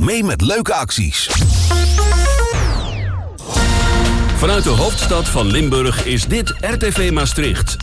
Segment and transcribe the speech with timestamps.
[0.00, 1.26] Mee met leuke acties.
[4.36, 7.76] Vanuit de hoofdstad van Limburg is dit RTV Maastricht.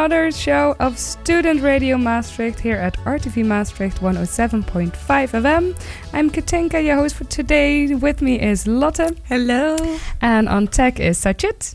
[0.00, 5.78] Another show of Student Radio Maastricht here at RTV Maastricht 107.5 FM.
[6.14, 7.94] I'm Katinka, your host for today.
[7.94, 9.14] With me is Lotte.
[9.26, 9.76] Hello.
[10.22, 11.74] And on tech is Sachit.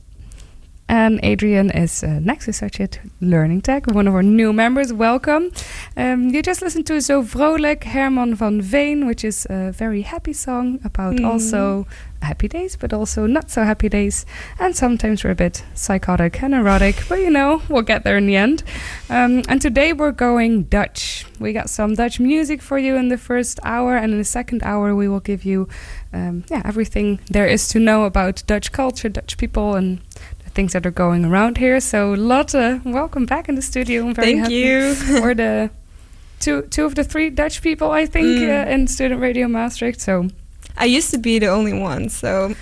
[0.90, 4.92] And Adrian is uh, next to Sachit, learning tech, one of our new members.
[4.92, 5.52] Welcome.
[5.96, 10.34] Um, you just listened to Zo Vrolijk, Herman van Veen, which is a very happy
[10.34, 11.28] song about mm.
[11.28, 11.86] also
[12.26, 14.26] happy days, but also not so happy days.
[14.60, 18.28] And sometimes we're a bit psychotic and erotic, but you know, we'll get there in
[18.28, 18.64] the end.
[19.10, 21.26] Um, and today we're going Dutch.
[21.40, 24.64] We got some Dutch music for you in the first hour, and in the second
[24.64, 25.68] hour, we will give you
[26.14, 30.00] um, yeah, everything there is to know about Dutch culture, Dutch people, and
[30.56, 31.80] things that are going around here.
[31.80, 34.08] So Lotte, welcome back in the studio.
[34.08, 34.56] I'm very Thank happy.
[34.56, 34.96] you.
[35.22, 35.70] We're the
[36.40, 38.50] two two of the three Dutch people I think mm.
[38.50, 40.00] uh, in Student Radio Maastricht.
[40.00, 40.30] So
[40.78, 42.54] I used to be the only one, so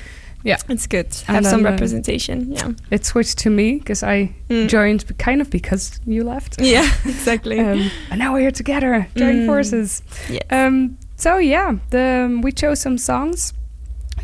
[0.44, 2.52] yeah, it's good to have some uh, representation.
[2.52, 4.68] Yeah, it switched to me because I mm.
[4.68, 6.60] joined kind of because you left.
[6.60, 7.60] Yeah, exactly.
[7.60, 9.46] um, and now we're here together, join mm.
[9.46, 10.04] forces.
[10.50, 13.54] Um, so yeah, the um, we chose some songs.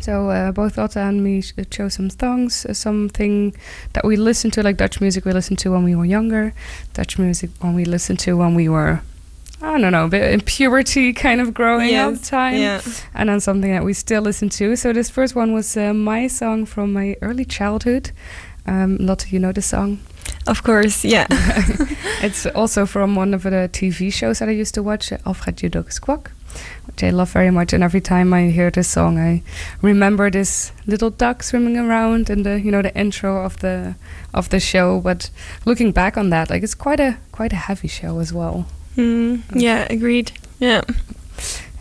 [0.00, 3.54] So uh, both Lotte and me uh, chose some songs, uh, something
[3.92, 6.54] that we listened to, like Dutch music we listened to when we were younger,
[6.94, 9.02] Dutch music when we listened to when we were
[9.62, 12.56] I don't know, a bit in puberty kind of growing yes, up time.
[12.56, 12.80] Yeah.
[13.14, 14.74] And then something that we still listen to.
[14.74, 18.10] So this first one was uh, my song from my early childhood.
[18.66, 19.98] Um, Lotte, you know the song?
[20.46, 21.26] Of course, yeah.
[22.22, 26.00] it's also from one of the TV shows that I used to watch, Alfred Jodocus
[26.00, 26.30] Kwak,
[26.86, 27.74] which I love very much.
[27.74, 29.42] And every time I hear this song, I
[29.82, 33.94] remember this little duck swimming around and the you know the intro of the
[34.32, 35.00] of the show.
[35.00, 35.30] But
[35.66, 38.66] looking back on that, like it's quite a quite a heavy show as well.
[39.00, 40.32] Mm, yeah, agreed.
[40.58, 40.82] Yeah.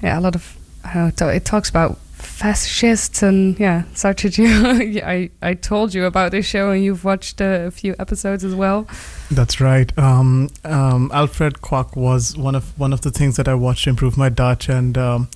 [0.02, 4.48] Yeah, a lot of, I it talks about fascists and yeah, such as you.
[5.04, 8.88] I, I told you about this show and you've watched a few episodes as well.
[9.30, 9.96] That's right.
[9.98, 13.90] Um, um, Alfred Kwak was one of one of the things that I watched to
[13.90, 15.28] improve my Dutch, and um,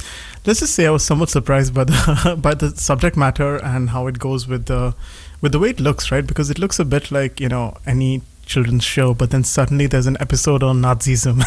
[0.46, 4.08] let's just say I was somewhat surprised by the by the subject matter and how
[4.08, 4.96] it goes with the
[5.42, 6.26] with the way it looks, right?
[6.26, 10.07] Because it looks a bit like you know any children's show, but then suddenly there's
[10.07, 11.44] an episode on Nazism.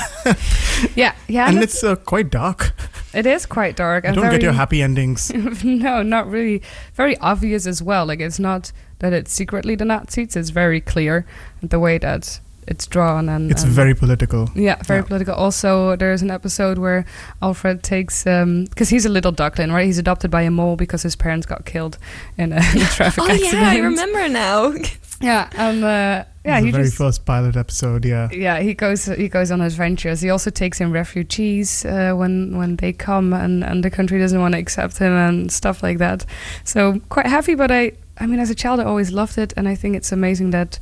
[0.97, 2.73] yeah, yeah, and it's uh, quite dark.
[3.15, 4.05] It is quite dark.
[4.05, 5.33] You don't very, get your happy endings.
[5.65, 6.63] no, not really.
[6.95, 8.07] Very obvious as well.
[8.07, 10.37] Like it's not that it's secretly the Nazis.
[10.37, 11.27] It's very clear
[11.63, 14.51] the way that it's drawn and it's and very political.
[14.55, 15.07] Yeah, very yeah.
[15.07, 15.35] political.
[15.35, 17.05] Also, there's an episode where
[17.41, 19.87] Alfred takes because um, he's a little duckling, right?
[19.87, 21.99] He's adopted by a mole because his parents got killed
[22.37, 23.53] in a, in a traffic oh, accident.
[23.63, 24.75] yeah, I remember now.
[25.21, 28.05] yeah, and uh, yeah, he very just, first pilot episode.
[28.05, 30.21] Yeah, yeah, he goes he goes on adventures.
[30.21, 34.41] He also takes in refugees uh, when when they come, and and the country doesn't
[34.41, 36.25] want to accept him and stuff like that.
[36.65, 37.93] So quite happy, but I.
[38.19, 40.79] I mean, as a child, I always loved it, and I think it's amazing that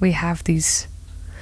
[0.00, 0.88] we have these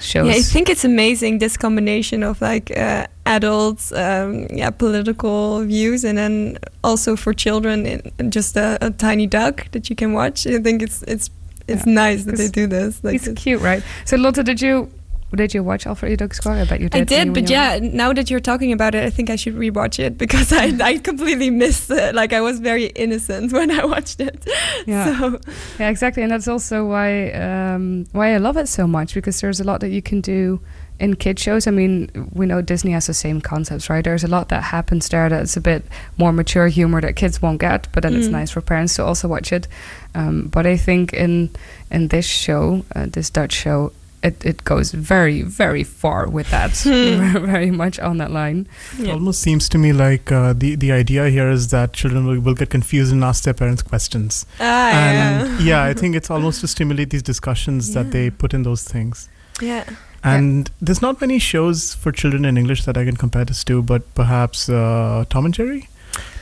[0.00, 0.26] shows.
[0.26, 6.05] Yeah, I think it's amazing this combination of like uh, adults, um, yeah, political views,
[6.05, 10.46] and then also for children, in, just a, a, tiny duck that you can watch.
[10.46, 11.31] I think it's it's
[11.69, 11.93] it's yeah.
[11.93, 13.03] nice that they do this.
[13.03, 13.83] Like it's cute, right?
[14.05, 14.91] So Lotte, did you
[15.35, 16.53] did you watch Alfred Hitchcock?
[16.53, 17.01] I bet you did.
[17.01, 19.99] I did, but yeah, now that you're talking about it, I think I should rewatch
[19.99, 22.15] it because I, I completely missed it.
[22.15, 24.47] Like I was very innocent when I watched it.
[24.87, 25.41] Yeah, so.
[25.79, 29.61] yeah, exactly, and that's also why um, why I love it so much because there's
[29.61, 30.61] a lot that you can do
[30.99, 31.67] in kid shows.
[31.67, 34.03] I mean, we know Disney has the same concepts, right?
[34.03, 35.85] There's a lot that happens there that's a bit
[36.17, 38.19] more mature humor that kids won't get, but then mm.
[38.19, 39.69] it's nice for parents to also watch it.
[40.17, 41.51] Um, but I think in
[41.91, 43.93] in this show, uh, this Dutch show,
[44.23, 47.47] it, it goes very very far with that hmm.
[47.47, 48.67] very much on that line
[48.99, 49.11] yeah.
[49.11, 52.41] it almost seems to me like uh, the the idea here is that children will,
[52.41, 55.83] will get confused and ask their parents questions ah, and yeah.
[55.83, 58.03] yeah i think it's almost to stimulate these discussions yeah.
[58.03, 59.29] that they put in those things
[59.61, 59.85] yeah
[60.25, 63.83] and there's not many shows for children in english that i can compare this to
[63.83, 65.89] but perhaps uh, tom and jerry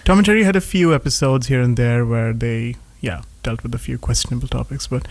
[0.05, 3.75] tom and jerry had a few episodes here and there where they yeah dealt with
[3.75, 5.07] a few questionable topics but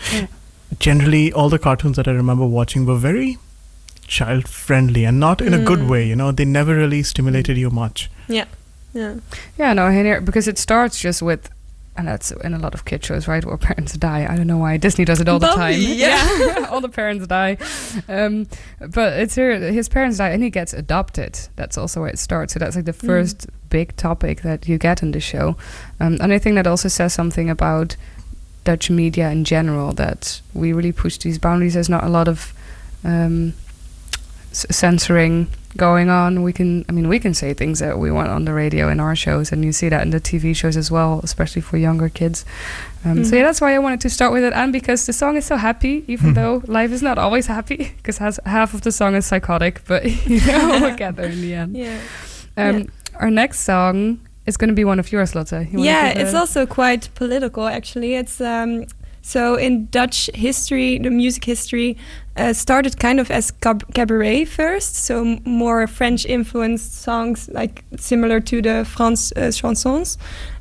[0.80, 3.38] generally all the cartoons that I remember watching were very
[4.07, 5.62] child friendly and not in mm.
[5.62, 5.89] a good mm.
[5.89, 6.07] way.
[6.07, 8.09] You know, they never really stimulated you much.
[8.27, 8.45] Yeah,
[8.94, 9.15] yeah,
[9.57, 9.74] yeah.
[9.74, 11.50] No, because it starts just with.
[11.95, 13.45] And that's in a lot of kid shows, right?
[13.45, 14.25] Where parents die.
[14.27, 15.75] I don't know why Disney does it all the time.
[15.77, 16.68] Yeah, yeah.
[16.71, 17.57] all the parents die.
[18.09, 18.47] Um,
[18.79, 19.59] but it's here.
[19.59, 21.39] His parents die, and he gets adopted.
[21.56, 22.53] That's also where it starts.
[22.53, 23.06] So that's like the mm.
[23.06, 23.51] first mm.
[23.69, 25.56] big topic that you get in the show.
[26.00, 27.95] Um, and I think that also says something about
[28.63, 31.74] Dutch media in general that we really push these boundaries.
[31.74, 32.54] There's not a lot of
[33.04, 33.54] um,
[34.51, 36.44] censoring going on.
[36.44, 39.00] We can, I mean, we can say things that we want on the radio in
[39.00, 42.10] our shows, and you see that in the TV shows as well, especially for younger
[42.10, 42.45] kids.
[43.04, 43.25] Um, mm.
[43.25, 45.45] So yeah, that's why I wanted to start with it, and because the song is
[45.45, 46.33] so happy, even hmm.
[46.33, 50.45] though life is not always happy, because half of the song is psychotic, but you
[50.45, 51.77] know we'll get there in the end.
[51.83, 52.00] Yeah.
[52.56, 52.86] Um, yeah.
[53.15, 55.71] Our next song it's going to be one of yours, Lotte.
[55.71, 58.15] You yeah, it's also quite political, actually.
[58.15, 58.85] It's um,
[59.21, 61.97] so in Dutch history, the music history
[62.35, 68.41] uh, started kind of as cab cabaret first, so more French influenced songs, like similar
[68.41, 70.17] to the France uh, chansons.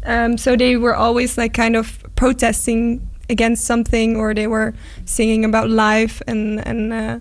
[0.07, 4.75] Um, so they were always like kind of protesting against something, or they were
[5.07, 6.93] singing about life and and.
[6.93, 7.21] Uh,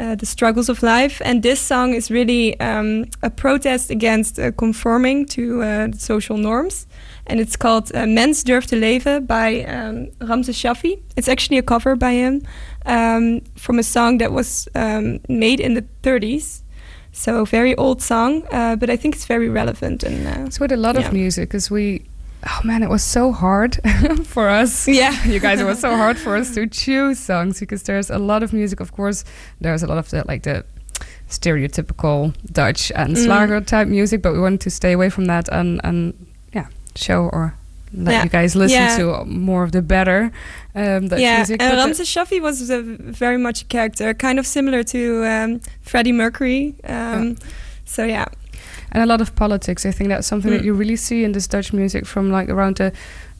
[0.00, 1.20] uh, the struggles of life.
[1.24, 6.86] And this song is really um, a protest against uh, conforming to uh, social norms.
[7.26, 11.00] And it's called uh, Mens durft te leven by um, Ramses Shaffy.
[11.16, 12.42] It's actually a cover by him
[12.86, 16.62] um, from a song that was um, made in the 30s.
[17.12, 20.02] So very old song, uh, but I think it's very relevant.
[20.02, 21.06] And uh, it's with a lot yeah.
[21.06, 22.02] of music, because we
[22.46, 23.78] oh man, it was so hard
[24.24, 24.88] for us.
[24.88, 28.18] Yeah, you guys, it was so hard for us to choose songs because there's a
[28.18, 28.80] lot of music.
[28.80, 29.24] Of course,
[29.60, 30.64] there's a lot of the like the
[31.28, 33.24] stereotypical Dutch and mm.
[33.24, 37.28] Schlager type music, but we wanted to stay away from that and and yeah, show
[37.32, 37.54] or
[37.92, 38.22] let yeah.
[38.24, 38.96] you guys listen yeah.
[38.96, 40.30] to more of the better
[40.74, 41.36] um, Dutch yeah.
[41.38, 41.60] music.
[41.60, 45.60] Yeah, uh, Ramses Shaffy was a very much a character, kind of similar to um,
[45.82, 46.74] Freddie Mercury.
[46.84, 47.34] Um, yeah.
[47.84, 48.26] So yeah,
[48.92, 49.86] and a lot of politics.
[49.86, 50.58] I think that's something mm.
[50.58, 52.92] that you really see in this Dutch music from like around the.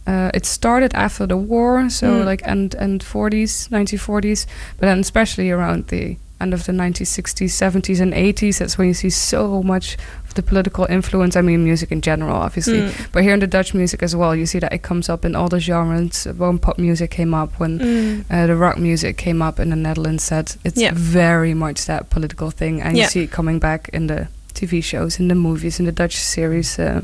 [0.06, 2.24] Uh, it started after the war, so mm.
[2.24, 4.46] like end and 40s, 1940s,
[4.78, 8.58] but then especially around the end of the 1960s, 70s, and 80s.
[8.58, 11.36] That's when you see so much of the political influence.
[11.36, 13.12] I mean, music in general, obviously, mm.
[13.12, 15.36] but here in the Dutch music as well, you see that it comes up in
[15.36, 16.24] all the genres.
[16.24, 18.24] When pop music came up, when mm.
[18.30, 20.92] uh, the rock music came up in the Netherlands, that it's yeah.
[20.94, 23.04] very much that political thing, and yeah.
[23.04, 26.16] you see it coming back in the TV shows, in the movies, in the Dutch
[26.16, 26.78] series.
[26.78, 27.00] Uh.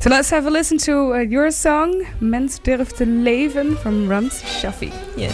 [0.00, 4.42] So let's have a listen to uh, your song, Mens durft te leven, from Rams
[4.60, 4.92] Shaffi.
[5.16, 5.32] Yes.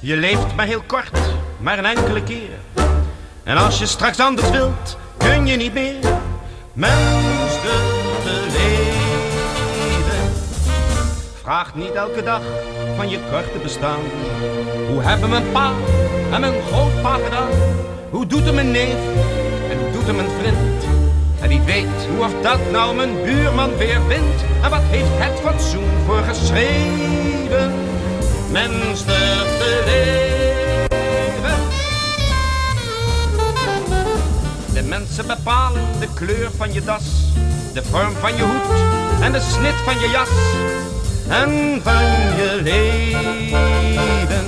[0.00, 1.18] Je leeft maar heel kort,
[1.60, 2.50] maar een enkele keer.
[3.44, 5.98] En als je straks anders wilt, kun je niet meer.
[6.72, 8.03] Mens durft
[11.44, 12.40] Vraag niet elke dag
[12.96, 14.00] van je korte bestaan.
[14.88, 15.72] Hoe hebben mijn pa
[16.32, 17.48] en mijn grootpa gedaan?
[18.10, 18.96] Hoe doet er mijn neef
[19.70, 20.84] en hoe doet er mijn vriend?
[21.40, 24.44] En wie weet hoe of dat nou mijn buurman weer vindt.
[24.62, 27.72] En wat heeft het fatsoen voor geschreven?
[28.50, 31.58] Mens durft te leven.
[34.74, 37.32] De mensen bepalen de kleur van je das,
[37.72, 40.28] de vorm van je hoed en de snit van je jas
[41.28, 42.02] en van
[42.36, 44.44] je leven.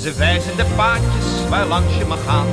[0.00, 2.46] Ze wijzen de paadjes waar langs je mag gaan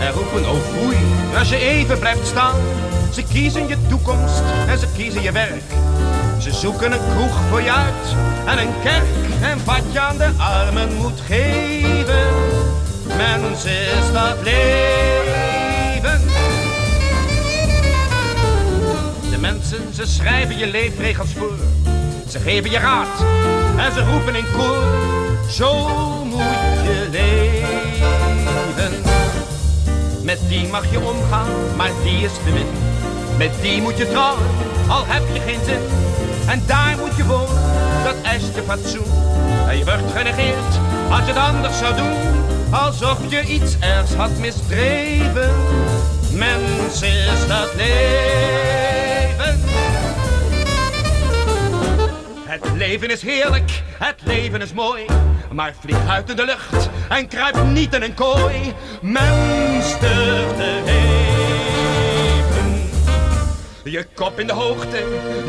[0.00, 0.96] en roepen oh foei
[1.38, 2.60] als je even blijft staan.
[3.12, 5.62] Ze kiezen je toekomst en ze kiezen je werk.
[6.38, 8.16] Ze zoeken een kroeg voor je uit
[8.46, 12.26] en een kerk en wat je aan de armen moet geven.
[13.16, 16.20] Mens is dat leven.
[19.30, 21.93] De mensen, ze schrijven je leefregels voor.
[22.28, 23.24] Ze geven je raad
[23.76, 24.82] en ze roepen in koor.
[25.50, 25.88] Zo
[26.24, 26.38] moet
[26.84, 28.92] je leven.
[30.22, 32.66] Met die mag je omgaan, maar die is te min.
[33.36, 34.46] Met die moet je trouwen,
[34.88, 35.80] al heb je geen zin.
[36.46, 37.62] En daar moet je wonen,
[38.04, 39.06] dat eist je fatsoen.
[39.68, 40.78] En je wordt genegeerd
[41.10, 42.16] als je het anders zou doen.
[42.70, 45.52] Alsof je iets ergs had misdreven.
[46.32, 48.73] Mens is dat leven.
[52.54, 55.04] Het leven is heerlijk, het leven is mooi.
[55.52, 58.72] Maar vlieg uit in de lucht en kruip niet in een kooi.
[59.00, 60.46] Mens te
[60.84, 61.02] leven.
[63.84, 64.96] Je kop in de hoogte,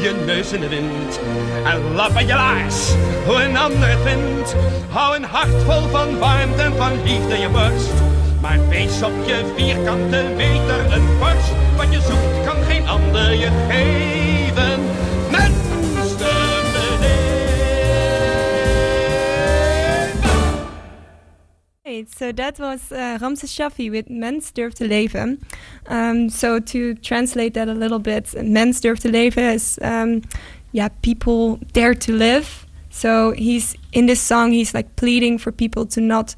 [0.01, 1.19] je neus in de wind.
[1.65, 2.93] En lap aan je laars,
[3.25, 4.55] hoe een ander het vindt.
[4.89, 7.93] Hou een hart vol van warmte en van liefde je borst.
[8.41, 11.51] Maar wees op je vierkante meter een borst.
[11.75, 14.24] Wat je zoekt kan geen ander je geven.
[21.95, 25.39] Right, so that was uh, Ramses Shaffy with Mens Durft te Leven.
[25.87, 30.21] Um, so to translate that a little bit, Mens Durft te Leven is, um,
[30.73, 32.65] yeah, people dare to live.
[32.89, 36.35] So he's in this song, he's like pleading for people to not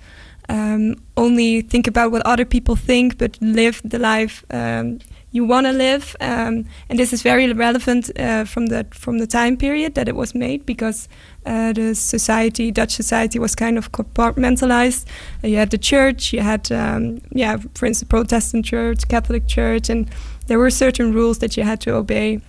[0.47, 4.99] um, only think about what other people think, but live the life um,
[5.31, 6.15] you want to live.
[6.21, 10.15] Um, and this is very relevant uh, from the from the time period that it
[10.15, 11.09] was made because
[11.45, 15.05] uh, the society, Dutch society, was kind of compartmentalized.
[15.43, 19.89] Uh, you had the church, you had, um, yeah, for instance, Protestant church, Catholic church,
[19.89, 20.09] and
[20.47, 22.41] there were certain rules that you had to obey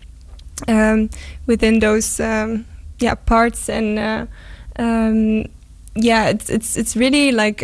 [0.68, 1.10] um,
[1.46, 2.64] within those, um,
[3.00, 3.68] yeah, parts.
[3.68, 4.26] And uh,
[4.78, 5.46] um,
[5.94, 7.62] yeah, it's it's it's really like.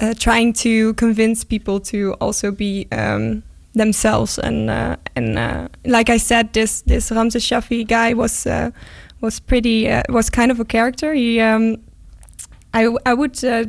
[0.00, 3.42] Uh, trying to convince people to also be um,
[3.74, 8.70] themselves and uh, and uh, like I said, this this Ramses Shaffy guy was uh,
[9.20, 11.14] was pretty uh, was kind of a character.
[11.14, 11.78] He um,
[12.72, 13.64] I I would uh,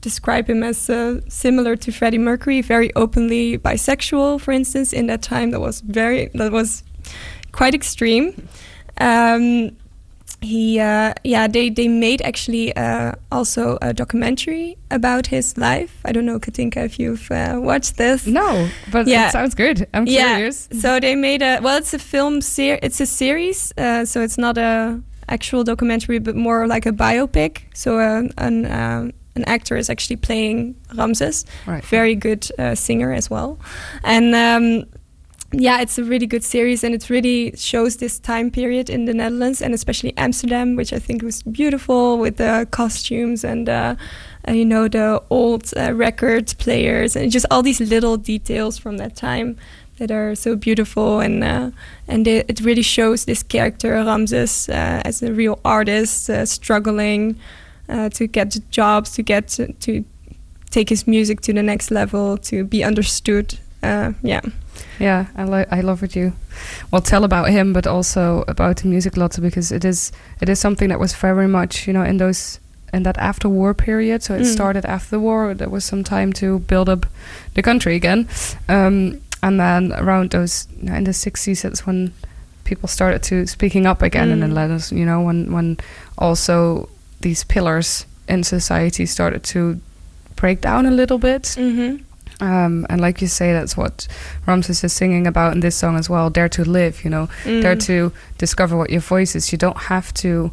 [0.00, 0.90] describe him as
[1.28, 4.94] similar to Freddie Mercury, very openly bisexual, for instance.
[4.94, 6.82] In that time, that was very that was
[7.52, 8.48] quite extreme.
[9.00, 9.76] Um,
[10.40, 15.90] he uh, yeah they they made actually uh, also a documentary about his life.
[16.04, 18.26] I don't know Katinka if you've uh, watched this.
[18.26, 19.28] No, but Yeah.
[19.28, 19.86] it sounds good.
[19.92, 20.68] I'm curious.
[20.80, 24.38] So they made a well, it's a film ser- it's a series, uh, so it's
[24.38, 27.62] not a actual documentary, but more like a biopic.
[27.74, 31.84] So uh, an um, an actor is actually playing Ramses, Right.
[31.84, 33.58] very good uh, singer as well,
[34.04, 34.34] and.
[34.34, 34.84] Um,
[35.52, 39.14] yeah, it's a really good series, and it really shows this time period in the
[39.14, 43.96] Netherlands, and especially Amsterdam, which I think was beautiful with the costumes and uh,
[44.46, 48.98] uh, you know the old uh, record players, and just all these little details from
[48.98, 49.56] that time
[49.96, 51.70] that are so beautiful, and uh,
[52.06, 57.36] and it, it really shows this character Ramses uh, as a real artist, uh, struggling
[58.12, 60.04] to get jobs, to get to, to
[60.68, 63.58] take his music to the next level, to be understood.
[63.82, 64.42] Yeah.
[65.00, 66.32] Yeah, I lo- I love what you
[66.90, 70.58] well tell about him, but also about the music lots because it is it is
[70.60, 72.60] something that was very much you know in those
[72.92, 74.22] in that after war period.
[74.22, 74.52] So it Mm.
[74.52, 75.54] started after the war.
[75.54, 77.06] There was some time to build up
[77.54, 78.26] the country again,
[78.68, 82.12] um, and then around those you know, in the sixties, that's when
[82.64, 84.54] people started to speaking up again in the Mm.
[84.54, 84.90] letters.
[84.92, 85.76] You know, when when
[86.16, 86.88] also
[87.20, 89.78] these pillars in society started to
[90.36, 91.42] break down a little bit.
[91.56, 92.02] Mm-hmm.
[92.40, 94.06] Um, and like you say, that's what
[94.46, 96.30] Ramses is singing about in this song as well.
[96.30, 97.86] Dare to live, you know, dare Mm.
[97.86, 99.50] to discover what your voice is.
[99.52, 100.50] You don't have to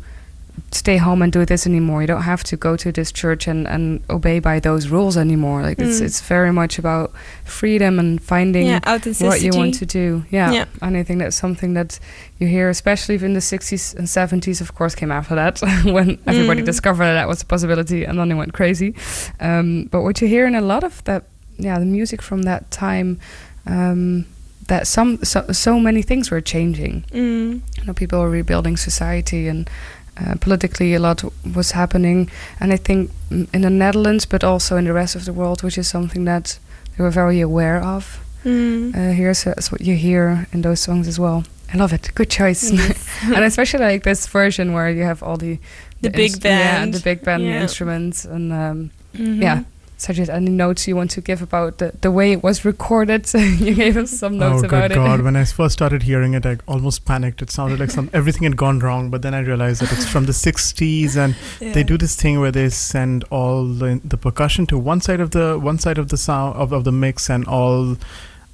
[0.71, 2.01] stay home and do this anymore.
[2.01, 5.61] You don't have to go to this church and, and obey by those rules anymore.
[5.61, 6.05] Like it's Mm.
[6.05, 7.11] it's very much about
[7.43, 8.79] freedom and finding yeah,
[9.19, 10.23] what you want to do.
[10.31, 10.51] Yeah.
[10.53, 10.65] Yeah.
[10.81, 11.99] And I think that's something that
[12.39, 16.61] you hear, especially in the 60s and 70s, of course, came after that when everybody
[16.61, 16.65] Mm.
[16.65, 18.95] discovered that was a possibility and then they went crazy.
[19.41, 21.23] Um, but what you hear in a lot of that,
[21.57, 23.19] yeah, the music from that time,
[23.65, 24.25] um,
[24.67, 27.03] that some so, so many things were changing.
[27.11, 27.61] Mm.
[27.77, 29.69] You know, people were rebuilding society and
[30.17, 31.23] uh, politically a lot
[31.55, 32.29] was happening.
[32.59, 35.61] And I think mm, in the Netherlands, but also in the rest of the world,
[35.63, 36.57] which is something that
[36.97, 38.19] they were very aware of.
[38.43, 38.95] Mm.
[38.95, 41.43] Uh, here's that's what you hear in those songs as well.
[41.73, 42.11] I love it.
[42.15, 42.69] Good choice.
[43.23, 45.57] and especially like this version where you have all the
[46.01, 46.93] The big inst- yeah, band.
[46.93, 47.61] the big band Yeah.
[47.61, 49.41] instruments, and um, Mhm.
[49.41, 49.63] yeah.
[50.05, 53.33] Such as any notes you want to give about the, the way it was recorded.
[53.33, 55.19] you gave us some oh, notes oh about good god!
[55.19, 55.23] it.
[55.23, 57.41] When I first started hearing it, I almost panicked.
[57.41, 59.09] It sounded like some everything had gone wrong.
[59.09, 61.73] But then I realized that it's from the '60s, and Yeah.
[61.73, 65.31] they do this thing where they send all the, the percussion to one side of
[65.31, 67.97] the one side of the sound of, of the mix, and all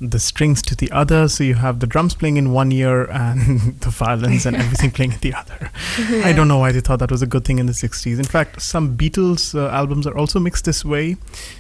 [0.02, 1.28] the strings to the other.
[1.28, 5.14] So you have the drums playing in one ear and the violins and everything playing
[5.14, 5.72] in the other.
[6.26, 8.18] I don't know why they thought that was a good thing in the 60s.
[8.18, 11.18] In fact, some Beatles uh, albums are also mixed this way.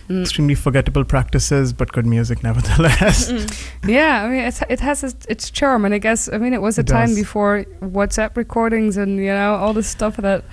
[0.10, 0.22] Mm.
[0.22, 3.32] Extremely forgettable practices, but good music nevertheless.
[3.32, 3.88] Mm.
[3.88, 6.62] Yeah, I mean, it's, it has its, its charm, and I guess I mean it
[6.62, 7.18] was a It time does.
[7.18, 10.44] before WhatsApp recordings and you know all the stuff that.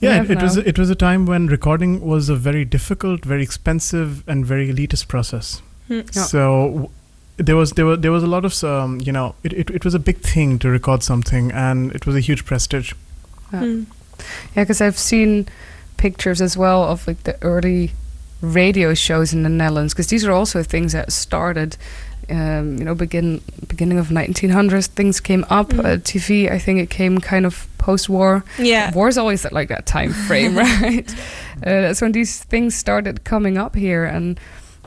[0.00, 3.42] Yeah, have it was it was a time when recording was a very difficult, very
[3.42, 5.62] expensive, and very elitist process.
[5.88, 6.12] Mm.
[6.12, 6.90] So
[7.36, 9.84] there was there were there was a lot of um, you know it, it, it
[9.84, 12.92] was a big thing to record something, and it was a huge prestige.
[13.52, 13.60] Yeah.
[13.60, 13.86] Mm.
[14.54, 15.48] Yeah, because I've seen
[15.96, 17.92] pictures as well of like the early
[18.40, 19.94] radio shows in the Netherlands.
[19.94, 21.76] Because these are also things that started,
[22.30, 24.86] um, you know, begin beginning of 1900s.
[24.86, 25.70] Things came up.
[25.70, 25.78] Mm.
[25.80, 28.44] Uh, TV, I think it came kind of post-war.
[28.58, 28.92] Yeah.
[28.92, 31.14] War's always at like that time frame, right?
[31.54, 34.04] Uh, that's when these things started coming up here.
[34.04, 34.38] And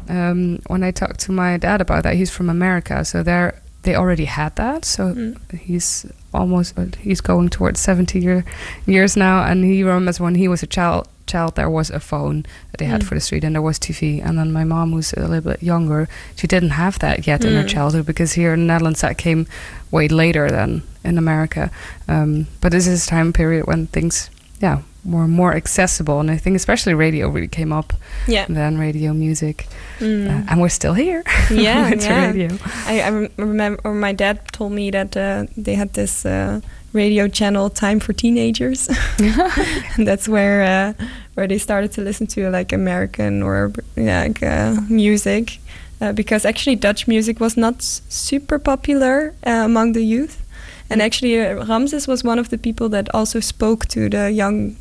[0.09, 3.95] um, when I talked to my dad about that, he's from America, so there they
[3.95, 4.83] already had that.
[4.85, 5.37] So Mm.
[5.59, 8.43] he's almost he's going towards 70 year,
[8.85, 12.43] years now and he remembers when he was a child child there was a phone
[12.71, 13.05] that they had Mm.
[13.07, 15.61] for the street and there was tv and then my mom who's a little bit
[15.63, 17.67] younger she didn't have that yet in her Mm.
[17.75, 19.45] childhood because here in the netherlands that came
[19.91, 21.69] way later than in america
[22.07, 24.29] um, but this is a time period when things
[24.61, 27.93] yeah were more accessible and i think especially radio really came up
[28.27, 28.45] Yeah.
[28.49, 29.67] then radio music
[29.99, 30.27] Mm.
[30.29, 32.27] uh, and we're still here Yeah, yeah.
[32.31, 32.49] radio
[32.91, 36.59] I, I rem- remember, or my dad told me that uh, they had this uh,
[36.93, 38.89] radio channel, Time for Teenagers,
[39.97, 40.93] and that's where uh,
[41.35, 45.59] where they started to listen to like American or yeah, like, uh, music,
[46.01, 50.35] uh, because actually Dutch music was not super popular uh, among the youth,
[50.89, 51.05] and Mm.
[51.05, 54.75] actually uh, Ramses was one of the people that also spoke to the young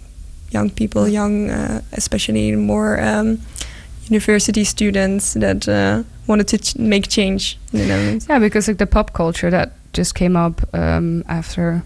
[0.50, 3.00] young people, young uh, especially more.
[3.00, 3.38] Um,
[4.08, 8.26] University students that uh, wanted to ch- make change in the Netherlands.
[8.28, 11.82] Yeah, because like the pop culture that just came up um, after,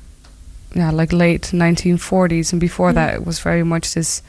[0.75, 2.95] yeah, like late 1940s, and before Mm.
[2.97, 4.23] that it was very much this,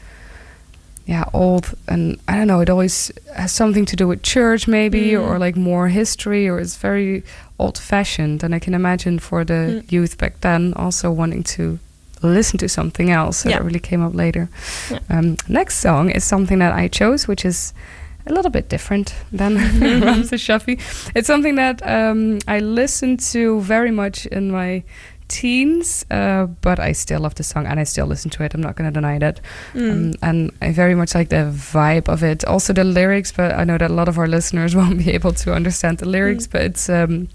[1.06, 2.60] yeah, old and I don't know.
[2.62, 5.28] It always has something to do with church, maybe, Mm.
[5.28, 7.22] or like more history, or it's very
[7.58, 8.42] old-fashioned.
[8.42, 9.52] And I can imagine for the
[9.84, 9.92] Mm.
[9.92, 11.78] youth back then also wanting to
[12.22, 13.38] listen to something else.
[13.38, 13.58] So Yeah.
[13.58, 14.48] that really came up later.
[14.90, 14.98] Yeah.
[15.10, 17.72] Um, next song is something that I chose, which is
[18.26, 19.56] a little bit different than
[20.00, 20.78] Ramses Shaffy.
[21.14, 24.82] It's something that um, I listened to very much in my
[25.28, 28.54] teens, uh, but I still love the song and I still listen to it.
[28.54, 29.40] I'm not going to deny that.
[29.72, 29.90] Mm.
[29.92, 32.44] Um, and I very much like the vibe of it.
[32.44, 35.32] Also the lyrics, but I know that a lot of our listeners won't be able
[35.32, 36.46] to understand the lyrics.
[36.46, 36.50] Mm.
[36.52, 37.28] But it's um,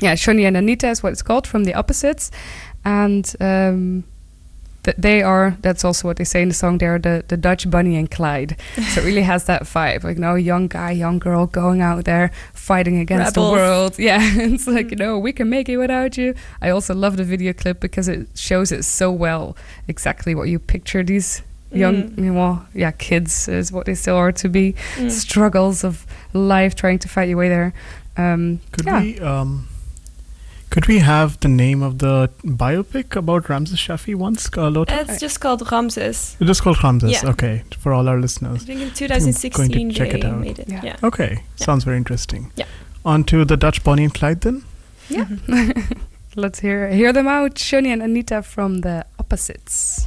[0.00, 2.30] yeah, Johnny and Anita is what it's called from the opposites,
[2.84, 4.04] and um,
[4.84, 5.56] th- they are.
[5.60, 6.78] That's also what they say in the song.
[6.78, 8.56] They're the the Dutch Bonnie and Clyde.
[8.92, 12.30] so it really has that vibe, like no young guy, young girl going out there
[12.52, 13.98] fighting against the world.
[13.98, 16.34] Yeah, it's like you know we can make it without you.
[16.62, 19.56] I also love the video clip because it shows it so well
[19.88, 21.42] exactly what you picture these
[21.72, 22.18] young Mm.
[22.18, 25.10] you know, well yeah kids is what they still are to be Mm.
[25.10, 27.72] struggles of life trying to fight your way there
[28.16, 29.66] um Could yeah we um,
[30.74, 35.00] could we have the name of the biopic about Ramses Shaffy once, uh, Lotta?
[35.02, 36.36] It's just called Ramses.
[36.40, 37.12] It's just called Ramses.
[37.12, 37.30] Yeah.
[37.30, 38.50] Okay, for all our listeners.
[38.50, 38.66] I listeners.
[38.66, 40.40] think in 2016 check they it out.
[40.40, 40.68] made it.
[40.68, 40.80] Yeah.
[40.82, 40.96] Yeah.
[41.04, 41.64] Okay, Yeah.
[41.66, 42.50] sounds very interesting.
[42.56, 42.66] Yeah.
[43.04, 44.64] On to the Dutch Bonnie and Clyde then.
[45.10, 45.28] yeah
[46.34, 50.06] let's hear hear them out johnny and anita from the opposites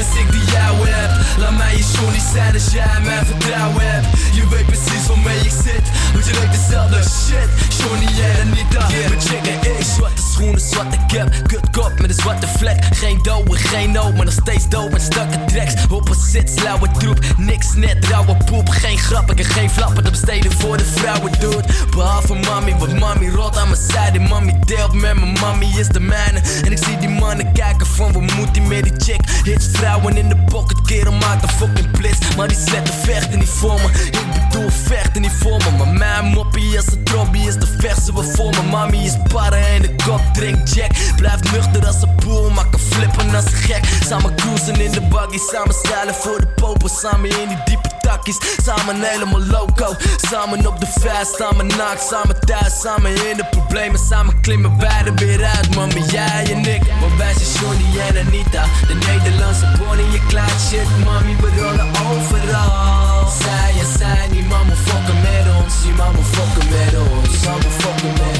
[0.00, 4.06] als ik die jou heb Laat mij je Johnny zijn als jij mijn vertrouwen hebt.
[4.34, 7.48] Je weet precies waarmee ik zit, want je denkt dezelfde shit.
[7.78, 9.08] Johnny en Anita, yeah.
[9.10, 12.84] we checken ik, zwarte schoenen, zwarte cap, kutkop met een zwarte vlek.
[12.84, 15.74] Geen en geen no, maar nog steeds dope met stakke tracks.
[15.90, 18.68] Opposites, lauwe troep, niks net, rauwe poep.
[18.68, 23.30] Geen grappen en geen flappen te besteden voor de vrouwen doet Behalve mami, want mami
[23.30, 24.18] rolt aan mijn zijde.
[24.18, 26.40] Mami deelt met mijn mami is de mijne.
[26.64, 29.20] En ik zie die mannen kijken van wat moet die met die chick?
[29.44, 32.36] Hits vrouwen in de pocket, kerel maakt een fucking blitz.
[32.36, 34.08] Maar die sletten vechten niet voor me.
[34.10, 35.84] Ik bedoel vechten niet voor me.
[35.84, 39.66] Maar mijn moppie als een trombie is de verse we voor me Mami is barren
[39.66, 40.90] en de kop drink jack.
[41.16, 43.84] Blijf nuchter als een boel, maak een flippen als een gek.
[44.06, 48.38] Samen cruisen in de buggy, samen stijlen voor de popen Samen in die diepe takkies,
[48.62, 49.94] samen helemaal loco.
[50.16, 55.02] Samen op de vijf, samen naakt, samen thuis Samen in de problemen, samen klimmen wij
[55.04, 55.68] er weer uit
[56.10, 60.88] jij en ik, maar wij zijn Johnny en Anita De Nederlandse Bonnie, je klaart shit.
[61.04, 63.28] Mami, we rollen overal.
[63.42, 67.70] Zij en zij, die mama fokken met ons Die mama fokken met ons, die mama
[67.78, 68.39] fokken met ons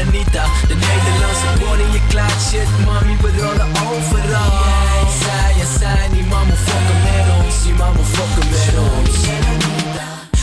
[0.00, 0.44] Anita.
[0.68, 4.52] De Nederlandse Bonnie, je klaart shit Mami, we rollen overal.
[5.20, 9.69] Zij en zij, die mama fokken met ons Die mama fokken met ons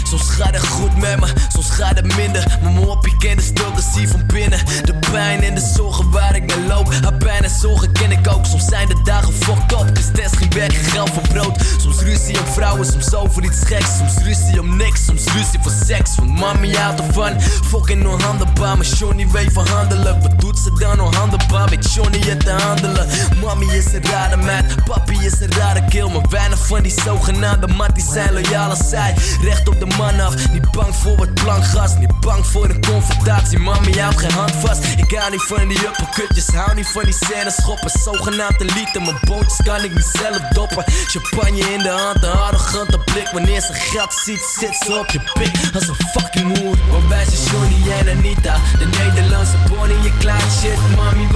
[0.10, 2.58] Soms gaat het goed met me, soms gaat het minder.
[2.62, 4.60] Mijn hoppie kent de stilte, zie van binnen.
[4.84, 6.94] De pijn en de zorgen waar ik naar loop.
[6.94, 8.46] Haar pijn en zorgen ken ik ook.
[8.46, 11.62] Soms zijn de dagen fucked up Dus test geen werk, geld voor brood.
[11.78, 13.98] Soms ruzie om vrouwen, soms over iets geks.
[13.98, 16.16] Soms ruzie om niks, soms ruzie voor seks.
[16.16, 17.42] Want mami houdt ervan.
[17.42, 21.70] Fucking onhandelbaar, maar Johnny weet verhandelen Wat doet ze dan onhandelbaar?
[21.70, 23.08] Weet Johnny het te handelen?
[23.42, 26.10] Mami is een rare meid, papi is een rare kill.
[26.10, 29.16] Maar weinig van die zogenaamde matties zijn loyaal als zij.
[29.42, 29.96] Recht op de
[30.52, 34.84] niet bang voor wat plankgas Niet bang voor een confrontatie, mami houdt geen hand vast.
[34.98, 37.90] Ik hou niet van die uppercutjes, hou niet van die scènes schoppen.
[37.90, 40.84] Zogenaamd elite, mijn bootjes kan ik niet zelf doppen.
[40.88, 43.30] Champagne in de hand, een arrogante blik.
[43.32, 45.74] Wanneer ze geld ziet, zit ze op je pik.
[45.74, 50.52] Als een fucking moer Want wij zijn Johnny en Anita De Nederlandse Bonnie, je klaart
[50.60, 50.78] shit.
[50.96, 51.28] Mami,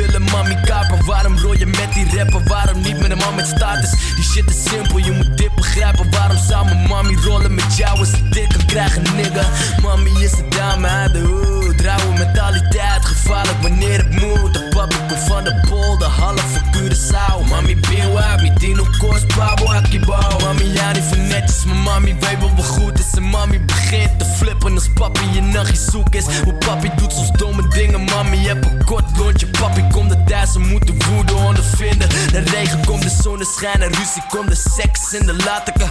[0.00, 3.46] willen mami kapen Waarom rol je met die rapper, waarom niet met een man met
[3.46, 3.90] status?
[4.14, 7.98] Die shit is simpel, je moet dit begrijpen Waarom zou mijn mami rollen met jou
[7.98, 9.44] als ze dit kan krijgen, nigga?
[9.82, 15.20] Mami is de dame de hoed, rauwe mentaliteit Gevaarlijk wanneer het moet, de papi komt
[15.26, 17.80] van de bol, de voor Curaçao Mami
[18.14, 22.64] wijd, mi dino kost, pabo akibao Mami ja niet van netjes, maar mami weet wel
[22.64, 23.14] goed is.
[23.16, 26.24] En mami begint te flippen als papi je nachtje zoek is.
[26.44, 30.52] Hoe papi doet soms domme dingen, mami heb een kort lontje Papi komt er thuis,
[30.52, 32.08] ze moeten woede ondervinden.
[32.08, 35.86] De regen komt, de zonneschijn en ruzie komt, de seks en de latica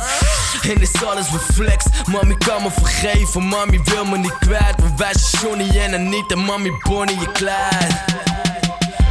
[0.62, 5.13] En is alles reflex, mami kan me vergeven Mami wil me niet kwijt, want wij
[5.13, 5.32] zijn
[5.79, 8.09] En Anita Mami Bonnie, je klein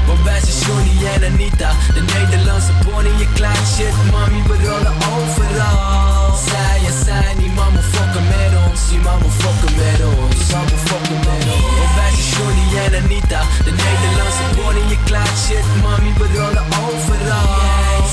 [0.09, 4.97] want wij zijn Johnny en Anita De Nederlandse Bonnie, je klaart shit Mami, we rollen
[5.13, 6.37] overal.
[6.49, 8.81] Zij en zij, die mama fokken met ons.
[8.91, 10.37] Die mama fokken met ons.
[10.39, 11.67] Die mama fokken met ons.
[11.79, 16.67] Want wij zijn Johnny en Anita De Nederlandse Bonnie, je klaart shit Mami, we rollen
[16.85, 17.49] overal.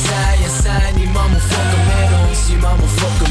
[0.07, 2.39] Zij en zij, die mama fokken met ons.
[2.47, 3.24] Die mama fokken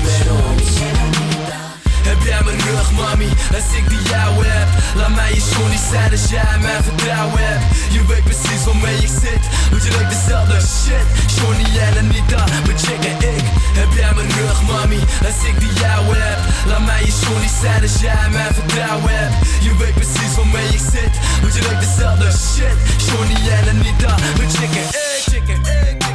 [3.00, 7.42] mami, als ik die jou heb Laat mij je Johnny zijn als jij mijn vertrouwen
[7.48, 7.64] hebt.
[7.94, 11.06] Je weet precies waarmee ik zit, want je lijkt dezelfde shit.
[11.36, 13.44] Johnny en Anita, mijn chick en ik
[13.80, 17.82] Heb jij mijn rug, mami, als ik die jou heb Laat mij je Johnny zijn
[17.82, 19.34] als jij mijn vertrouwen hebt.
[19.60, 22.76] Je weet precies waarmee ik zit, want je lijkt dezelfde shit.
[23.06, 26.13] Johnny en Anita, mijn chick en ik Chick en ik, ik,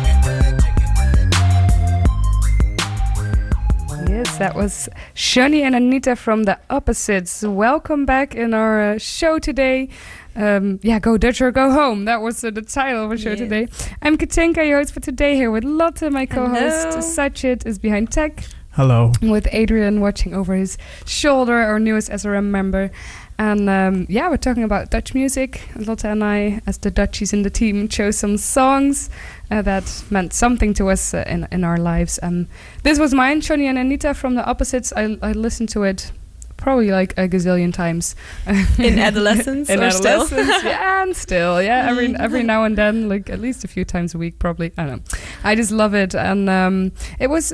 [4.19, 7.41] Yes, that was Johnny and Anita from the Opposites.
[7.41, 9.88] Welcome back in our uh, show today.
[10.36, 12.03] Um, yeah, go Dutch or go home.
[12.03, 13.39] That was uh, the title of our show Yes.
[13.39, 13.67] today.
[14.01, 16.88] I'm Katinka, your host for today, here with Lotte, my co-host.
[16.88, 16.97] Hello.
[16.99, 19.13] Sachit is behind tech, Hello.
[19.21, 22.91] with Adrian watching over his shoulder, our newest SRM member.
[23.39, 25.62] And um, yeah, we're talking about Dutch music.
[25.78, 29.10] Lotte and I, as the Dutchies in the team, chose some songs
[29.49, 32.19] uh, that meant something to us uh, in in our lives.
[32.21, 32.47] Um,
[32.84, 34.91] this was mine, Johnny and Anita from the Opposites.
[34.93, 36.12] I I listened to it
[36.58, 38.13] probably like a gazillion times
[38.78, 43.39] In adolescence in adolescence, yeah, and still, yeah, every every now and then, like at
[43.39, 44.73] least a few times a week, probably.
[44.78, 45.19] I don't know.
[45.45, 47.54] I just love it, and um, it was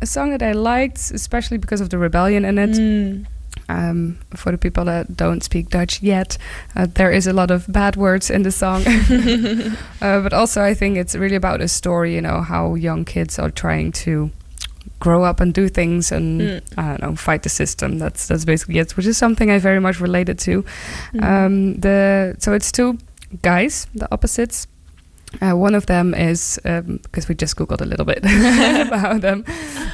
[0.00, 2.70] a song that I liked, especially because of the rebellion in it.
[2.70, 3.26] Mm.
[3.68, 6.38] Um, for the people that don't speak Dutch yet,
[6.76, 8.82] uh, there is a lot of bad words in the song.
[10.02, 13.38] uh, but also, I think it's really about a story, you know, how young kids
[13.38, 14.30] are trying to
[15.02, 16.60] grow up and do things and Mm.
[16.76, 17.98] I don't know fight the system.
[17.98, 20.64] That's that's basically it, which is something I very much related to.
[21.12, 21.22] Mm.
[21.22, 22.98] Um, the so it's two
[23.42, 24.66] guys, the opposites.
[25.40, 28.18] Uh, one of them is because we just googled a little bit
[28.86, 29.44] about them.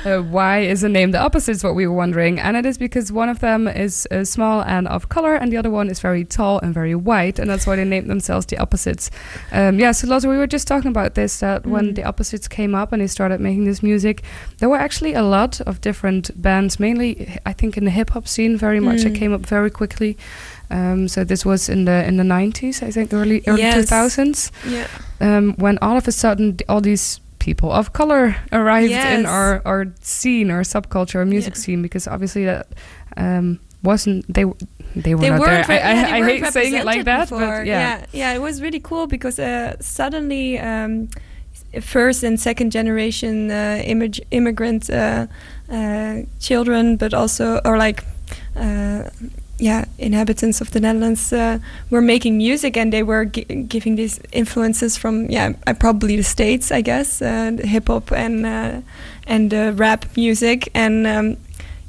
[0.04, 1.62] Uh, why is the name the opposites?
[1.62, 4.88] What we were wondering, and it is because one of them is uh, small and
[4.88, 7.76] of color, and the other one is very tall and very white, and that's why
[7.76, 9.10] they named themselves the opposites.
[9.52, 11.94] Um, yeah, so Lotte, we were just talking about this that when Mm.
[11.94, 14.22] the opposites came up and they started making this music,
[14.58, 18.26] there were actually a lot of different bands, mainly I think in the hip hop
[18.26, 19.04] scene, very much.
[19.04, 19.18] It Mm.
[19.18, 20.16] came up very quickly.
[20.70, 23.90] Um, so this was in the in the 90s, I think, early early Yes.
[23.90, 24.86] 2000s, yeah.
[25.20, 29.86] um, when all of a sudden all these people of color arrived in our our
[30.02, 31.60] scene, our subculture, our music Yeah.
[31.62, 32.66] scene, because obviously that
[33.16, 34.44] um, wasn't they
[34.96, 35.64] they were they not there.
[35.68, 37.40] re- I, yeah, I, hate saying it like that, before.
[37.40, 37.80] but yeah.
[37.80, 41.08] yeah, yeah, it was really cool because uh, suddenly um,
[41.80, 45.26] first and second generation uh, immig- immigrant uh,
[45.72, 48.04] uh, children, but also or like.
[49.60, 51.58] Yeah, inhabitants of the Netherlands uh,
[51.90, 56.22] were making music, and they were gi- giving these influences from yeah, uh, probably the
[56.22, 58.80] states, I guess, uh, hip hop and uh,
[59.26, 61.36] and uh, rap music, and um,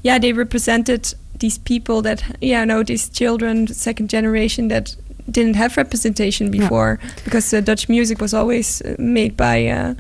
[0.02, 4.96] yeah, they represented these people that yeah, no, these children, second generation that
[5.32, 6.62] didn't have representation Yeah.
[6.62, 9.94] before because uh, Dutch music was always made by uh,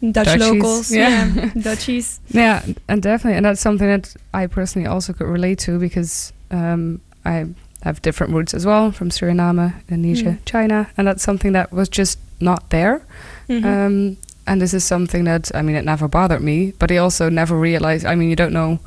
[0.00, 1.26] Dutch Dutchies, locals, yeah.
[1.34, 2.20] yeah, Dutchies.
[2.30, 7.00] Yeah, and definitely, and that's something that I personally also could relate to because um,
[7.28, 7.46] I
[7.82, 10.44] have different roots as well from Suriname, Indonesia, Mm.
[10.44, 13.00] China, and that's something that was just not there.
[13.48, 13.64] Mhm.
[13.64, 17.28] Um, and this is something that I mean, it never bothered me, but I also
[17.30, 18.04] never realized.
[18.06, 18.78] I mean, you don't know.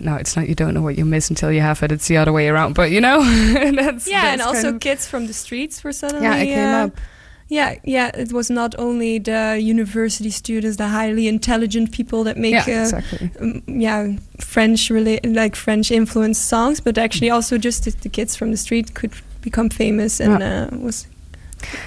[0.00, 0.48] No, it's not.
[0.48, 1.92] You don't know what you miss until you have it.
[1.92, 2.74] It's the other way around.
[2.74, 3.22] But you know,
[3.82, 6.90] that's yeah, and also kids from the streets were suddenly yeah, it came uh, up.
[7.48, 8.10] Yeah, yeah.
[8.14, 12.82] It was not only the university students, the highly intelligent people that make Yeah, uh,
[12.82, 13.30] exactly.
[13.40, 18.36] um, yeah French rela- like French influenced songs, but actually also just the, the kids
[18.36, 21.06] from the street could become famous and uh, was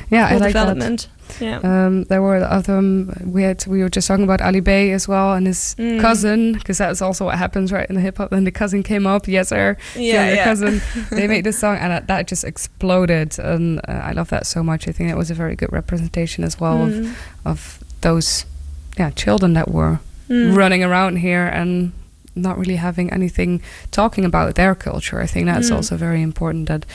[0.09, 1.07] Yeah, I like that.
[1.39, 1.59] Yeah.
[1.63, 2.77] Um, there were other.
[2.77, 3.65] Um, we had.
[3.67, 5.99] We were just talking about Ali B as well, and his Mm.
[6.01, 7.87] cousin, because that's also what happens, right?
[7.89, 9.27] In the hip hop, and the cousin came up.
[9.27, 9.77] Yes, sir.
[9.95, 10.43] yeah, yeah.
[10.43, 10.81] cousin.
[11.11, 13.37] they made this song, and that, that just exploded.
[13.39, 14.87] And uh, I love that so much.
[14.87, 17.13] I think it was a very good representation as well of, Mm.
[17.45, 18.45] of those,
[18.97, 20.55] yeah, children that were Mm.
[20.55, 21.91] running around here and
[22.35, 23.61] not really having anything
[23.91, 25.19] talking about their culture.
[25.23, 25.75] I think that's Mm.
[25.77, 26.67] also very important.
[26.67, 26.85] That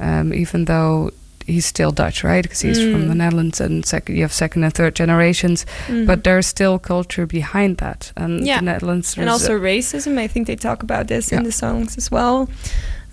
[0.00, 1.10] um, even though
[1.46, 2.42] he's still Dutch, right?
[2.42, 3.08] Because he's from Mm.
[3.08, 6.06] the Netherlands, and sec- you have second and third generations, Mm.
[6.06, 8.12] but there's still culture behind that.
[8.16, 8.58] And Yeah.
[8.58, 10.18] the Netherlands, and also racism.
[10.18, 11.38] I think they talk about this Yeah.
[11.38, 12.48] in the songs as well.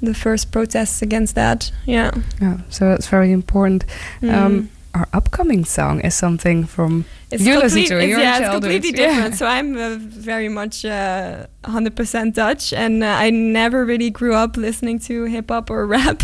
[0.04, 1.72] The first protests against that.
[1.86, 2.12] Yeah.
[2.42, 3.86] yeah, so that's very important.
[4.22, 4.34] Mm.
[4.34, 8.64] Um, our upcoming song is something from It's you listen to in your yeah, childhood.
[8.64, 9.08] it's completely Yeah.
[9.14, 9.36] different.
[9.36, 14.58] So I'm uh, very much uh, 100% Dutch, and uh, I never really grew up
[14.58, 16.24] listening to hip hop or rap.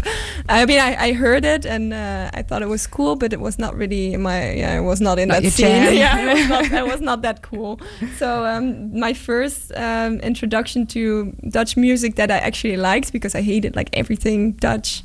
[0.50, 3.40] I mean, I, I heard it and uh, I thought it was cool, but it
[3.40, 4.52] was not really my.
[4.54, 5.66] Yeah, I was not in Not that scene.
[5.84, 5.94] jam.
[6.04, 6.72] yeah, was not.
[6.74, 7.80] I was not that cool.
[8.18, 13.42] So um, my first um, introduction to Dutch music that I actually liked because I
[13.42, 15.04] hated like everything Dutch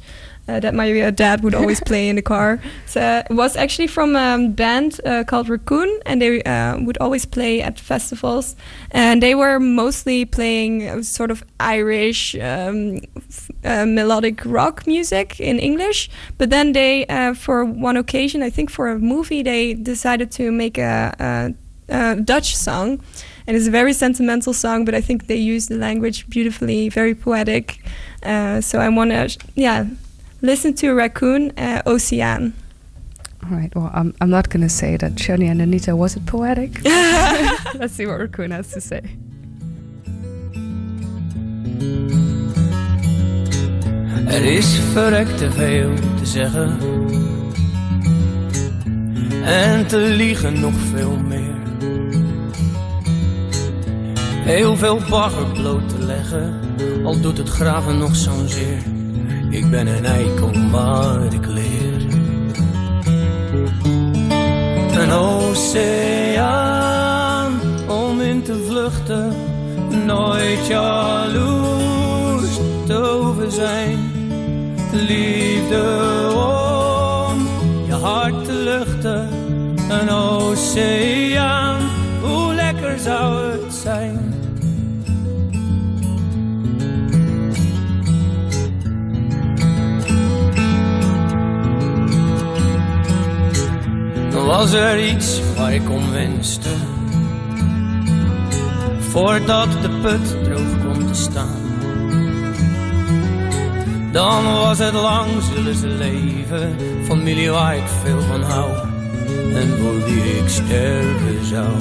[0.49, 2.61] uh, that my uh, dad would always play in the car.
[2.87, 7.25] So it was actually from a band uh, called Racoon, and they uh, would always
[7.25, 8.57] play at festivals.
[8.91, 15.41] And they were mostly playing uh, sort of Irish um, f- uh, melodic rock music
[15.41, 16.11] in English.
[16.39, 20.51] But then they, uh, for one occasion, I think for a movie, they decided to
[20.51, 21.55] make a,
[21.89, 23.01] a, a Dutch song.
[23.47, 27.15] And it's a very sentimental song, but I think they use the language beautifully, very
[27.15, 27.81] poetic.
[28.23, 29.87] Uh, so I want to, yeah,
[30.43, 32.53] listen to Raccoon uh, Ocean.
[33.45, 33.75] All right.
[33.75, 36.85] Well, I'm, I'm not going to say that Shani and Anita was it poetic.
[36.85, 39.03] Let's see what Raccoon has to say.
[44.29, 46.79] Er is verrekt te veel te zeggen.
[49.45, 51.61] En te liegen nog veel meer.
[54.45, 56.61] Heel veel bagger bloot te leggen.
[57.05, 58.83] Al doet het graven nog zo'n zeer.
[59.53, 62.03] Ik ben een eikel, maar ik leer.
[64.99, 66.41] Een oceaan
[67.89, 69.37] om in te vluchten.
[70.07, 73.99] Nooit jaloers te hoeven zijn.
[74.93, 75.83] Liefde
[76.35, 77.49] om
[77.87, 79.29] je hart te luchten.
[79.89, 81.81] Een oceaan,
[82.23, 83.42] hoe lekker zou
[94.63, 96.69] Was er iets waar ik om wenste?
[98.99, 101.63] Voordat de put droog komt te staan.
[104.13, 106.77] Dan was het lang zullen ze leven.
[107.05, 108.71] Familie waar ik veel van hou.
[109.55, 111.73] En voor wie ik sterven zou.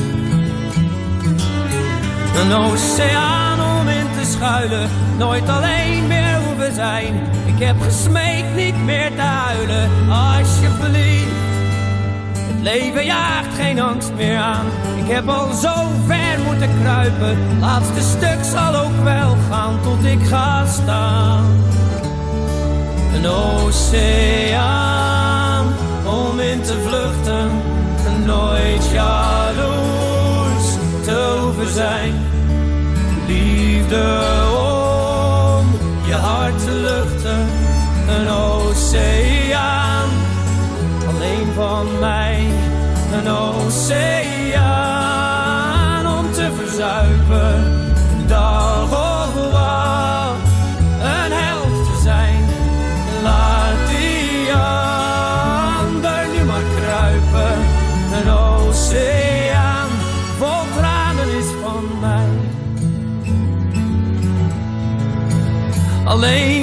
[2.35, 4.89] Een oceaan om in te schuilen.
[5.17, 7.13] Nooit alleen meer hoeven zijn.
[7.45, 9.89] Ik heb gesmeekt niet meer te huilen.
[10.09, 11.50] Alsjeblieft.
[12.61, 14.65] Leven jaagt geen angst meer aan.
[15.03, 15.73] Ik heb al zo
[16.07, 17.37] ver moeten kruipen.
[17.59, 21.45] Laatste stuk zal ook wel gaan tot ik ga staan.
[23.15, 24.45] Een oceaan
[26.05, 27.49] om in te vluchten.
[28.05, 32.13] En nooit jaloers te hoeven zijn.
[33.27, 34.19] Liefde
[34.57, 35.65] om
[36.05, 37.47] je hart te luchten.
[38.07, 39.90] Een oceaan
[41.55, 42.47] van mij.
[43.13, 44.57] Een oceaan
[46.17, 47.79] om te verzuipen.
[48.27, 50.35] Dag of wat,
[51.01, 52.45] een held te zijn.
[53.23, 57.55] Laat die ander nu maar kruipen.
[58.17, 59.89] Een oceaan
[60.37, 62.29] vol tranen is van mij.
[66.05, 66.60] Alleen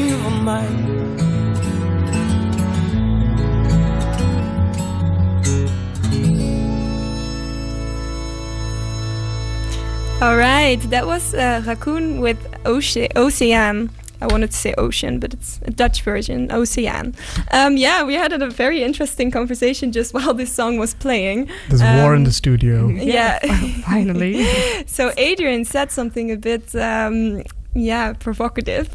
[10.20, 13.88] All right, that was uh, Racoon with Oce- Ocean.
[14.20, 17.14] I wanted to say ocean, but it's a Dutch version, Ocean.
[17.52, 21.48] Um, yeah, we had a very interesting conversation just while this song was playing.
[21.68, 22.88] There's war in Um, the studio.
[23.14, 23.38] Yeah.
[23.86, 24.44] Finally.
[24.86, 28.88] so Adrian said something a bit, um, yeah, provocative.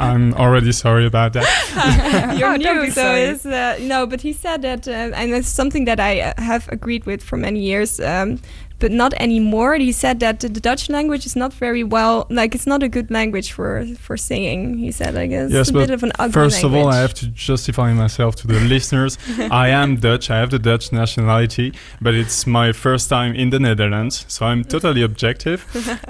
[0.00, 2.34] I'm already sorry about that.
[2.38, 3.20] You're Oh, don't new, be so sorry.
[3.24, 4.06] it's uh, no.
[4.06, 7.36] But he said that, uh, and it's something that I uh, have agreed with for
[7.36, 8.00] many years.
[8.00, 8.38] Um,
[8.78, 9.74] but not anymore.
[9.76, 13.10] He said that the Dutch language is not very well, like it's not a good
[13.10, 14.78] language for for singing.
[14.78, 16.98] He said, like it's Yes, a but bit of an ugly First of all, I
[16.98, 19.18] have to justify myself to the listeners.
[19.50, 20.30] I am Dutch.
[20.30, 24.64] I have the Dutch nationality, but it's my first time in the Netherlands, so I'm
[24.64, 25.64] totally objective.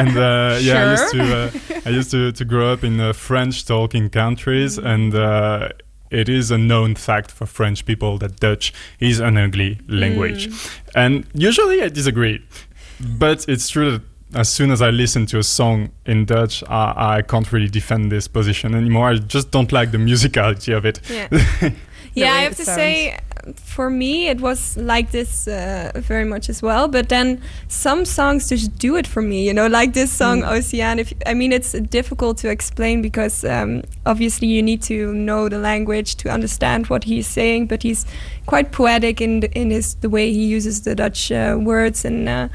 [0.00, 3.12] and uh, yeah, I used to uh, I used to, to grow up in uh,
[3.12, 5.68] French-talking countries, and uh,
[6.10, 10.48] it is a known fact for French people that Dutch is an ugly language.
[10.48, 10.80] Mm.
[10.94, 12.44] And usually I disagree,
[13.00, 14.02] but it's true that
[14.34, 18.12] as soon as I listen to a song in Dutch, I, I can't really defend
[18.12, 19.08] this position anymore.
[19.08, 21.00] I just don't like the musicality of it.
[21.08, 21.70] Yeah.
[22.14, 22.76] Yeah, I have to sounds.
[22.76, 23.18] say,
[23.54, 26.88] for me, it was like this uh, very much as well.
[26.88, 30.50] But then some songs just do it for me, you know, like this song Mm.
[30.50, 30.98] Ocean.
[30.98, 35.58] If I mean, it's difficult to explain because um, obviously you need to know the
[35.58, 37.66] language to understand what he's saying.
[37.66, 38.06] But he's
[38.46, 42.28] quite poetic in the, in his the way he uses the Dutch uh, words, and
[42.28, 42.48] uh,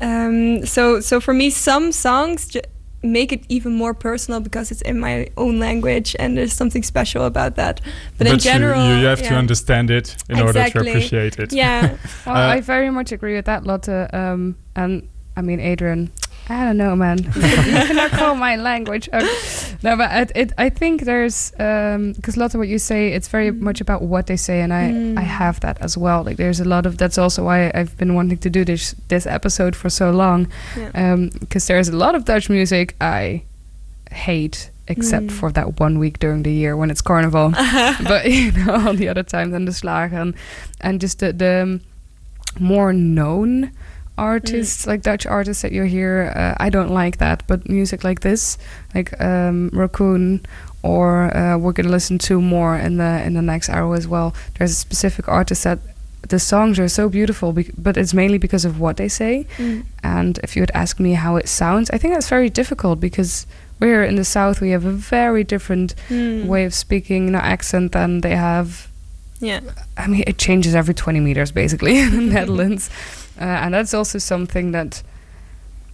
[0.00, 2.56] um, so so for me, some songs.
[3.02, 6.82] Ju- make it even more personal because it's in my own language and there's something
[6.82, 7.80] special about that
[8.18, 11.52] but, in general you, you have to understand it in order to appreciate it.
[11.52, 11.96] Yeah.
[12.26, 14.12] Well, Uh, I very much agree with that, Lotte.
[14.14, 16.10] Um, and I mean, Adrian,
[16.50, 17.18] I don't know, man.
[17.36, 17.40] you
[17.86, 19.08] cannot call my language.
[19.12, 19.24] Uh,
[19.84, 23.60] no, but it, it, I think there's because Lotte, what you say, it's very Mm.
[23.60, 25.16] much about what they say, and I, Mm.
[25.18, 26.24] I have that as well.
[26.24, 26.96] Like, there's a lot of.
[26.98, 31.16] That's also why I've been wanting to do this this episode for so long, Yeah.
[31.38, 33.42] because there's a lot of Dutch music I
[34.10, 34.70] hate.
[34.88, 35.30] Except Mm.
[35.30, 37.50] for that one week during the year when it's carnival,
[38.08, 40.34] but you know all the other times and the slagen
[40.80, 41.80] and just the, the um,
[42.58, 43.70] more known
[44.20, 48.20] artists like Dutch artists that you hear uh, I don't like that but music like
[48.20, 48.58] this
[48.94, 50.40] like um, Racoon
[50.82, 54.28] or uh, we're gonna listen to more in the in the next hour as well
[54.56, 55.78] there's a specific artist that
[56.28, 57.52] the songs are so beautiful
[57.86, 59.84] but it's mainly because of what they say Mm.
[60.02, 63.46] and if you would ask me how it sounds I think that's very difficult because
[63.80, 66.44] we're in the south we have a very different Mm.
[66.52, 68.68] way of speaking, you know, accent than they have.
[69.40, 69.60] Yeah.
[69.96, 72.90] I mean, it changes every 20 meters basically in the Netherlands.
[73.40, 75.02] Uh, and that's also something that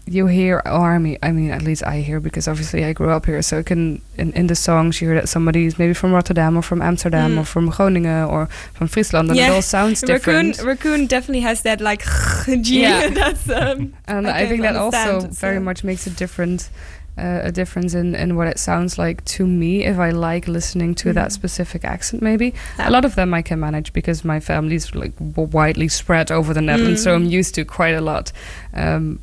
[0.09, 3.11] you hear, or I mean, I mean, at least I hear because obviously I grew
[3.11, 3.43] up here.
[3.43, 6.63] So it can, in, in the songs, you hear that somebody's maybe from Rotterdam or
[6.63, 7.41] from Amsterdam Mm.
[7.41, 9.31] or from Groningen or from Friesland.
[9.31, 9.49] And Yeah.
[9.51, 10.07] it all sounds Racoon,
[10.53, 10.57] different.
[10.59, 12.05] Racoon definitely has that like
[12.63, 12.83] G.
[12.83, 13.09] Yeah.
[13.21, 16.71] That's um, and I I, think that also understand, very much makes a different
[17.19, 20.95] uh, a difference in, in what it sounds like to me if I like listening
[20.97, 21.33] to that Mhm.
[21.33, 22.89] specific accent maybe Yeah.
[22.89, 26.61] a lot of them I can manage because my family's like widely spread over the
[26.61, 27.17] Netherlands so Mm.
[27.17, 28.33] I'm used to quite a lot
[28.75, 29.19] um,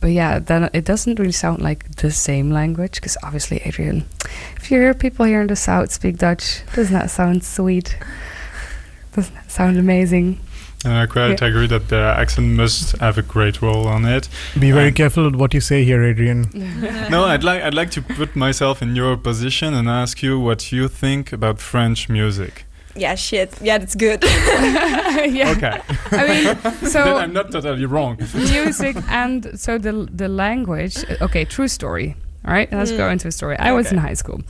[0.00, 4.04] but yeah then it doesn't really sound like the same language because obviously Adrian
[4.56, 7.96] if you hear people here in the south speak Dutch doesn't that sound sweet
[9.14, 10.38] doesn't that sound amazing
[10.86, 11.48] And I quite Yeah.
[11.48, 14.28] agree that the accent must have a great role on it.
[14.58, 16.46] Be very Um, careful with what you say here, Adrian.
[17.10, 20.70] no, I'd like I'd like to put myself in your position and ask you what
[20.72, 22.64] you think about French music.
[22.98, 23.50] Yeah, shit.
[23.60, 24.24] Yeah, that's good.
[24.24, 25.50] yeah.
[25.56, 25.80] Okay.
[26.12, 28.16] I mean, then so I'm not totally wrong.
[28.34, 30.96] music and so the the language.
[31.20, 32.14] Okay, true story.
[32.46, 33.12] All right, let's go Mm.
[33.12, 33.58] into a story.
[33.58, 34.40] I was in high school.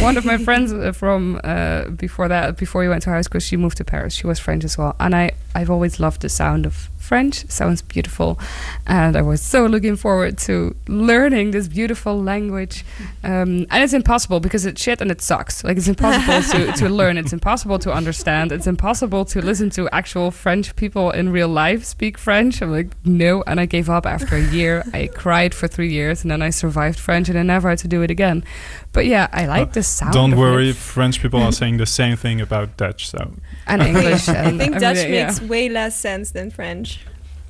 [0.00, 3.40] One of my friends uh, from uh, before that, before we went to high school,
[3.40, 4.14] she moved to Paris.
[4.14, 7.34] She was French as well, and I I've always loved the sound of French.
[7.50, 8.38] Sounds beautiful,
[8.86, 12.84] and I was so looking forward to learning this beautiful language.
[13.24, 15.64] Um, and it's impossible because it's shit and it sucks.
[15.64, 17.18] Like it's impossible to, to learn.
[17.18, 18.52] It's impossible to understand.
[18.52, 22.62] It's impossible to listen to actual French people in real life speak French.
[22.62, 23.42] I'm like, no.
[23.46, 24.84] And I gave up after a year.
[24.94, 27.88] I cried for three years and then I survived French and I never had to
[27.88, 28.44] do it again.
[28.92, 30.12] But yeah, I like Uh, the sound.
[30.14, 30.76] Don't of worry, it.
[30.76, 33.08] French people are saying the same thing about Dutch.
[33.10, 33.32] So
[33.66, 34.28] And English.
[34.44, 35.26] I think Dutch everything, yeah.
[35.26, 36.99] makes way less sense than French.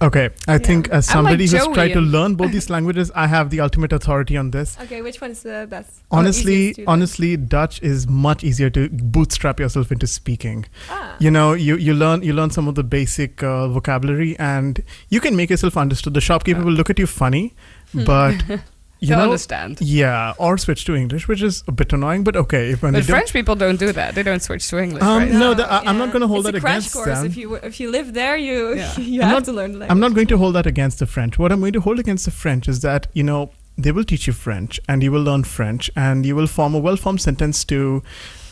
[0.02, 3.26] Okay, I think as like somebody who's Joey tried to learn both these languages, I
[3.26, 4.78] have the ultimate authority on this.
[4.80, 6.02] Okay, which one is the best?
[6.10, 6.88] Honestly, to learn?
[6.88, 10.64] honestly, Dutch is much easier to bootstrap yourself into speaking.
[10.88, 11.16] Ah.
[11.18, 15.20] You know, you, you learn you learn some of the basic uh, vocabulary, and you
[15.20, 16.14] can make yourself understood.
[16.14, 17.54] The shopkeeper will look at you funny,
[17.92, 18.42] but
[19.00, 19.78] you They'll know, understand.
[19.80, 22.22] yeah, or switch to English, which is a bit annoying.
[22.22, 24.14] But okay, if when But they don't- French people don't do that.
[24.14, 25.30] They don't switch to English, Um, right?
[25.32, 27.06] No, that- I- I'm not gonna hold it's that a crash against course.
[27.18, 27.26] them.
[27.26, 29.00] If you if you live there, you Yeah.
[29.14, 29.90] you I'm have not- to learn the language.
[29.92, 31.38] I'm not going to hold that against the French.
[31.38, 34.26] What I'm going to hold against the French is that, you know, they will teach
[34.26, 37.64] you French and you will learn French and you will form a well formed sentence
[37.64, 38.02] to,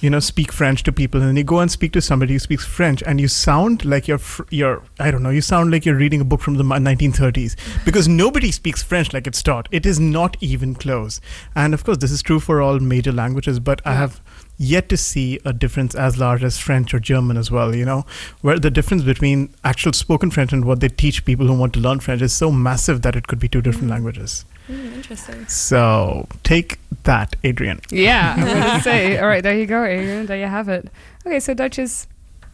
[0.01, 1.21] you know, speak French to people.
[1.21, 4.09] And then you go and speak to somebody who speaks French and you sound like
[4.09, 6.65] you're, fr- you're I don't know, you sound like you're reading a book from the
[6.65, 9.69] 1930s because nobody speaks French like it's taught.
[9.71, 11.21] It is not even close.
[11.55, 14.21] And of course, this is true for all major languages, but I have
[14.59, 18.05] yet to see a difference as large as French or German as well, you know,
[18.41, 21.81] where the difference between actual spoken French and what they teach people who want to
[21.81, 23.93] learn French is so massive that it could be two different hmm.
[23.93, 24.45] languages.
[24.69, 25.47] Mm, interesting.
[25.49, 27.81] So take that, Adrian.
[27.91, 29.19] Yeah, I was gonna say.
[29.21, 30.27] All right, there you go, Adrian.
[30.27, 30.89] There you have it.
[31.27, 32.07] Okay, so Dutch is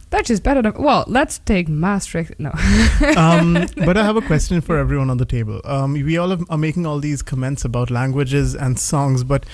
[0.09, 1.03] Dutch is better than well.
[1.07, 2.39] Let's take Maastricht.
[2.39, 2.51] No,
[3.17, 5.61] um, but I have a question for everyone on the table.
[5.65, 9.45] Um, we all have, are making all these comments about languages and songs, but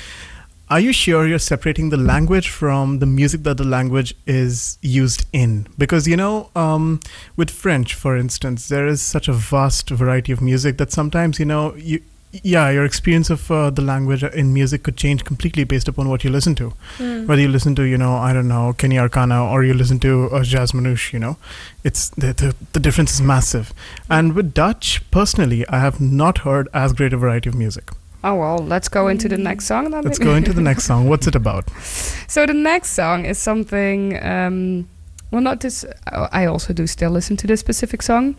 [0.69, 5.25] are you sure you're separating the language from the music that the language is used
[5.33, 5.67] in?
[5.77, 7.01] Because, you know, um,
[7.35, 11.45] with French, for instance, there is such a vast variety of music that sometimes, you
[11.45, 12.01] know, you.
[12.31, 16.23] Yeah, your experience of uh, the language in music could change completely based upon what
[16.23, 16.73] you listen to.
[16.97, 17.27] Mm.
[17.27, 20.29] Whether you listen to, you know, I don't know, Keny Arkana or you listen to
[20.31, 21.35] uh, Jazz Manouche, you know,
[21.83, 23.73] it's the, the the difference is massive.
[24.09, 27.91] And with Dutch, personally, I have not heard as great a variety of music.
[28.23, 29.89] Oh well, let's go into the next song.
[29.91, 31.09] Then Let's go into the next song.
[31.09, 31.69] What's it about?
[32.31, 34.17] So the next song is something.
[34.23, 34.87] Um,
[35.31, 35.83] well, not this.
[36.07, 38.35] uh, I also do still listen to this specific song,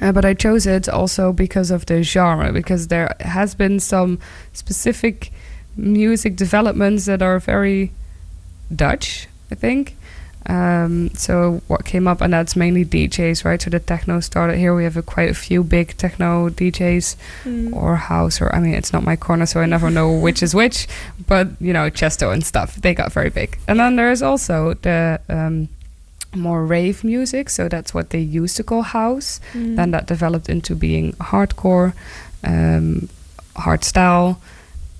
[0.00, 2.52] uh, but I chose it also because of the genre.
[2.52, 4.18] Because there has been some
[4.52, 5.30] specific
[5.76, 7.90] music developments that are very
[8.74, 9.28] Dutch.
[9.50, 9.96] I think.
[10.46, 13.60] Um, so what came up, and that's mainly DJs, right?
[13.62, 14.74] So the techno started here.
[14.74, 17.74] We have a, quite a few big techno DJs Mm.
[17.74, 20.54] or house or I mean it's not my corner so I never know which is
[20.54, 20.86] which
[21.26, 25.20] but you know Tiësto and stuff they got very big and then there's also the
[25.28, 25.68] um,
[26.36, 29.76] more rave music so that's what they used to call house Mm.
[29.76, 31.92] then that developed into being hardcore
[32.44, 33.08] um,
[33.56, 34.40] hard style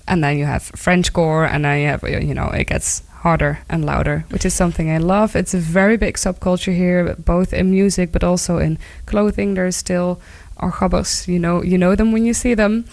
[0.07, 3.83] and then you have Frenchcore and then you have you know it gets harder and
[3.85, 5.35] louder which is something I love.
[5.35, 8.77] It's a very big subculture here both in music but also in
[9.07, 9.55] clothing.
[9.55, 10.19] There's still
[10.59, 12.85] archabbers you know you know them when you see them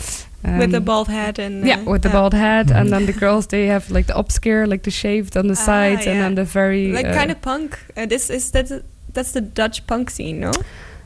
[0.45, 2.15] with the Um, bald head and yeah, uh, with the yeah.
[2.21, 5.47] bald head, and then the girls they have like the obscure, like the shaved on
[5.47, 6.23] the Ah, sides, and yeah.
[6.23, 7.79] then the very like uh, kind of punk.
[7.97, 8.73] Uh, this is that's
[9.15, 10.53] that's the Dutch punk scene, no?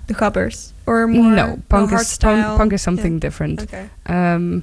[0.07, 3.21] The gabbers or more no punk hard is punk, punk is something Yeah.
[3.21, 3.61] different.
[3.63, 3.89] Okay.
[4.07, 4.63] Um,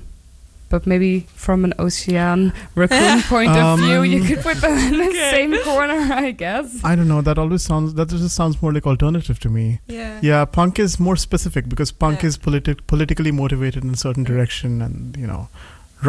[0.74, 1.09] but maybe
[1.45, 2.51] from an ocean
[2.82, 5.32] raccoon point of view, you Um, could put them in the Okay.
[5.38, 6.67] same corner, I guess.
[6.91, 7.21] I don't know.
[7.30, 7.93] That always sounds.
[7.99, 9.65] That just sounds more like alternative to me.
[9.99, 10.19] Yeah.
[10.30, 12.30] Yeah, punk is more specific because punk Yeah.
[12.30, 15.43] is politi- politically motivated in a certain direction, and you know,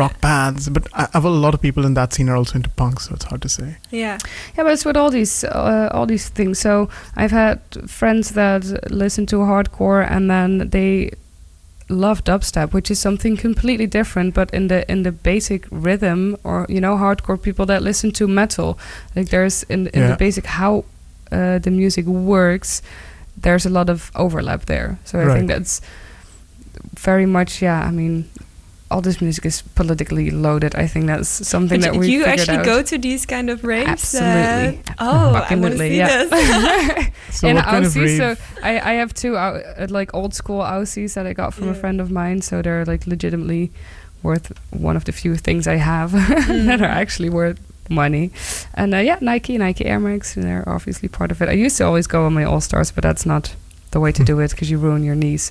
[0.01, 0.69] rock bands.
[0.77, 3.01] But I, I have a lot of people in that scene are also into punk,
[3.01, 3.69] so it's hard to say.
[3.91, 4.17] Yeah.
[4.57, 6.59] Yeah, but it's with all these uh, all these things.
[6.59, 6.89] So
[7.23, 7.59] I've had
[7.99, 8.62] friends that
[9.03, 11.11] listen to hardcore and then they
[11.89, 14.35] love dubstep, which is something completely different.
[14.35, 18.26] But in the in the basic rhythm, or you know, hardcore people that listen to
[18.28, 18.78] metal,
[19.16, 20.11] like there's in in Yeah.
[20.11, 20.85] the basic how
[21.32, 22.82] uh, the music works.
[23.43, 24.97] There's a lot of overlap there.
[25.05, 25.37] So I Right.
[25.37, 25.80] think that's
[27.01, 27.89] very much yeah.
[27.89, 28.24] I mean.
[28.91, 30.74] All this music is politically loaded.
[30.74, 32.64] I think that's something But that you- we you actually out.
[32.64, 33.89] go to these kind of raves?
[33.89, 34.82] Absolutely.
[34.89, 36.24] Uh, oh, I want to see yeah.
[36.24, 37.09] this.
[37.35, 38.37] So in what kind of Aussie, so?
[38.62, 42.01] I, I have two uh, like old school Aussies that I got from a friend
[42.01, 42.43] of mine.
[42.43, 43.72] So they're like legitimately
[44.22, 46.66] worth one of the few things I have Mm.
[46.66, 47.59] that are actually worth
[47.91, 48.30] money.
[48.74, 51.49] And uh, yeah, Nike, Nike Air Max, they're obviously part of it.
[51.49, 53.55] I used to always go on my All Stars, but that's not
[53.95, 55.51] the way to do it because you ruin your knees.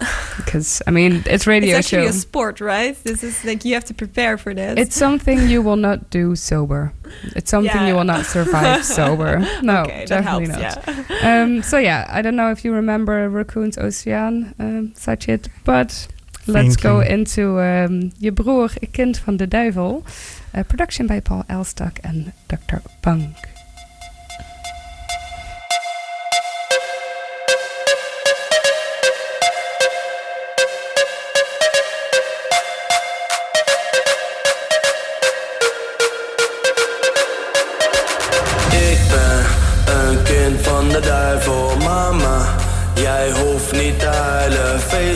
[0.36, 2.10] Because I mean, it's radio it's actually show.
[2.16, 2.94] a sport, right?
[3.04, 4.78] This is like you have to prepare for this.
[4.78, 6.92] It's something you will not do sober.
[7.36, 7.88] It's something Yeah.
[7.88, 9.40] you will not survive sober.
[9.62, 10.86] No, okay, definitely helps.
[10.86, 10.86] not.
[10.86, 11.42] Yeah.
[11.42, 16.08] Um, so yeah, I don't know if you remember Racoon's Oceaan, um, such it, but
[16.46, 17.14] let's go Faintly.
[17.14, 20.02] into um, Jebroer, kind van de duivel.
[20.54, 22.80] Uh, production by Paul Elstak and Dr.
[23.02, 23.34] Punk.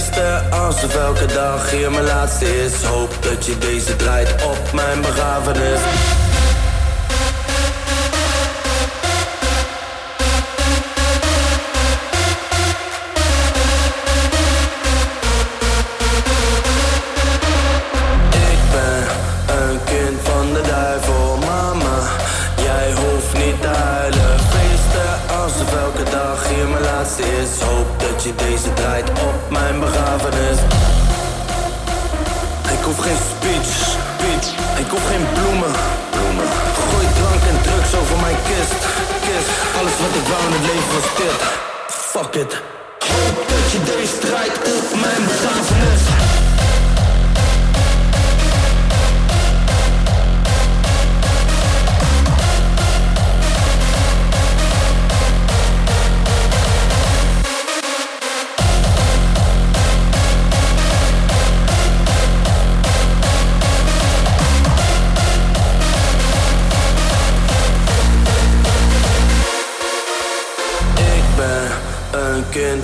[0.02, 2.82] Feesten alsof elke dag hier mijn laatste is.
[2.82, 5.80] Hoop dat je deze draait op mijn begrafenis.
[28.22, 30.58] Je deze draait op mijn begrafenis.
[32.76, 34.46] Ik hoef geen speech, speech.
[34.82, 35.72] Ik hoef geen bloemen,
[36.10, 36.46] bloemen.
[36.90, 38.80] Gooi drank en drugs over mijn kist,
[39.26, 39.48] kist.
[39.78, 41.38] Alles wat ik wou in het leven was dit.
[42.12, 42.52] Fuck it.
[43.12, 46.31] Hoop dat je deze draait op mijn begrafenis.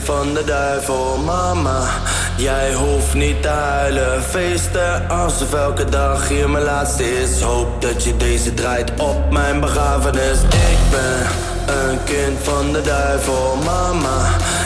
[0.02, 1.88] Van de duivel, mama.
[2.36, 4.22] Jij hoeft niet te huilen.
[4.22, 7.40] Feesten alsof elke dag hier mijn laatste is.
[7.40, 10.38] Hoop dat je deze draait op mijn begrafenis.
[10.42, 11.26] Ik ben
[11.76, 14.18] een kind van de duivel, mama.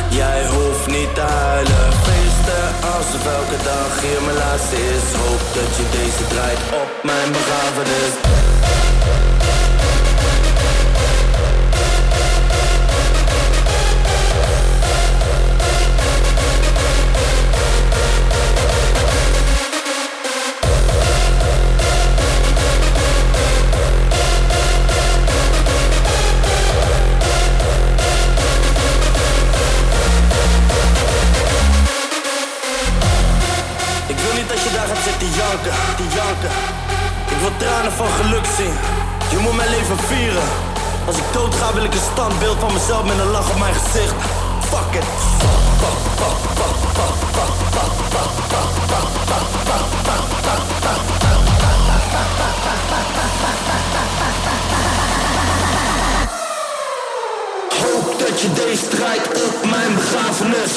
[0.09, 1.93] Jij hoeft niet te huilen.
[2.05, 5.07] Feesten alsof elke dag hier mijn laatste is.
[5.23, 8.13] Hoop dat je deze draait op mijn begrafenis.
[37.29, 38.75] Ik wil tranen van geluk zien.
[39.31, 40.43] Je moet mijn leven vieren.
[41.07, 43.75] Als ik dood ga wil ik een standbeeld van mezelf met een lach op mijn
[43.75, 44.15] gezicht.
[44.61, 45.05] Fuck it.
[57.83, 60.73] Hoop dat je deze draait op mijn begrafenis.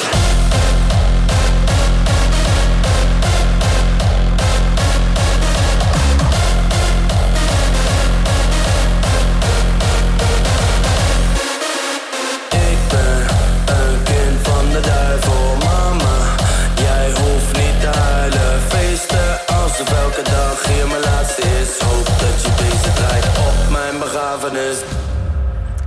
[24.82, 25.06] Begrafenis.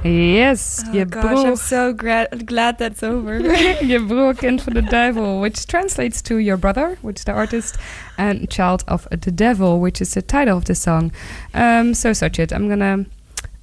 [0.03, 3.39] Yes, Oh Je gosh, I'm so gra- glad that's over.
[3.81, 7.77] Jebroer, kind van de duivel, which translates to your brother, which is the artist,
[8.17, 11.11] and child of the devil, which is the title of the song.
[11.53, 13.05] Um, so, Sachit, I'm gonna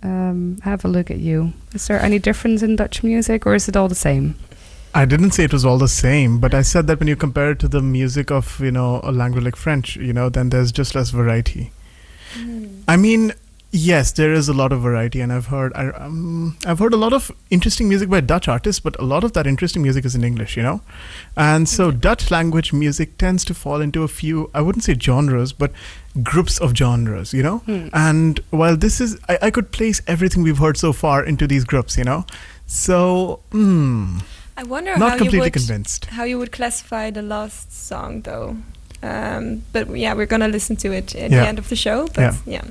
[0.02, 1.52] um, have a look at you.
[1.74, 4.34] Is there any difference in Dutch music, or is it all the same?
[4.94, 7.52] I didn't say it was all the same, but I said that when you compare
[7.52, 10.70] it to the music of you know a language like French, you know, then there's
[10.70, 11.70] just less variety.
[12.88, 13.32] I mean,
[13.76, 16.96] yes, there is a lot of variety, and I've heard I, um, I've heard a
[16.96, 20.14] lot of interesting music by Dutch artists, but a lot of that interesting music is
[20.14, 20.80] in English, you know,
[21.36, 25.52] and so Dutch language music tends to fall into a few I wouldn't say genres,
[25.52, 25.72] but
[26.22, 27.58] groups of genres, you know.
[27.58, 27.88] Hmm.
[27.92, 31.64] And while this is, I, I could place everything we've heard so far into these
[31.64, 32.24] groups, you know.
[32.66, 34.18] So, hmm,
[34.56, 36.06] I wonder not how you completely would convinced.
[36.06, 38.56] how you would classify the last song though.
[39.02, 41.42] Um, but yeah, we're gonna listen to it at Yeah.
[41.42, 42.06] the end of the show.
[42.14, 42.34] But Yeah.
[42.46, 42.64] yeah,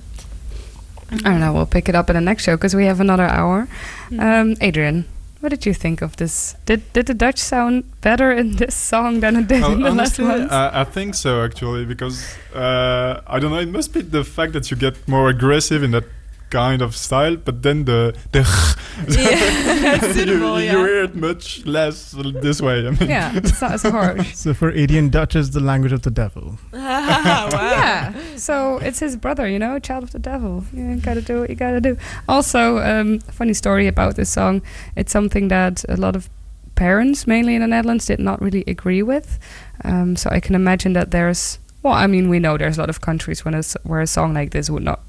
[1.12, 1.54] I don't know.
[1.54, 3.68] We'll pick it up in the next show because we have another hour.
[4.10, 4.20] Mm.
[4.20, 5.06] Um, Adrian,
[5.40, 6.56] what did you think of this?
[6.66, 9.92] Did did the Dutch sound better in this song than it did Oh, in the
[9.92, 10.50] last one?
[10.50, 12.26] I, I think so actually because
[12.56, 13.60] uh, I don't know.
[13.60, 16.06] It must be the fact that you get more aggressive in that
[16.50, 18.44] kind of style, but then the the
[19.10, 22.88] Yeah, you, suitable, you hear it much less this way.
[22.88, 24.36] I mean, yeah, it's not as harsh.
[24.46, 26.58] So for Adrian, Dutch is the language of the devil.
[26.72, 27.50] wow.
[27.52, 28.14] yeah.
[28.38, 30.64] So it's his brother, you know, child of the devil.
[30.74, 31.98] You gotta do what you gotta do.
[32.30, 34.62] Also, um, funny story about this song.
[34.96, 36.30] It's something that a lot of
[36.76, 39.40] parents, mainly in the Netherlands, did not really agree with.
[39.84, 42.90] Um, so I can imagine that there's, well, I mean, we know there's a lot
[42.90, 45.00] of countries when a s where a song like this would not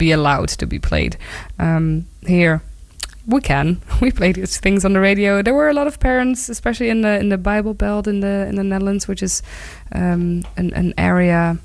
[0.00, 1.16] be allowed to be played.
[1.58, 2.60] Um, here,
[3.26, 3.76] we can.
[4.00, 5.42] We play these things on the radio.
[5.42, 8.46] There were a lot of parents, especially in the in the Bible Belt in the
[8.48, 9.42] in the Netherlands, which is
[9.92, 11.56] um, an an area.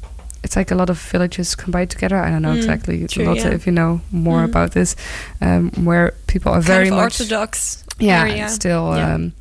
[0.43, 2.17] It's like a lot of villages combined together.
[2.27, 3.07] I don't know Mm, exactly.
[3.07, 3.55] True, a lot yeah.
[3.55, 4.49] if you know more Mm.
[4.49, 4.95] about this,
[5.41, 8.49] um, where people are kind very much orthodox yeah area.
[8.49, 9.15] still Yeah.
[9.15, 9.31] um,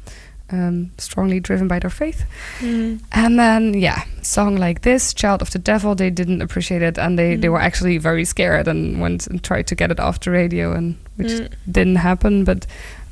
[0.54, 2.24] um, strongly driven by their faith.
[2.60, 3.00] Mm.
[3.12, 7.18] And then, yeah, song like this, Child of the Devil, they didn't appreciate it, and
[7.18, 7.52] they, they Mm.
[7.52, 10.94] were actually very scared and went and tried to get it off the radio, and
[11.16, 11.48] which Mm.
[11.70, 12.44] didn't happen.
[12.44, 12.66] But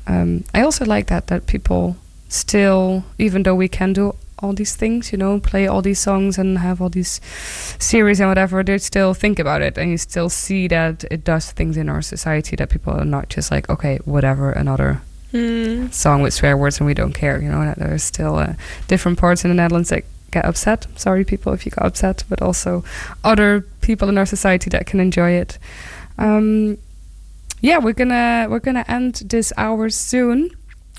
[0.07, 1.95] um, I also like that that people
[2.29, 6.37] still, even though we can do all these things, you know, play all these songs
[6.37, 7.21] and have all these
[7.79, 11.51] series and whatever, they still think about it, and you still see that it does
[11.53, 14.99] things in our society that people are not just like, okay, whatever, another
[15.33, 15.91] Mm.
[15.91, 17.41] song with swear words and we don't care.
[17.41, 18.53] You know, that there's still uh,
[18.87, 20.87] different parts in the Netherlands that get upset.
[20.95, 22.83] Sorry, people, if you got upset, but also
[23.23, 25.57] other people in our society that can enjoy it.
[26.17, 26.77] Um,
[27.61, 30.51] yeah, we're gonna we're gonna end this hour soon,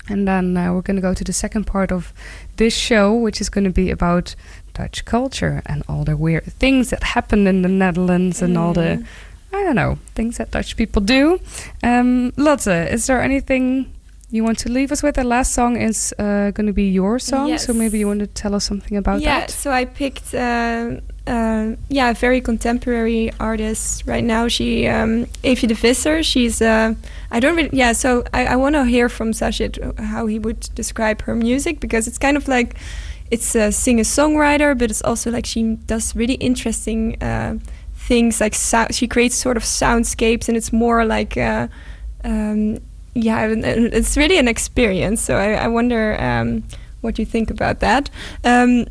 [0.09, 2.11] and then uh, we're gonna go to the second part of
[2.57, 4.35] this show, which is gonna be about
[4.73, 8.81] Dutch culture and all the weird things that happen in the Netherlands and all the
[8.81, 9.05] Mm.
[9.53, 11.39] I don't know things that Dutch people do.
[11.81, 13.94] Um, Lotte, is there anything
[14.35, 15.15] you want to leave us with?
[15.15, 18.27] The last song is uh, going to be your song, so maybe you want to
[18.27, 19.49] tell us something about yeah, that.
[19.49, 24.47] Yeah so I picked uh, uh, yeah, a very contemporary artist right now.
[24.47, 26.21] She um Eefje de Visser.
[26.21, 26.93] She's uh
[27.31, 31.23] I don't really yeah, so I, I wanna hear from Sashit how he would describe
[31.23, 32.75] her music because it's kind of like
[33.31, 37.57] it's a singer songwriter, but it's also like she does really interesting uh,
[37.95, 41.67] things like sou- she creates sort of soundscapes and it's more like uh,
[42.23, 42.77] um,
[43.15, 46.63] yeah it's really an experience so i, I wonder um,
[47.05, 48.09] what you think about that.
[48.43, 48.87] Um,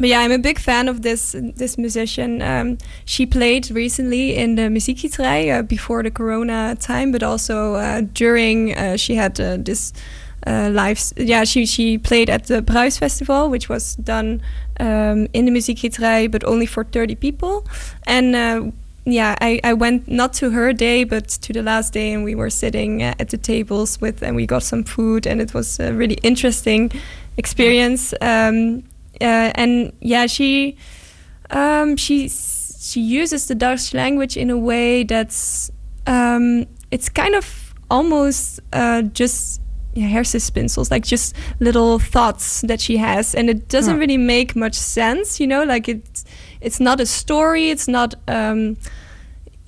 [0.00, 2.40] but yeah i'm a big fan of this this musician.
[2.40, 8.02] Um, she played recently in the muziekgieterij uh, before the corona time but also uh,
[8.14, 9.92] during uh, she had uh, this
[10.46, 14.40] uh, live yeah she she played at the Bruis Festival which was done
[14.78, 17.66] um, in the muziekgieterij but only for 30 people.
[18.06, 18.70] And uh,
[19.10, 22.34] yeah I, I went not to her day but to the last day and we
[22.34, 25.80] were sitting uh, at the tables with and we got some food and it was
[25.80, 26.90] a really interesting
[27.36, 28.84] experience um,
[29.20, 30.76] uh, and yeah she
[31.50, 35.70] um, she she uses the Dutch language in a way that's
[36.06, 39.60] um, it's kind of almost uh, just
[39.94, 44.00] yeah, hersenspinsels, like just little thoughts that she has, and it doesn't Huh.
[44.00, 45.64] really make much sense, you know.
[45.64, 46.24] Like it's
[46.60, 47.70] it's not a story.
[47.70, 48.14] It's not.
[48.26, 48.76] Um,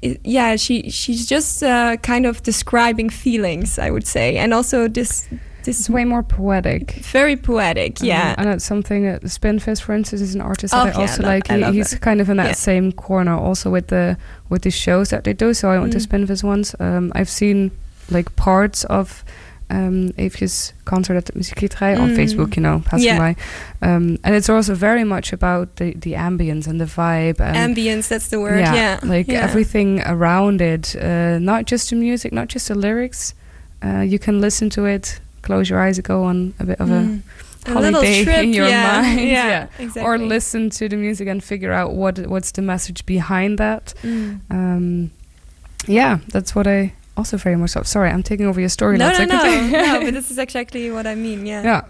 [0.02, 4.88] it, yeah, she she's just uh, kind of describing feelings, I would say, and also
[4.88, 5.28] this
[5.64, 6.92] this is way more poetic.
[7.12, 8.00] very poetic.
[8.00, 10.98] Yeah, Um, and it's something that Spinvis, for instance, is an artist Oh, that I
[10.98, 11.48] yeah, also I like.
[11.48, 12.52] He, love he's kind of in that Yeah.
[12.54, 14.16] same corner, also with the
[14.48, 15.52] with the shows that they do.
[15.52, 16.74] So I went to Spinvis once.
[16.80, 17.70] Um, I've seen
[18.10, 19.22] like parts of
[19.70, 22.16] um, Eefjes concert at the Muziekgieterij on Mm.
[22.16, 23.18] Facebook, you know, passing Yeah.
[23.18, 23.36] by.
[23.82, 28.08] Um, and it's also very much about the the ambience and the vibe and ambience.
[28.08, 28.58] That's the word.
[28.60, 29.44] Yeah, like yeah.
[29.44, 30.96] everything around it.
[30.96, 33.34] Uh, not just the music, not just the lyrics.
[33.84, 36.92] Uh, you can listen to it, close your eyes, go on a bit of a
[37.00, 37.20] Mm.
[37.66, 39.66] A little holiday trip, in your yeah, mind, yeah, yeah.
[39.78, 40.02] exactly.
[40.02, 43.92] or listen to the music and figure out what what's the message behind that.
[44.02, 44.40] Mm.
[44.50, 45.10] Um,
[45.86, 47.86] yeah, that's what I also very much love.
[47.86, 48.96] Sorry, I'm taking over your story.
[48.98, 50.00] No, no, no, no.
[50.04, 51.46] But this is exactly what I mean.
[51.46, 51.62] Yeah.
[51.62, 51.82] yeah.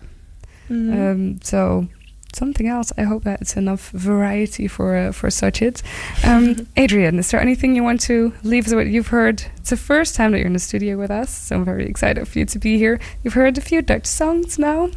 [0.69, 0.93] Mhm.
[1.13, 1.87] Um, so
[2.33, 2.93] something else.
[2.97, 5.83] I hope that it's enough variety for uh, for Sachit.
[6.25, 8.89] Um, Adrian, is there anything you want to leave us with?
[8.89, 11.65] You've heard it's the first time that you're in the studio with us, so I'm
[11.65, 13.01] very excited for you to be here.
[13.23, 14.91] You've heard a few Dutch songs now.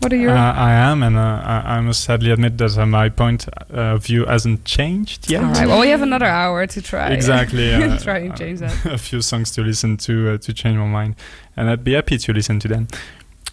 [0.00, 2.86] What are your Uh, I am, and uh, I, I must sadly admit that uh,
[2.86, 5.42] my point uh, of view hasn't changed yet.
[5.42, 5.66] All right.
[5.66, 7.08] Well, we have another hour to try.
[7.08, 7.74] Exactly.
[7.74, 8.86] uh, try and change that.
[8.92, 11.16] a few songs to listen to uh, to change my mind,
[11.56, 12.88] and I'd be happy to listen to them.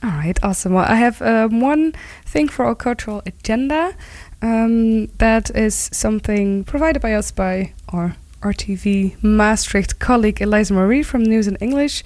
[0.03, 0.73] All right, awesome.
[0.73, 1.93] Well, I have um, one
[2.25, 3.95] thing for our cultural agenda.
[4.41, 11.23] Um, that is something provided by us by our RTV Maastricht colleague Eliza Marie from
[11.23, 12.03] News in English.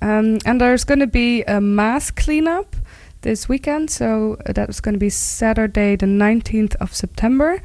[0.00, 2.76] Um, and there's going to be a mass cleanup
[3.22, 3.90] this weekend.
[3.90, 7.62] So uh, that's going to be Saturday, the 19th of September.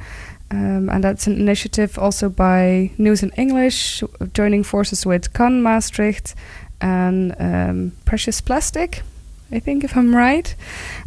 [0.51, 4.03] Um, and that's an initiative also by News in English,
[4.33, 6.35] joining forces with Can Maastricht
[6.81, 9.01] and um, Precious Plastic.
[9.51, 10.55] I think, if I'm right.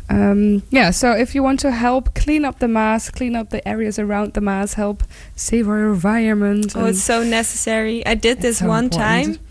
[0.08, 3.66] Um, yeah, so if you want to help clean up the Maas, clean up the
[3.66, 5.02] areas around the Maas, help
[5.34, 6.74] save our environment.
[6.76, 8.06] Oh, it's so necessary.
[8.06, 9.36] I did this so one important.
[9.36, 9.46] time,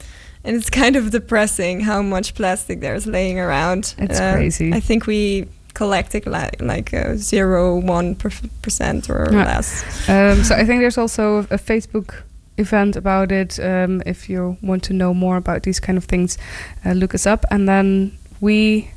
[0.47, 3.93] and it's kind of depressing how much plastic there's laying around.
[3.99, 4.73] It's Uh, crazy.
[4.73, 9.45] I think we collected like like uh, zero one per- percent or Yeah.
[9.45, 9.83] less.
[10.09, 12.09] um, so I think there's also a Facebook
[12.57, 13.59] event about it.
[13.59, 16.37] Um, if you want to know more about these kind of things,
[16.85, 17.45] uh, look us up.
[17.51, 18.87] And then we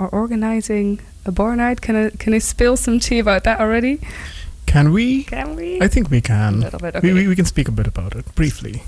[0.00, 1.80] are organizing a bar night.
[1.80, 3.98] Can I can I spill some tea about that already?
[4.66, 5.22] Can we?
[5.24, 5.78] Can we?
[5.84, 6.34] I think we can.
[6.34, 6.60] a can.
[6.60, 6.94] little bit.
[7.02, 7.12] We, Okay.
[7.22, 8.82] we, we can speak a bit about it briefly.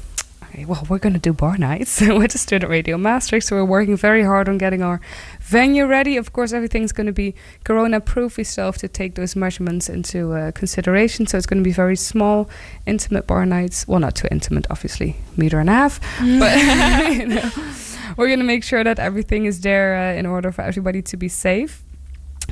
[0.49, 3.65] Okay, well, we're going to do bar nights with the Student Radio Maastricht, so we're
[3.67, 4.99] working very hard on getting our
[5.41, 6.17] venue ready.
[6.17, 7.35] Of course, everything's going to be
[7.65, 8.39] corona-proof.
[8.39, 11.73] We still have to take those measurements into uh, consideration, so it's going to be
[11.73, 12.49] very small,
[12.87, 13.87] intimate bar nights.
[13.87, 16.57] Well, not too intimate, obviously, meter and a half, but
[17.13, 17.51] you know,
[18.17, 21.17] we're going to make sure that everything is there uh, in order for everybody to
[21.19, 21.85] be safe.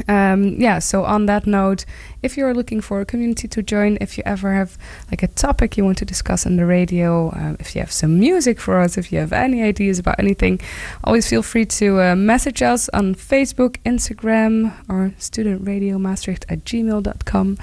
[0.09, 1.85] Um, yeah, so on that note,
[2.23, 4.77] if you're looking for a community to join, if you ever have
[5.11, 8.19] like a topic you want to discuss on the radio, um, if you have some
[8.19, 10.61] music for us, if you have any ideas about anything,
[11.05, 17.59] always feel free to uh, message us on Facebook, Instagram, or studentradiomaastricht at gmail.com.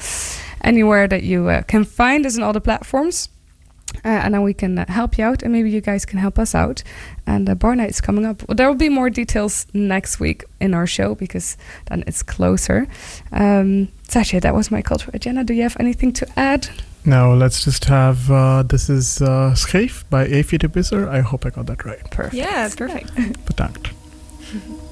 [0.62, 3.30] Anywhere that you uh, can find us on all the platforms.
[4.06, 6.38] Uh, and then we can uh, help you out, and maybe you guys can help
[6.40, 6.84] us out.
[7.26, 8.48] And uh, Bar Night is coming up.
[8.48, 12.88] Well, there will be more details next week in our show because then it's closer.
[13.32, 15.44] Um, Sasha, that was my cultural agenda.
[15.44, 16.70] Do you have anything to add?
[17.06, 21.10] Now let's just have uh, this is uh, Scheef by Eefje de Bisser.
[21.10, 22.10] I hope I got that right.
[22.12, 22.36] Perfect.
[22.36, 23.14] Yeah, it's perfect.
[23.46, 23.92] Bedankt.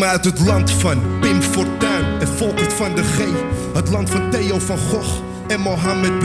[0.00, 3.18] Kom uit het land van Pim Fortuyn en Volkert van de G.
[3.74, 6.24] Het land van Theo van Gogh en Mohammed B.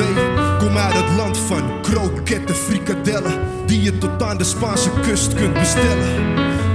[0.60, 3.34] Kom uit het land van kroketten, frikadellen.
[3.66, 6.08] Die je tot aan de Spaanse kust kunt bestellen.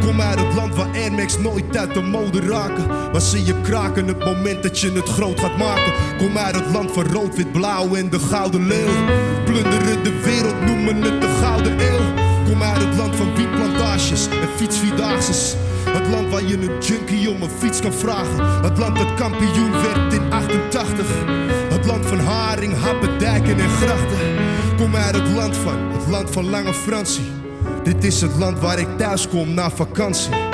[0.00, 3.12] Kom uit het land waar Air Max nooit uit de mode raken.
[3.12, 5.92] Waar ze je kraken het moment dat je het groot gaat maken.
[6.18, 9.04] Kom uit het land van rood, wit, blauw en de gouden leeuw.
[9.44, 12.14] Plunderen de wereld, noemen het de gouden eeuw.
[12.44, 15.54] Kom uit het land van wietplantages en fietsvierdaagses.
[15.92, 18.62] Het land waar je een junkie om een fiets kan vragen.
[18.62, 21.06] Het land dat kampioen werd in 88.
[21.68, 24.18] Het land van haring, happen, dijken en grachten.
[24.76, 27.30] Kom uit het land van, het land van Lange Fransie.
[27.82, 30.49] Dit is het land waar ik thuis kom na vakantie.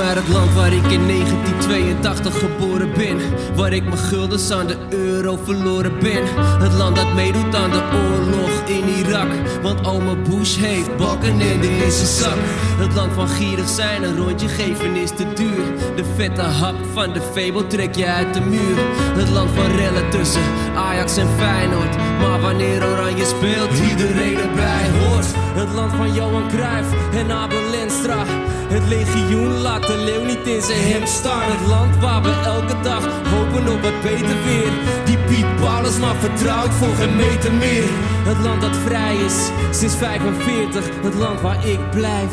[0.00, 3.18] Uit het land waar ik in 1982 geboren ben.
[3.56, 6.22] Waar ik mijn guldens aan de euro verloren ben.
[6.36, 9.28] Het land dat meedoet aan de oorlog in Irak.
[9.62, 12.38] Want oma Bush heeft balkenende in zijn zak.
[12.78, 15.64] Het land van gierig zijn, een rondje geven is te duur.
[15.96, 18.76] De vette hap van de Fable trek je uit de muur.
[19.18, 20.42] Het land van rellen tussen
[20.76, 21.96] Ajax en Feyenoord.
[21.96, 25.26] Maar wanneer Oranje speelt, iedereen erbij hoort.
[25.34, 28.24] Het land van Johan Cruijff en Abel Lenstra.
[28.70, 31.02] Het legioen laat de leeuw niet in zijn hem.
[31.02, 34.72] Het land waar we elke dag hopen op wat beter weer.
[35.04, 37.84] Die Piet Paulus maar vertrouwt voor geen meter meer.
[38.24, 40.84] Het land dat vrij is sinds 45.
[41.02, 42.32] Het land waar ik blijf,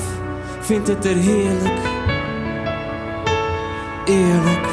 [0.60, 1.80] vindt het er heerlijk.
[4.06, 4.68] Eerlijk.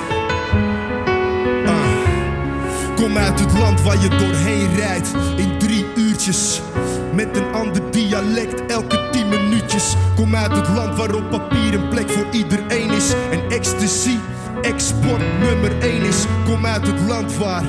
[2.96, 6.60] Kom uit het land waar je doorheen rijdt in drie uurtjes.
[7.14, 9.94] Met een ander dialect elke tien minuutjes.
[10.16, 13.12] Kom uit het land waar op papier een plek voor iedereen is.
[13.30, 14.16] En ecstasy,
[14.62, 16.24] export nummer één is.
[16.44, 17.62] Kom uit het land waar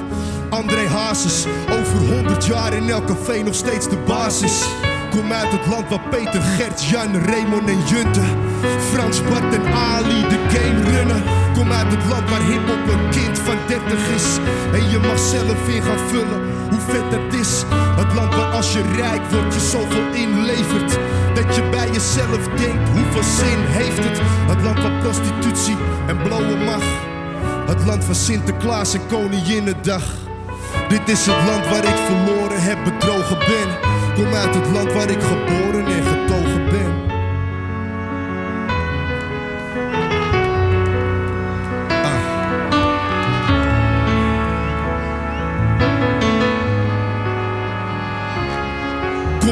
[0.50, 4.64] André Hazes over 100 jaar in elk café nog steeds de basis.
[5.10, 8.22] Kom uit het land waar Peter, Gert, Jan, Raymond en Junte
[8.92, 11.24] Frans, Bart en Ali de game runnen
[11.54, 14.38] Kom uit het land waar hiphop een kind van 30 is
[14.74, 17.64] En je mag zelf in gaan vullen hoe vet dat is.
[18.02, 21.00] Het land waar als je rijk wordt je zoveel inlevert.
[21.34, 24.20] Dat je bij jezelf denkt hoeveel zin heeft het?
[24.52, 26.84] Het land waar prostitutie en blowen mag
[27.68, 30.04] Het land van Sinterklaas en Koninginnedag.
[30.88, 33.70] Dit is het land waar ik verloren heb, bedrogen ben.
[34.16, 37.15] Kom uit het land waar ik geboren en getogen ben.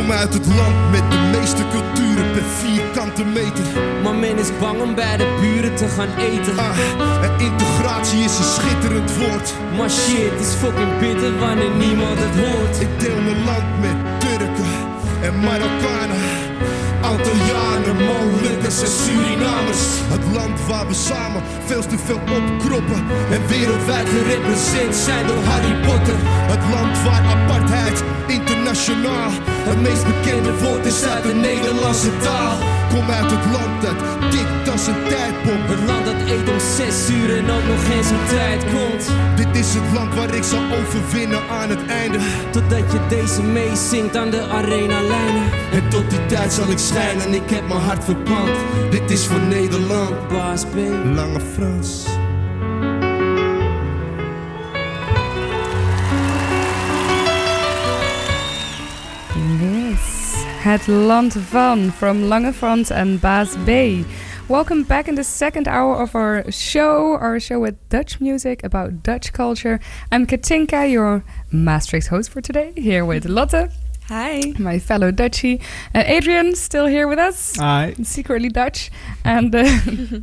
[0.04, 3.66] Kom uit uit het land met de meeste culturen per vierkante meter.
[4.04, 6.58] Maar men is bang om bij de buren te gaan eten.
[6.58, 6.78] Ah,
[7.24, 9.54] en integratie is een schitterend woord.
[9.78, 12.82] Maar shit is fucking bitter wanneer niemand het hoort.
[12.82, 14.72] Ik deel mijn land met Turken
[15.22, 16.33] en Marokkanen.
[17.14, 19.84] Antillianen, Molukkers en Surinamers.
[20.16, 22.99] Het land waar we samen veel te veel opkroppen.
[23.32, 26.20] En wereldwijd gerepresenteerd zijn door Harry Potter.
[26.53, 29.30] Het land waar apartheid internationaal
[29.70, 32.72] het meest bekende woord is uit de Nederlandse taal.
[32.94, 35.62] Kom uit het land dat dik als een tijdbom.
[35.62, 39.10] Het land dat eet om zes uur en ook nog geen zijn tijd komt.
[39.36, 42.18] Dit is het land waar ik zal overwinnen aan het einde.
[42.52, 45.44] Totdat je deze meezingt aan de arena lijnen.
[45.72, 48.58] En tot die tijd zal ik schijnen, ik heb mijn hart verpand.
[48.89, 50.28] Dit is voor Nederland.
[50.28, 50.76] Baas B.
[51.16, 52.22] Lange Frans.
[60.64, 64.05] Het Land van from Lange Frans and Baas B.
[64.47, 69.03] Welcome back in the second hour of our show, our show with Dutch music about
[69.03, 69.82] Dutch culture.
[70.09, 73.72] I'm Katinka, your Maastricht host for today, here with Lotte.
[74.07, 74.53] Hi.
[74.57, 75.61] My fellow Dutchie.
[75.93, 77.57] Uh, Adrian, still here with us.
[77.57, 77.93] Hi.
[78.01, 78.89] Secretly Dutch.
[79.26, 79.64] And uh,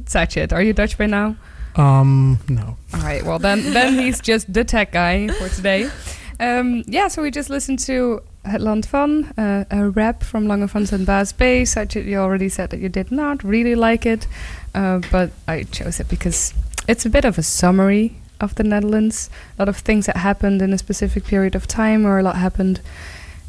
[0.06, 1.36] Sachit, are you Dutch by now?
[1.76, 2.78] Um, no.
[2.94, 5.90] All right, well, then, then he's just the tech guy for today.
[6.40, 10.68] Um, yeah, so we just listened to Het Land Van, uh, a rap from Lange
[10.68, 11.64] Frans and Baas B.
[11.64, 14.26] Sachit, you already said that you did not really like it,
[14.74, 16.54] uh, but I chose it because
[16.88, 19.28] it's a bit of a summary of the Netherlands.
[19.58, 22.36] A lot of things that happened in a specific period of time, or a lot
[22.36, 22.80] happened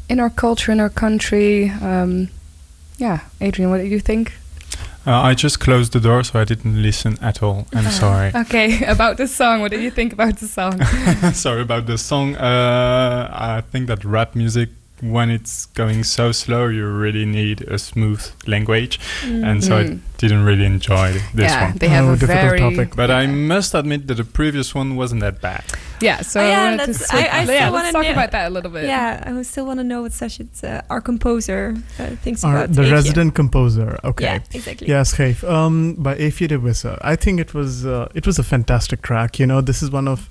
[0.08, 1.70] in our culture, in our country.
[1.70, 2.28] Um,
[2.98, 4.32] yeah, Adrian, what do you think?
[5.04, 7.66] Uh, I just closed the door, so I didn't listen at all.
[7.74, 8.30] I'm sorry.
[8.42, 10.80] Okay, about the song, what do you think about the song?
[11.32, 12.36] sorry about the song.
[12.36, 14.68] Uh, I think that rap music,
[15.02, 19.98] when it's going so slow, you really need a smooth language, and so I Mm.
[20.18, 21.78] didn't really enjoy this yeah, one.
[21.78, 22.94] they have Oh, a difficult very topic.
[22.96, 25.64] But I must admit that the previous one wasn't that bad.
[26.00, 26.20] yeah.
[26.22, 28.30] So Oh, I yeah, to let's- I- I yeah, still let's wanna talk know- about
[28.30, 28.84] that a little bit.
[28.84, 32.72] Yeah, I still want to know what Sachit, uh, our composer, uh, thinks Our, about
[32.76, 32.92] the Eefje.
[32.92, 33.98] resident composer.
[34.04, 34.24] Okay.
[34.24, 34.88] Yeah, exactly.
[34.88, 35.42] Yeah, Scheef.
[35.42, 36.96] Um, by Eefje de Visser.
[37.02, 39.40] I think it was uh, it was a fantastic track.
[39.40, 40.30] You know, this is one of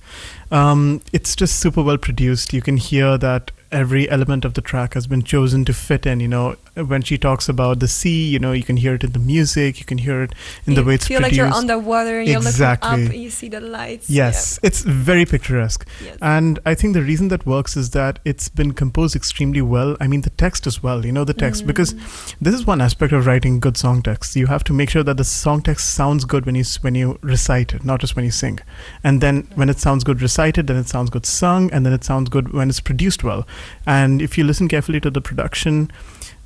[0.52, 2.54] um, it's just super well produced.
[2.54, 6.20] You can hear that every element of the track has been chosen to fit in.
[6.20, 9.12] You know, when she talks about the sea, you know, you can hear it in
[9.12, 9.80] the music.
[9.80, 10.34] You can hear it
[10.66, 11.10] in the you way it's produced.
[11.10, 11.42] You feel produced.
[11.42, 14.10] like you're underwater and you're looking up and you see the lights.
[14.10, 15.88] Yes, it's very picturesque.
[16.04, 16.18] Yes.
[16.22, 19.98] And I think the reason that works is that it's been composed extremely well.
[20.00, 22.36] I mean, the text as well, you know, the text, because Mm.
[22.42, 24.36] this is one aspect of writing good song texts.
[24.36, 27.20] You have to make sure that the song text sounds good when you, when you
[27.22, 28.60] recite it, not just when you sing.
[29.04, 32.04] And then when it sounds good recited, then it sounds good sung, and then it
[32.04, 33.46] sounds good when it's produced well.
[33.86, 35.92] And if you listen carefully to the production,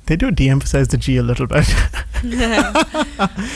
[0.06, 1.66] they do de-emphasize the G a little bit.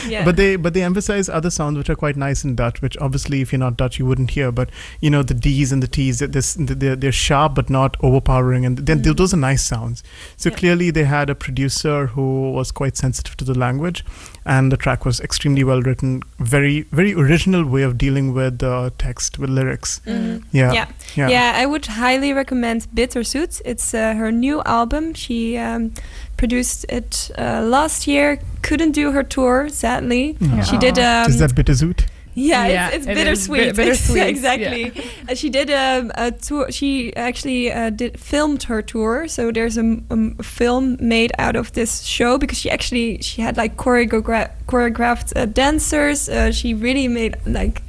[0.07, 0.25] yeah.
[0.25, 3.41] But they but they emphasize other sounds which are quite nice in Dutch, which obviously
[3.41, 4.51] if you're not Dutch you wouldn't hear.
[4.51, 8.65] But you know the D's and the T's, they're, they're, they're sharp but not overpowering,
[8.65, 9.15] and then Mm.
[9.17, 10.03] those are nice sounds.
[10.37, 10.55] So Yeah.
[10.55, 14.03] clearly they had a producer who was quite sensitive to the language,
[14.45, 16.21] and the track was extremely well written.
[16.39, 20.01] Very very original way of dealing with the text with lyrics.
[20.05, 20.43] Mhm.
[20.51, 20.87] Yeah, yeah.
[21.15, 21.29] yeah.
[21.29, 23.61] Yeah, I would highly recommend Bitterzoet.
[23.65, 25.13] It's uh, her new album.
[25.13, 25.91] She um,
[26.37, 28.39] produced it uh, last year.
[28.61, 30.37] Couldn't do her tour, sadly.
[30.39, 30.63] Yeah.
[30.63, 30.97] She did.
[30.97, 32.07] Um, Is that bitterzoet?
[32.33, 33.59] Yeah, Yeah, it's, it's it bittersweet.
[33.61, 34.91] bit- bittersweet, exactly.
[35.29, 36.71] Uh, she did a, a tour.
[36.71, 39.27] She actually uh, did filmed her tour.
[39.27, 39.99] So there's a
[40.41, 45.45] film made out of this show because she actually she had like choreogra- choreographed uh,
[45.45, 46.29] dancers.
[46.29, 47.81] Uh, she really made like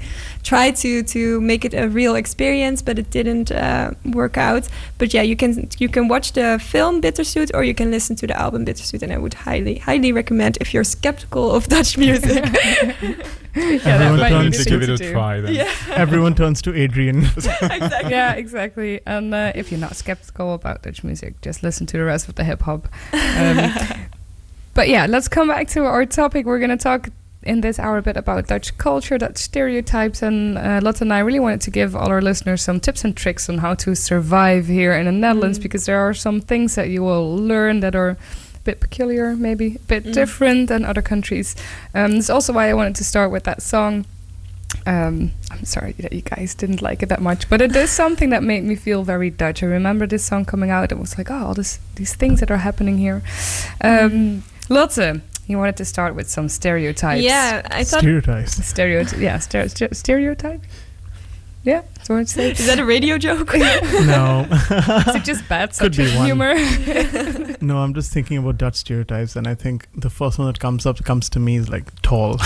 [0.42, 4.68] tried to to make it a real experience, but it didn't uh, work out.
[4.98, 8.26] But yeah, you can you can watch the film Bitterzoet or you can listen to
[8.26, 12.44] the album Bitterzoet, and I would highly highly recommend if you're skeptical of Dutch music.
[12.44, 13.14] yeah,
[13.54, 15.12] Everyone might turns to give it a do.
[15.12, 15.54] try then.
[15.54, 17.24] yeah, Everyone turns to Adrian.
[17.24, 18.10] exactly.
[18.10, 19.00] yeah, exactly.
[19.06, 22.34] And uh, if you're not skeptical about Dutch music, just listen to the rest of
[22.34, 22.88] the hip hop.
[23.12, 23.72] Um,
[24.74, 26.46] but yeah, let's come back to our topic.
[26.46, 27.10] We're going to talk
[27.44, 31.18] in this hour a bit about Dutch culture, Dutch stereotypes, and uh, Lotte and I
[31.20, 34.66] really wanted to give all our listeners some tips and tricks on how to survive
[34.66, 35.62] here in the Netherlands Mm.
[35.62, 38.16] because there are some things that you will learn that are a
[38.64, 40.12] bit peculiar, maybe a bit Mm.
[40.12, 41.56] different than other countries.
[41.94, 44.04] Um, that's also why I wanted to start with that song.
[44.86, 48.30] Um, I'm sorry that you guys didn't like it that much, but it is something
[48.30, 49.62] that made me feel very Dutch.
[49.62, 50.90] I remember this song coming out.
[50.92, 53.22] It was like, oh, all this, these things that are happening here.
[53.80, 55.20] Um, Lotte,
[55.52, 57.22] you wanted to start with some stereotypes.
[57.22, 58.66] Yeah, I thought Stereotypes.
[58.66, 59.20] Stereotype.
[59.20, 60.62] Yeah, stere- stere- stereotype.
[61.64, 63.54] Yeah, so it's like Is that a radio joke?
[63.54, 64.48] no.
[64.50, 66.26] Is it just bad Could be one.
[66.26, 66.54] humor?
[67.60, 70.86] no, I'm just thinking about Dutch stereotypes, and I think the first one that comes
[70.86, 72.40] up comes to me is like tall.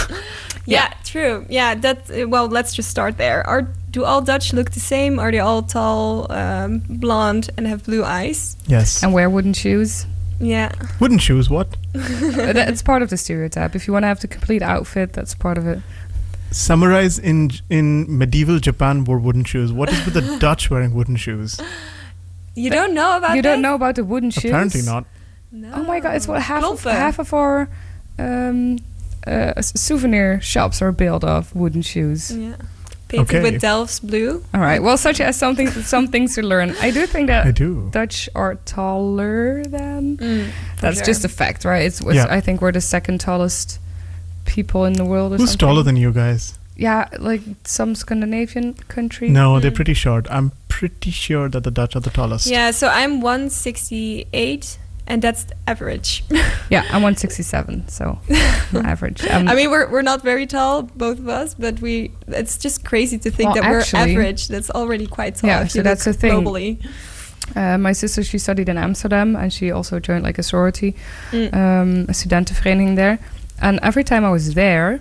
[0.66, 1.46] yeah, true.
[1.48, 2.10] Yeah, that.
[2.10, 3.40] uh, Well, let's just start there.
[3.46, 5.18] Are do all Dutch look the same?
[5.18, 8.54] Are they all tall, um, blonde, and have blue eyes?
[8.66, 9.02] yes.
[9.02, 10.04] and wear wooden shoes.
[10.38, 10.72] Yeah.
[11.00, 11.48] Wooden shoes.
[11.48, 11.76] What?
[11.94, 13.74] it's part of the stereotype.
[13.74, 15.80] If you want to have the complete outfit, that's part of it.
[16.50, 19.72] Samurais in in medieval Japan wore wooden shoes.
[19.72, 21.60] What is with the Dutch wearing wooden shoes?
[22.54, 24.46] You don't know about you don't know about the wooden shoes?
[24.46, 25.04] Apparently not.
[25.52, 25.72] No.
[25.74, 27.68] Oh my god, it's what half of, half of our
[28.18, 28.78] um,
[29.26, 32.30] uh, souvenir shops are built of wooden shoes.
[32.30, 32.56] Yeah.
[33.08, 33.42] Painted Okay.
[33.52, 34.42] with Delft's blue.
[34.52, 34.82] All right.
[34.82, 36.74] Well, such as something, some things to learn.
[36.80, 37.88] I do think that I that do.
[37.92, 40.16] Dutch are taller than.
[40.16, 40.48] Mm,
[40.80, 41.06] That's sure.
[41.06, 41.84] just a fact, right?
[41.86, 42.26] It's, it's Yeah.
[42.28, 43.78] I think we're the second tallest
[44.44, 45.32] people in the world.
[45.32, 45.68] Or Who's something.
[45.68, 46.58] taller than you guys?
[46.76, 49.28] Yeah, like some Scandinavian country.
[49.30, 49.76] No, they're Mm.
[49.76, 50.26] pretty short.
[50.28, 52.46] I'm pretty sure that the Dutch are the tallest.
[52.48, 56.24] Yeah, so I'm 168, and that's average.
[56.68, 58.18] Yeah, I'm 167, so
[58.74, 59.24] average.
[59.28, 62.10] Um, I mean, we're we're not very tall, both of us, but we.
[62.26, 64.48] It's just crazy to think Well, that actually- we're average.
[64.48, 65.48] That's already quite tall.
[65.48, 66.32] Yeah, so that's the thing.
[66.44, 66.84] Globally.
[67.54, 70.96] Uh, my sister, she studied in Amsterdam and she also joined like a sorority,
[71.30, 71.54] Mm.
[71.54, 73.20] um, a studentenvereniging there.
[73.62, 75.00] And every time I was there,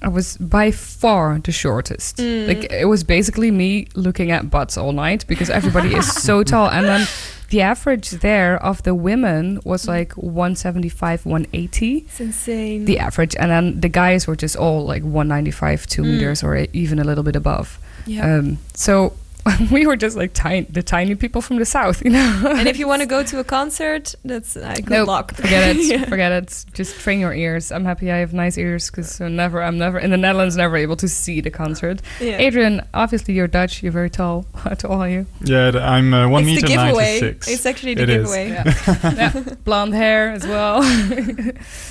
[0.00, 2.18] I was by far the shortest.
[2.18, 2.46] Mm.
[2.46, 6.68] Like it was basically me looking at butts all night because everybody is so tall.
[6.70, 7.06] And then
[7.50, 11.96] the average there of the women was like 175, 180.
[11.98, 12.84] It's insane.
[12.84, 16.06] The average, and then the guys were just all like 195, two Mm.
[16.14, 17.78] meters, or even a little bit above.
[18.06, 18.36] yeah.
[18.36, 19.12] Um, so
[19.70, 22.42] we were just like tiny, the tiny people from the south, you know.
[22.56, 25.34] and if you want to go to a concert, that's uh, good Nope, luck.
[25.34, 25.84] Forget it.
[25.84, 26.04] Yeah.
[26.06, 26.64] Forget it.
[26.72, 27.70] Just train your ears.
[27.70, 30.96] I'm happy I have nice ears because never, I'm never in the Netherlands, never able
[30.96, 32.00] to see the concert.
[32.20, 32.38] Yeah.
[32.38, 33.82] Adrian, obviously you're Dutch.
[33.82, 34.46] You're very tall.
[34.54, 35.26] How tall are you?
[35.44, 37.04] Yeah, I'm uh, one it's meter the giveaway.
[37.04, 37.48] ninety six.
[37.48, 38.16] It's actually the It is.
[38.30, 38.48] giveaway.
[38.50, 39.54] Yeah.
[39.64, 40.80] Blonde hair as well.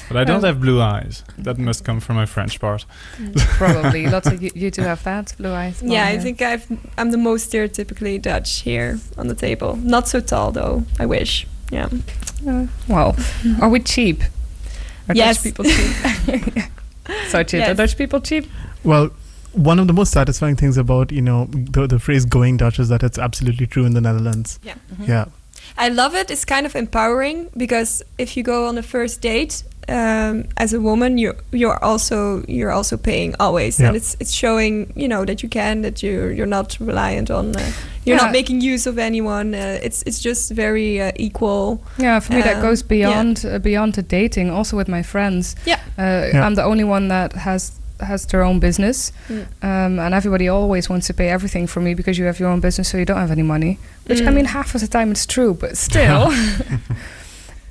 [0.09, 1.23] But I don't Um, have blue eyes.
[1.37, 2.85] That must come from my French part.
[3.57, 4.07] Probably.
[4.07, 5.79] Lots of you, you two have that blue eyes.
[5.79, 6.21] blonde Yeah, I hair.
[6.21, 6.65] think I've
[6.97, 9.75] I'm the most stereotypically Dutch here on the table.
[9.77, 10.83] Not so tall though.
[10.99, 11.47] I wish.
[11.71, 11.89] Yeah.
[12.47, 13.15] Uh, well,
[13.61, 14.21] are we cheap?
[15.09, 15.37] Are Yes.
[15.37, 16.63] Dutch people cheap?
[17.29, 17.63] so cheap.
[17.63, 18.49] Are Dutch people cheap?
[18.83, 19.09] Well,
[19.53, 22.89] one of the most satisfying things about you know the the phrase "going Dutch" is
[22.89, 24.59] that it's absolutely true in the Netherlands.
[24.63, 24.75] Yeah.
[24.99, 25.25] Yeah.
[25.77, 26.29] I love it.
[26.29, 30.79] It's kind of empowering because if you go on a first date um, as a
[30.79, 35.41] woman, you you're also you're also paying always, and it's it's showing you know that
[35.43, 37.59] you can that you you're not reliant on uh,
[38.05, 38.23] you're Yeah.
[38.25, 39.53] not making use of anyone.
[39.55, 41.79] Uh, it's it's just very uh, equal.
[41.97, 42.87] Yeah, for me that Um, goes yeah.
[42.89, 44.51] beyond uh, beyond the dating.
[44.51, 45.55] Also with my friends.
[45.65, 45.79] Yeah.
[45.97, 46.45] Uh, Yeah.
[46.47, 49.45] I'm the only one that has has their own business, Mm.
[49.63, 52.59] um, and everybody always wants to pay everything for me because you have your own
[52.59, 53.77] business, so you don't have any money.
[54.07, 54.33] Which I Mm.
[54.35, 56.31] mean, half of the time it's true, but still.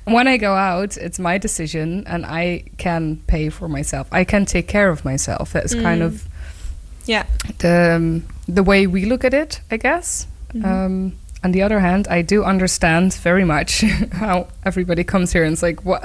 [0.05, 4.07] When I go out, it's my decision, and I can pay for myself.
[4.11, 5.53] I can take care of myself.
[5.53, 6.05] That's kind Mm.
[6.05, 6.27] of
[7.05, 7.23] Yeah.
[7.59, 10.27] the um, the way we look at it, I guess.
[10.53, 10.65] Mhm.
[10.65, 11.13] Um,
[11.43, 13.81] on the other hand, I do understand very much
[14.13, 16.01] how everybody comes here and it's like, what,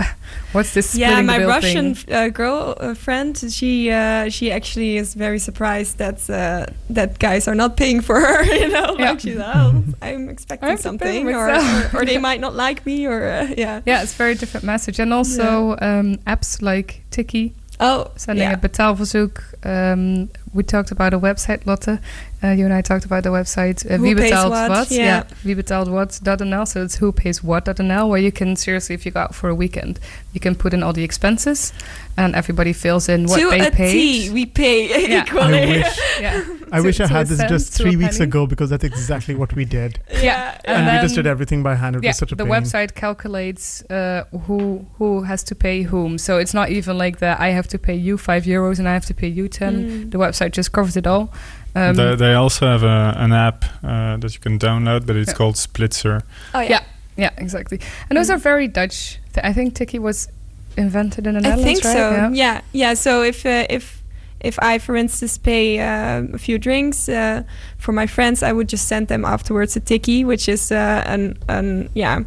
[0.53, 0.95] what's this?
[0.97, 2.15] Yeah, my Russian thing?
[2.15, 7.47] uh, girl uh, friend, she uh, she actually is very surprised that uh, that guys
[7.49, 8.45] are not paying for her.
[8.59, 9.11] You know, Yeah.
[9.11, 13.23] like she's oh, I'm expecting something, or, or or they might not like me, or
[13.23, 13.81] uh, yeah.
[13.87, 14.99] Yeah, it's a very different message.
[15.03, 18.55] And also um, apps like Tikkie, Oh, sending yeah.
[18.55, 19.39] a betaalverzoek.
[19.65, 22.01] Um, we talked about a website, Lotte.
[22.43, 23.85] Uh, you and I talked about the website.
[23.85, 24.91] Uh, Who Wie pays betaalt what, wat?
[24.93, 25.25] yeah.
[25.45, 26.67] Wie betaalt wat.nl.
[26.69, 29.55] So it's who pays what.nl, where you can seriously, if you go out for a
[29.55, 29.99] weekend,
[30.33, 31.73] you can put in all the expenses
[32.17, 33.93] and everybody fills in what to they a paid.
[33.93, 35.25] T, we pay Yeah.
[35.25, 35.59] equally.
[35.59, 35.99] I wish.
[36.21, 36.45] Yeah.
[36.71, 38.29] I wish I had this just three weeks penny.
[38.29, 40.01] ago because that's exactly what we did.
[40.23, 41.97] yeah, And, we just did everything by hand.
[41.97, 42.53] It yeah, was such a the pain.
[42.53, 46.19] website calculates uh, who who has to pay whom.
[46.19, 47.41] So it's not even like that.
[47.41, 49.75] I have to pay you five euros and I have to pay you ten.
[49.89, 50.11] Mm.
[50.11, 51.33] The website just covers it all.
[51.75, 55.31] Um, they, they also have a, an app uh, that you can download, but it's
[55.31, 55.35] Yeah.
[55.37, 56.23] called Splitser.
[56.55, 56.69] Oh yeah.
[56.71, 56.83] yeah,
[57.17, 57.79] yeah, exactly.
[58.09, 59.19] And those are very Dutch.
[59.35, 60.29] Th- I think Tikkie was
[60.77, 61.47] invented in the Netherlands.
[61.47, 62.31] I Netherlands, think right?
[62.31, 62.35] so.
[62.37, 62.53] Yeah.
[62.55, 62.95] Yeah, yeah.
[62.95, 64.03] So if uh, if
[64.41, 67.43] if I, for instance, pay uh, a few drinks uh,
[67.77, 71.37] for my friends, I would just send them afterwards a tikkie, which is uh, an
[71.49, 72.21] an yeah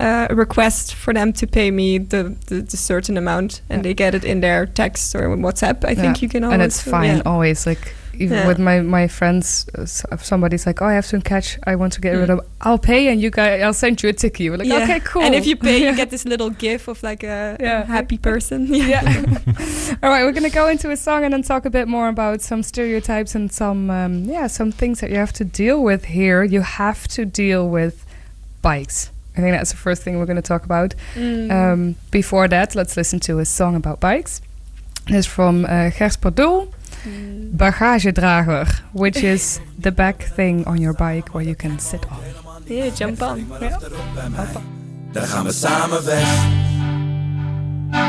[0.00, 3.82] uh, a request for them to pay me the, the, the certain amount, and Yeah.
[3.82, 5.84] they get it in their text or WhatsApp.
[5.84, 7.22] I think you can always and it's fine yeah.
[7.26, 8.46] always like even Yeah.
[8.48, 9.82] with my my friends uh,
[10.14, 12.38] if somebody's like oh i have some cash i want to get rid Mm.
[12.38, 14.84] of i'll pay and you guys i'll send you a ticket we're like Yeah.
[14.84, 17.82] okay cool And if you pay, you get this little gif of like a, Yeah.
[17.82, 18.72] a happy person.
[18.92, 19.02] yeah
[20.02, 22.40] all right we're gonna go into a song and then talk a bit more about
[22.40, 26.42] some stereotypes and some um, yeah some things that you have to deal with here
[26.42, 28.06] you have to deal with
[28.62, 31.50] bikes i think that's the first thing we're going to talk about Mm.
[31.50, 34.40] Um, before that, let's listen to a song about bikes.
[35.08, 36.68] It's from uh, Gers Pardoel,
[37.56, 42.18] Bagagedrager, which is the back thing on your bike where you can sit on.
[42.66, 43.46] yeah, jump on.
[45.12, 46.44] Daar gaan we samen weg.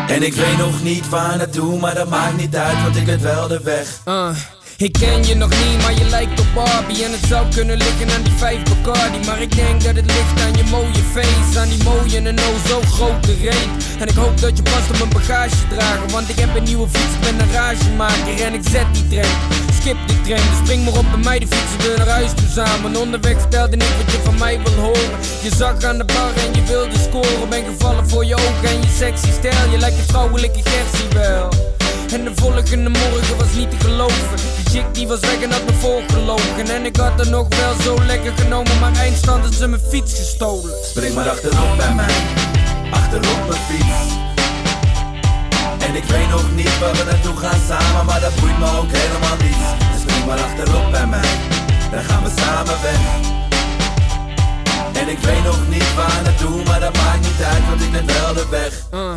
[0.08, 3.22] En ik weet nog niet waar naartoe, maar dat maakt niet uit, want ik weet
[3.22, 4.02] wel de weg.
[4.08, 4.30] Uh,
[4.78, 7.04] ik ken je nog niet, maar je lijkt op Barbie.
[7.04, 9.20] En het zou kunnen liggen aan die vijf Bacardi.
[9.26, 12.66] Maar ik denk dat het ligt aan je mooie face Aan die mooie en oh
[12.68, 13.70] zo grote reet.
[13.99, 16.88] En ik hoop dat je past op mijn bagage dragen Want ik heb een nieuwe
[16.88, 18.41] fiets, ik ben een ragemaker.
[18.41, 19.38] En ik zet die trein,
[19.80, 20.49] skip die trein.
[20.49, 22.95] Dus spring maar op bij mij, de fietsen we naar huis toe samen.
[22.95, 25.12] Onderweg vertelde ik wat je van mij wil horen.
[25.41, 27.49] Je zag aan de bar en je wilde scoren.
[27.49, 29.70] Ben gevallen voor je ogen en je sexy stijl.
[29.72, 31.76] Je lijkt een vrouwelijke Gertie wel
[32.14, 35.66] en de volgende morgen was niet te geloven Die chick die was weg en had
[35.66, 39.68] me voorgelogen En ik had er nog wel zo lekker genomen Maar eindstand had ze
[39.68, 42.16] mijn fiets gestolen Spring maar achterop bij mij,
[42.92, 44.16] achterop mijn fiets.
[45.88, 48.92] En ik weet nog niet waar we naartoe gaan samen, maar dat boeit me ook
[48.92, 49.64] helemaal niet.
[49.92, 51.30] Dus spring maar achterop bij mij,
[51.92, 53.00] dan gaan we samen weg.
[55.02, 58.20] En ik weet nog niet waar naartoe, maar dat maakt niet uit, want ik weet
[58.20, 58.74] wel de weg.
[58.94, 59.14] Uh,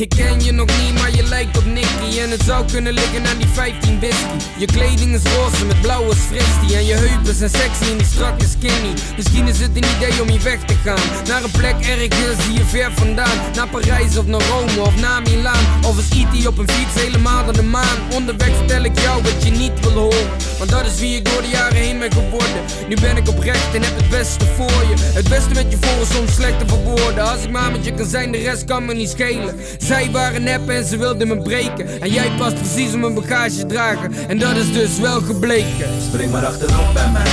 [0.00, 2.20] ik ken je nog niet, maar je lijkt op Nicky.
[2.20, 4.38] En het zou kunnen liggen aan die 15 whisky.
[4.58, 8.46] Je kleding is roze met blauwe fristie En je heupen zijn sexy en die strakke
[8.46, 8.92] skinny.
[9.16, 11.26] Misschien is het een idee om hier weg te gaan.
[11.28, 13.38] Naar een plek ergens hier ver vandaan.
[13.54, 15.64] Naar Parijs of naar Rome of naar Milaan.
[15.86, 16.46] Of is E.T.
[16.46, 17.98] op een fiets helemaal naar de maan.
[18.14, 20.28] Onderweg vertel ik jou wat je niet wil horen.
[20.58, 22.62] Want dat is wie ik door de jaren heen ben geworden.
[22.88, 24.94] Nu ben ik oprecht en heb het beste voor je.
[24.98, 27.94] Het beste met je voor is soms slecht te verwoorden Als ik maar met je
[27.94, 29.56] kan zijn, de rest kan me niet schelen
[29.88, 33.66] Zij waren nep en ze wilden me breken En jij past precies op mijn bagage
[33.66, 37.32] dragen En dat is dus wel gebleken Spring maar achterop bij mij,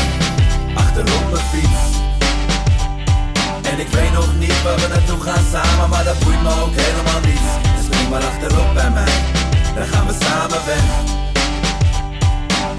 [0.76, 1.96] achterop mijn fiets.
[3.72, 6.76] En ik weet nog niet waar we naartoe gaan samen, maar dat boeit me ook
[6.76, 7.46] helemaal niet.
[7.86, 9.14] Spring maar achterop bij mij,
[9.76, 10.86] dan gaan we samen weg.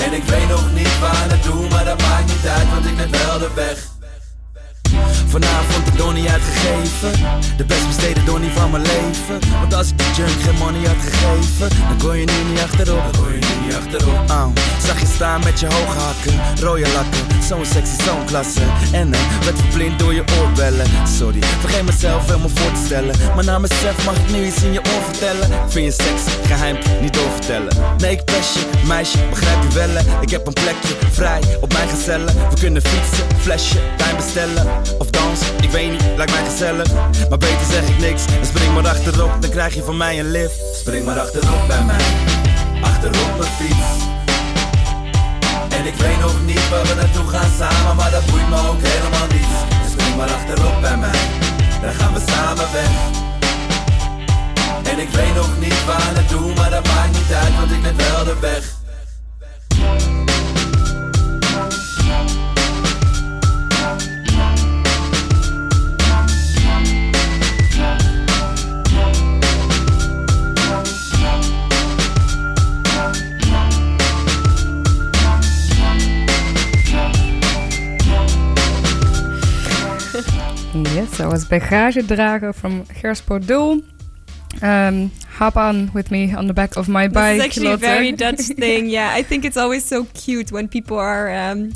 [0.07, 3.25] En ik weet nog niet waar naartoe, maar dat maakt niet uit, want ik weet
[3.27, 3.96] wel de weg.
[5.27, 7.11] Vanavond de Donnie uitgegeven.
[7.57, 9.39] De best besteden Donnie van mijn leven.
[9.61, 13.13] Want als ik die junk geen money had gegeven Dan kon je nu niet achterop
[13.13, 14.53] Dan kon je nu niet achterop Au,
[14.87, 18.61] Zag je staan met je hoge hakken Rode lakken, zo'n sexy, zo'n klasse.
[18.93, 20.87] En eh, werd verblind door je oorbellen.
[21.19, 23.15] Sorry, vergeet mezelf helemaal voor te stellen.
[23.35, 25.71] Maar na mezelf mag ik nu iets in je oor vertellen.
[25.71, 27.73] Vind je seks, geheim, niet doorvertellen.
[27.99, 30.05] Nee ik je, meisje, begrijp je wel?
[30.21, 32.35] Ik heb een plekje, vrij, op mijn gezellen.
[32.51, 34.67] We kunnen fietsen, flesje, wijn bestellen
[34.99, 36.93] Of dansen, ik weet niet, lijkt mij gezellig.
[37.29, 39.33] Maar beter zeg ik niks en spring maar achterop.
[39.41, 40.61] Dan krijg je van mij een lift.
[40.75, 42.05] Spring maar achterop bij mij
[42.81, 43.89] Achterop mijn fiets.
[45.69, 48.83] En ik weet nog niet waar we naartoe gaan samen Maar dat boeit me ook
[48.83, 49.53] helemaal niet.
[49.83, 51.21] Dus spring maar achterop bij mij
[51.83, 52.93] Dan gaan we samen weg.
[54.93, 57.97] En ik weet nog niet waar naartoe Maar dat maakt niet uit, want ik weet
[57.97, 58.77] wel de weg
[81.27, 83.83] That was Bagagedrager from Gers Pardoel.
[84.63, 87.39] Um, hop on with me on the back of my bike.
[87.39, 88.87] Is actually a very Dutch thing.
[88.89, 91.73] Yeah, I think it's always so cute when people are, um,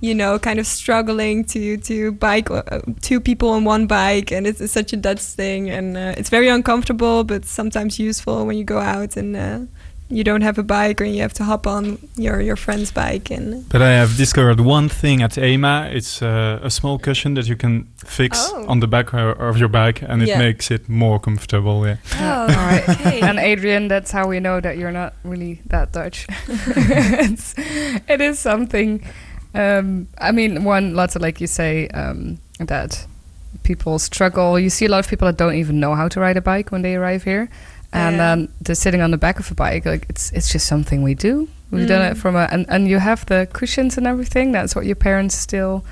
[0.00, 2.62] you know, kind of struggling to to bike uh,
[3.02, 6.30] two people on one bike, and it's, it's such a Dutch thing, and uh, it's
[6.30, 9.36] very uncomfortable, but sometimes useful when you go out and.
[9.36, 9.58] Uh,
[10.10, 13.30] you don't have a bike, and you have to hop on your your friend's bike,
[13.30, 15.90] and But I have discovered one thing at HEMA.
[15.94, 18.66] It's uh, a small cushion that you can fix Oh.
[18.68, 20.38] on the back uh, of your bike, and it Yeah.
[20.38, 21.86] makes it more comfortable.
[21.86, 21.96] Yeah.
[22.20, 23.22] Oh, All right.
[23.22, 26.26] And Adrian, that's how we know that you're not really that Dutch.
[26.48, 27.54] it's,
[28.08, 29.00] it is something.
[29.54, 33.06] Um, I mean, one, lots of like you say um, that
[33.62, 34.58] people struggle.
[34.58, 36.72] You see a lot of people that don't even know how to ride a bike
[36.72, 37.48] when they arrive here,
[37.94, 38.32] and Yeah.
[38.32, 39.86] um, they're sitting on the back of a bike.
[39.86, 41.48] Like it's it's just something we do.
[41.70, 42.10] We've done Mm.
[42.12, 44.52] it from a and, and you have the cushions and everything.
[44.52, 45.82] That's what your parents still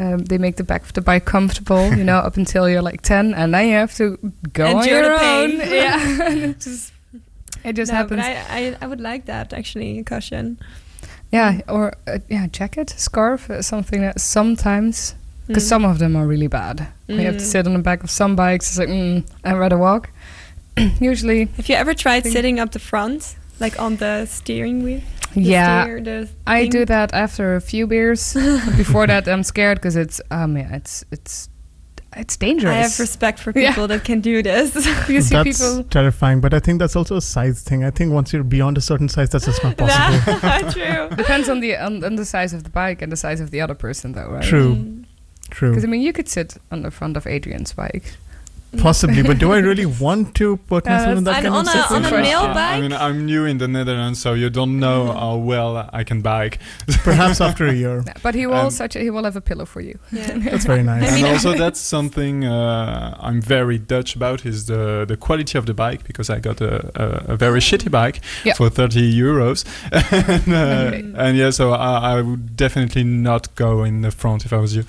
[0.00, 3.02] Um, they make the back of the bike comfortable, you know, up until you're like
[3.02, 4.16] 10, and then you have to
[4.52, 5.50] go on your the own.
[5.82, 6.92] Yeah, it just
[7.64, 8.20] it just no, happens.
[8.22, 10.56] But I, I, I would like that actually, cushion.
[11.32, 15.14] Yeah, or uh, yeah, jacket, scarf, uh, something that sometimes
[15.48, 15.68] because Mm.
[15.68, 16.86] some of them are really bad.
[17.06, 17.52] When you have to Mm.
[17.52, 20.10] sit on the back of some bikes, it's like mm, I'd rather walk.
[21.00, 25.00] Usually, Have you ever tried sitting up the front, like on the steering wheel?
[25.34, 28.34] The yeah, steer, the I do that after a few beers.
[28.76, 31.48] Before that, I'm scared because it's um yeah, it's it's
[32.16, 32.72] it's dangerous.
[32.74, 33.70] I have respect for Yeah.
[33.70, 34.74] people that can do this.
[35.08, 35.84] you see That's people.
[35.84, 37.84] terrifying, but I think that's also a size thing.
[37.84, 40.70] I think once you're beyond a certain size, that's just not possible.
[40.72, 41.08] True.
[41.16, 43.60] Depends on the on, on the size of the bike and the size of the
[43.60, 44.42] other person, though, right?
[44.42, 44.74] True.
[44.76, 45.04] Mm.
[45.50, 45.70] True.
[45.70, 48.16] Because I mean, you could sit on the front of Adrian's bike.
[48.76, 51.68] Possibly, but do I really want to put Uh, myself in that And kind on
[51.68, 52.04] of a- situation?
[52.04, 55.06] on a male Yeah, I mean, I'm new in the Netherlands, so you don't know
[55.06, 55.18] Mm-hmm.
[55.18, 56.58] how well I can bike.
[57.04, 58.02] Perhaps after a year.
[58.06, 59.98] Yeah, but he will Um, such a, he will have a pillow for you.
[60.12, 60.36] Yeah.
[60.50, 61.10] That's very nice.
[61.12, 65.74] and also, that's something uh, I'm very Dutch about is the the quality of the
[65.74, 68.54] bike because I got a, a, a very shitty bike Yeah.
[68.56, 71.04] for 30 euros, and, uh, Okay.
[71.16, 74.74] and yeah, so I, I would definitely not go in the front if I was
[74.76, 74.84] you.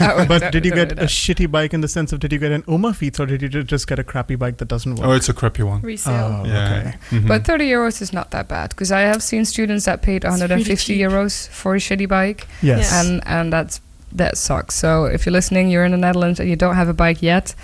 [0.00, 2.52] Oh, But did you get a shitty bike in the sense of did you get
[2.52, 5.06] an Oma Feet or did you just get a crappy bike that doesn't work?
[5.06, 5.80] Oh, it's a crappy one.
[5.82, 6.42] Resale.
[6.44, 6.78] Oh, Yeah.
[6.80, 6.94] okay.
[7.10, 7.28] Mhm.
[7.28, 10.30] But 30 euros is not that bad because I have seen students that paid It's
[10.32, 12.92] 150 euros for a shitty bike, Yes.
[12.92, 13.80] and and that's
[14.12, 14.74] that sucks.
[14.74, 17.54] So if you're listening, you're in the Netherlands and you don't have a bike yet,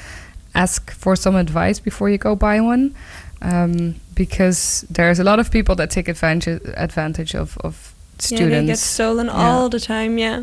[0.55, 2.95] ask for some advice before you go buy one,
[3.41, 7.75] um, because there's a lot of people that take advantage advantage of of
[8.19, 8.31] students.
[8.53, 8.83] Yeah, they get students.
[8.83, 9.51] stolen Yeah.
[9.51, 10.19] all the time.
[10.19, 10.43] Yeah.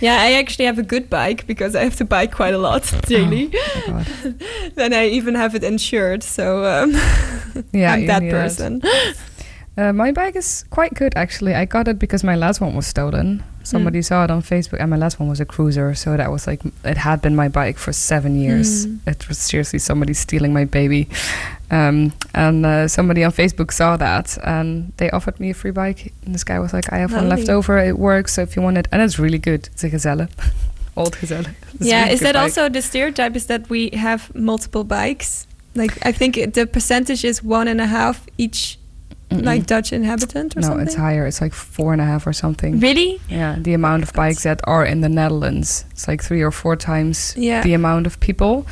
[0.00, 2.82] Yeah, I actually have a good bike because I have to bike quite a lot
[3.06, 3.50] daily.
[3.54, 4.04] Oh,
[4.74, 6.92] then I even have it insured, so um,
[7.72, 8.78] Yeah, I'm that person.
[8.80, 9.14] that.
[9.78, 11.54] Uh, my bike is quite good actually.
[11.54, 13.44] I got it because my last one was stolen.
[13.62, 15.94] Somebody saw it on Facebook, and my last one was a cruiser.
[15.94, 18.86] So that was like it had been my bike for seven years.
[18.86, 19.06] Mm.
[19.06, 21.06] It was seriously somebody stealing my baby,
[21.70, 26.14] um, and uh, somebody on Facebook saw that, and they offered me a free bike.
[26.24, 27.78] And this guy was like, "I have one left over.
[27.78, 28.32] It works.
[28.32, 29.68] So if you want it, and it's really good.
[29.72, 30.28] It's a Gazelle,
[30.96, 31.44] old Gazelle.
[31.74, 32.42] It's yeah, really is that bike.
[32.42, 33.36] also the stereotype?
[33.36, 35.46] Is that we have multiple bikes?
[35.74, 38.78] Like I think it, the percentage is one and a half each,
[39.30, 39.44] Mm-mm.
[39.44, 40.86] like Dutch inhabitant or no, something.
[40.86, 41.26] it's higher.
[41.26, 42.80] It's like four and a half or something.
[42.80, 43.20] Really?
[43.28, 45.84] Yeah, the amount of bikes that are in the Netherlands.
[45.90, 47.62] It's like three or four times Yeah.
[47.62, 48.66] the amount of people.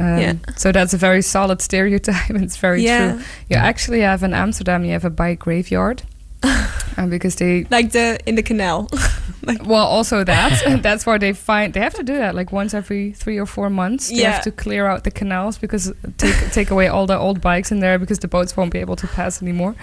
[0.00, 0.34] Um, Yeah.
[0.56, 2.30] So that's a very solid stereotype.
[2.42, 3.12] It's very Yeah.
[3.12, 3.22] true.
[3.50, 6.02] You actually have in Amsterdam, you have a bike graveyard.
[6.96, 8.88] and because they Like the in the canal.
[9.64, 10.52] well also that
[10.82, 13.70] that's where they find they have to do that like once every three or four
[13.70, 14.32] months they Yeah.
[14.32, 17.80] have to clear out the canals because take take away all the old bikes in
[17.80, 19.74] there because the boats won't be able to pass anymore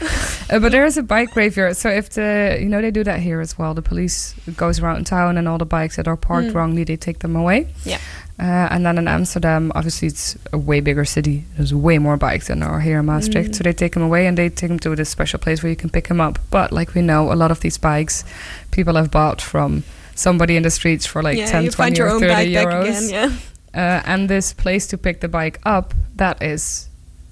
[0.49, 3.19] uh, but there is a bike graveyard so if the you know they do that
[3.19, 6.49] here as well the police goes around town and all the bikes that are parked
[6.49, 6.53] Mm.
[6.55, 7.99] wrongly they take them away Yeah.
[8.39, 11.45] Uh, and then in Amsterdam, obviously it's a way bigger city.
[11.55, 13.51] There's way more bikes than there are here in Maastricht.
[13.51, 13.55] Mm.
[13.55, 15.75] So they take them away and they take them to this special place where you
[15.75, 16.37] can pick them up.
[16.51, 18.23] But like we know, a lot of these bikes
[18.69, 19.83] people have bought from
[20.13, 22.33] somebody in the streets for like yeah, 10, you 20 find your or own 30
[22.33, 22.53] bike euros.
[22.53, 23.09] back again.
[23.09, 23.37] Yeah.
[23.73, 26.86] Uh, and this place to pick the bike up, that is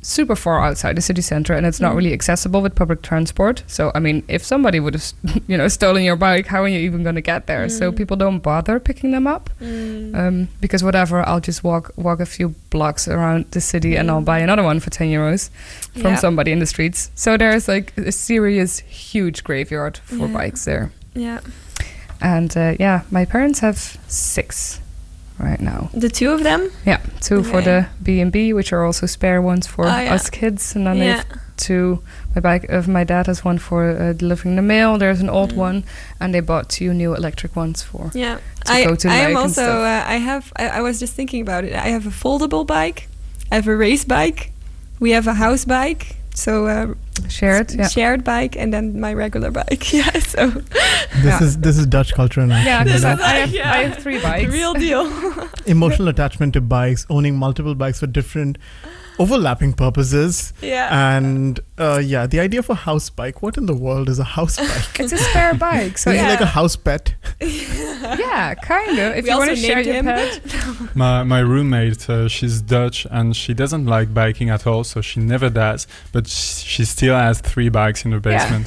[0.07, 1.97] super far outside the city center and it's not Mm.
[1.97, 3.63] really accessible with public transport.
[3.67, 5.13] So I mean, if somebody would have,
[5.47, 7.67] you know, stolen your bike, how are you even going to get there?
[7.69, 7.95] So Mm.
[7.97, 10.15] people don't bother picking them up Mm.
[10.15, 14.21] um, because whatever, I'll just walk walk a few blocks around the city and I'll
[14.33, 15.49] buy another one for ten euros
[15.93, 16.19] from Yeah.
[16.25, 17.09] somebody in the streets.
[17.15, 18.79] So there's like a serious,
[19.11, 20.33] huge graveyard for Yeah.
[20.39, 20.89] bikes there.
[21.15, 21.39] yeah.
[22.21, 23.77] And uh, yeah, my parents have
[24.07, 24.79] six
[25.39, 25.89] right now.
[25.93, 26.69] The two of them.
[26.85, 30.13] Yeah, two for the B and B, which are also spare ones for Oh, yeah.
[30.15, 31.15] us kids, and then they Yeah.
[31.17, 31.25] have
[31.57, 31.99] two.
[32.35, 34.97] My bike, uh, my dad has one for uh, delivering the mail.
[34.97, 35.57] There's an old Mm.
[35.57, 35.83] one,
[36.19, 38.11] and they bought two new electric ones for.
[38.13, 39.81] Yeah, to I, go to I am also.
[39.83, 40.51] Uh, I have.
[40.57, 41.73] I, I was just thinking about it.
[41.73, 43.07] I have a foldable bike.
[43.51, 44.51] I have a race bike.
[44.99, 46.17] We have a house bike.
[46.35, 46.93] So uh,
[47.29, 47.87] Shared, yeah.
[47.87, 49.91] shared bike, and then my regular bike.
[49.93, 50.11] Yeah.
[50.19, 51.43] So This Yeah.
[51.43, 52.67] is this is Dutch culture in action.
[52.67, 53.13] Yeah, you because I.
[53.13, 53.71] I have, Yeah.
[53.71, 54.51] I have three bikes.
[54.51, 55.05] real deal.
[55.65, 58.57] Emotional attachment to bikes, owning multiple bikes for different
[59.19, 60.53] overlapping purposes.
[60.61, 61.15] yeah.
[61.17, 63.41] And uh, yeah, the idea of a house bike.
[63.41, 64.99] What in the world is a house bike?
[64.99, 67.15] It's a spare bike, so is it yeah, like a house pet?
[67.41, 69.15] yeah, kind of.
[69.17, 70.05] If We you want to share your him.
[70.05, 70.41] pet,
[70.95, 75.19] My my roommate, uh, she's Dutch and she doesn't like biking at all, so she
[75.19, 75.87] never does.
[76.11, 78.63] But she still has three bikes in the Yeah.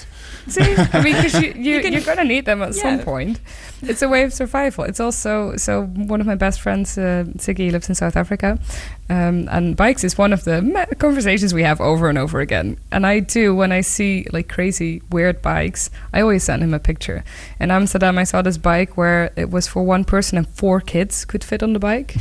[0.48, 3.40] See, I mean, because you, you, you you're gonna need them at some point.
[3.82, 4.84] It's a way of survival.
[4.84, 5.84] It's also so.
[5.84, 8.58] One of my best friends, uh, Ziggy, lives in South Africa,
[9.10, 12.78] um, and bikes is one of the conversations we have over and over again.
[12.90, 16.78] And I do when I see like crazy weird bikes, I always send him a
[16.78, 17.24] picture.
[17.60, 21.24] In Amsterdam, I saw this bike where it was for one person and four kids
[21.24, 22.16] could fit on the bike.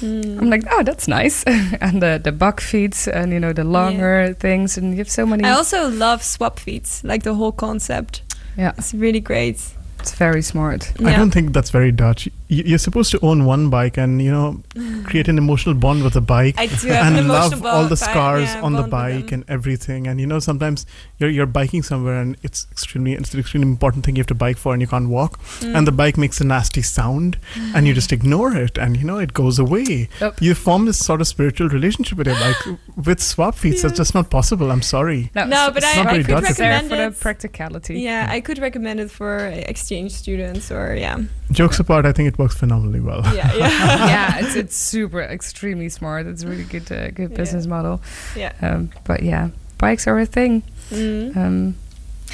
[0.00, 0.38] Mm.
[0.38, 1.42] I'm like, oh, that's nice.
[1.80, 5.44] and the the bakfiets and you know the longer things, and you have so many.
[5.44, 8.22] I also love Swapfiets, like the whole concept.
[8.56, 9.60] Yeah, it's really great.
[10.00, 10.92] It's very smart.
[11.04, 12.28] I don't think that's very Dutch.
[12.50, 14.62] Y- You're supposed to own one bike and you know
[15.04, 17.82] create an emotional bond with the bike I do have an and love emotional all
[17.82, 20.06] the bond- scars yeah, on the bike and everything.
[20.06, 20.86] And you know sometimes
[21.18, 24.34] you're you're biking somewhere and it's extremely it's an extremely important thing you have to
[24.34, 25.74] bike for and you can't walk Mm.
[25.76, 27.36] and the bike makes a nasty sound
[27.74, 30.08] and you just ignore it and you know it goes away.
[30.20, 30.40] Yep.
[30.40, 32.62] You form this sort of spiritual relationship with your bike
[32.96, 33.82] with Swapfiets.
[33.82, 34.70] That's just not possible.
[34.72, 35.30] I'm sorry.
[35.34, 36.64] No, s- but it's I, not I very could Dutch of you.
[36.64, 37.20] recommend for the it.
[37.20, 38.00] practicality.
[38.00, 39.38] Yeah, I could recommend it for
[39.74, 41.18] exchange students or yeah.
[41.50, 43.22] Jokes apart, I think it works phenomenally well.
[43.34, 44.06] Yeah, yeah.
[44.06, 46.26] yeah, it's it's super extremely smart.
[46.26, 47.36] It's a really good uh, good Yeah.
[47.36, 48.00] business model.
[48.36, 48.52] Yeah.
[48.60, 49.48] Um, but yeah,
[49.78, 50.62] bikes are a thing.
[50.90, 51.36] Mm.
[51.36, 51.74] Um,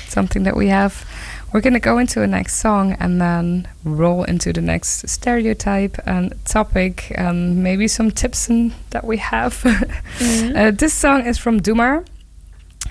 [0.09, 1.05] something that we have.
[1.53, 6.35] We're gonna go into a next song and then roll into the next stereotype and
[6.45, 9.62] topic and maybe some tips and that we have.
[9.62, 10.57] Mhm.
[10.57, 12.05] uh, this song is from Doe Maar.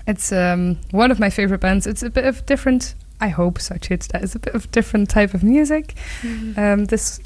[0.07, 1.85] It's um, one of my favorite bands.
[1.85, 2.95] It's a bit of different.
[3.21, 5.93] I hope such it's that is a bit of different type of music.
[6.21, 6.57] Mhm.
[6.57, 7.19] Um, this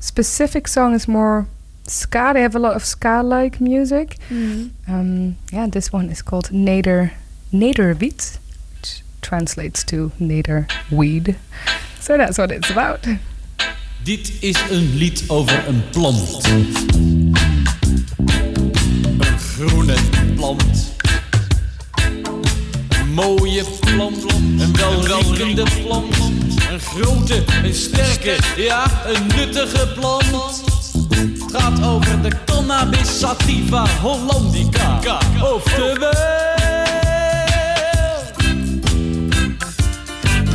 [0.00, 1.46] specific song is more
[1.86, 2.32] ska.
[2.32, 4.16] They have a lot of ska-like music.
[4.30, 4.70] Mhm.
[4.88, 7.10] Um, yeah, this one is called Neder
[7.52, 8.38] Nederwiet,
[8.80, 11.36] which translates to Nederweed.
[12.00, 13.06] So that's what it's about.
[14.04, 16.46] Dit is een lied over een plant.
[19.20, 19.94] Een groene
[20.36, 20.91] plant.
[23.12, 26.16] Mooie plant, een welriekende plant.
[26.70, 30.62] Een grote, een sterke, ja, een nuttige plant.
[31.08, 34.98] Het gaat over de cannabis sativa hollandica.
[35.42, 36.10] Oftewel...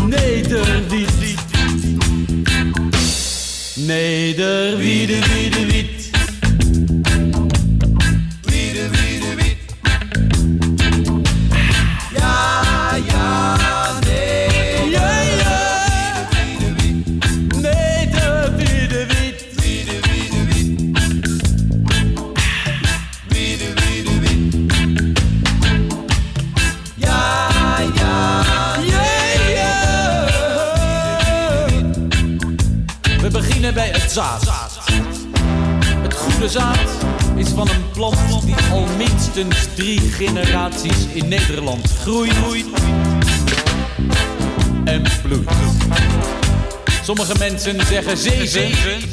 [0.08, 1.36] Nederwied.
[3.76, 5.66] Nederwiede, wiede, wied.
[5.66, 5.97] Wiede,
[34.18, 34.80] zaad.
[36.02, 36.90] Het goede zaad
[37.36, 42.66] is van een plant die al minstens drie generaties in Nederland groeit
[44.86, 45.50] en bloeit.
[47.04, 49.10] Sommige mensen zeggen zeven,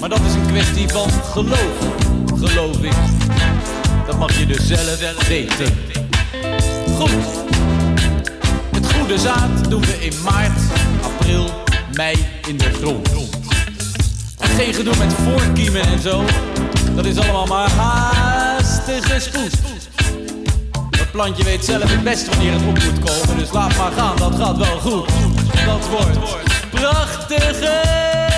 [0.00, 1.78] maar dat is een kwestie van geloof,
[2.34, 2.96] geloof ik.
[4.06, 5.74] Dat mag je dus zelf weten.
[6.98, 7.10] Goed.
[8.70, 10.60] Het goede zaad doen we in maart,
[11.02, 11.50] april,
[11.94, 13.39] mei in de grond.
[14.60, 16.24] En geen gedoe met voorkiemen en zo.
[16.94, 19.52] Dat is allemaal maar haastige spoed.
[20.90, 23.36] Dat plantje weet zelf het best wanneer het op moet komen.
[23.38, 25.08] Dus laat maar gaan, dat gaat wel goed.
[25.66, 26.18] Dat wordt
[26.70, 28.29] prachtige.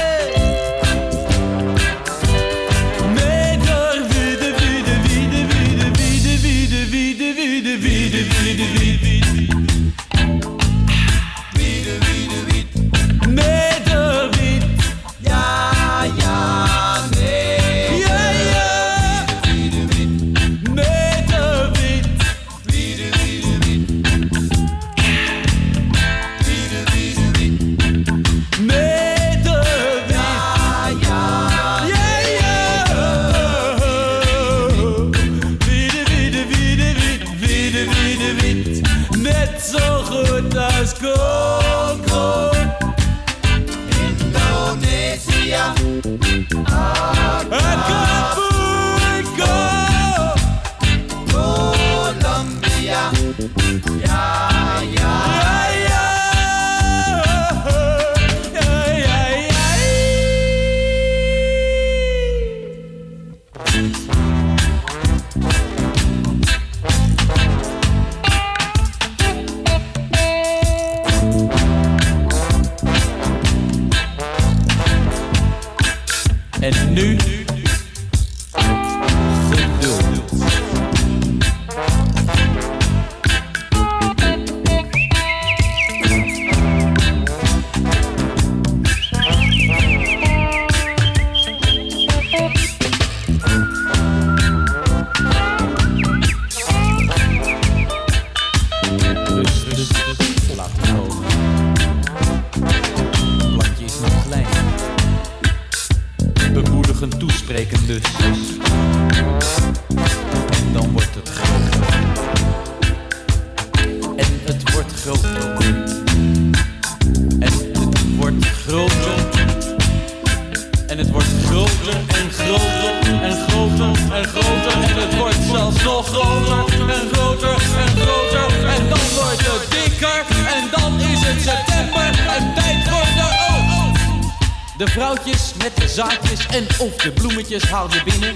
[136.83, 138.35] Of de bloemetjes haal je binnen.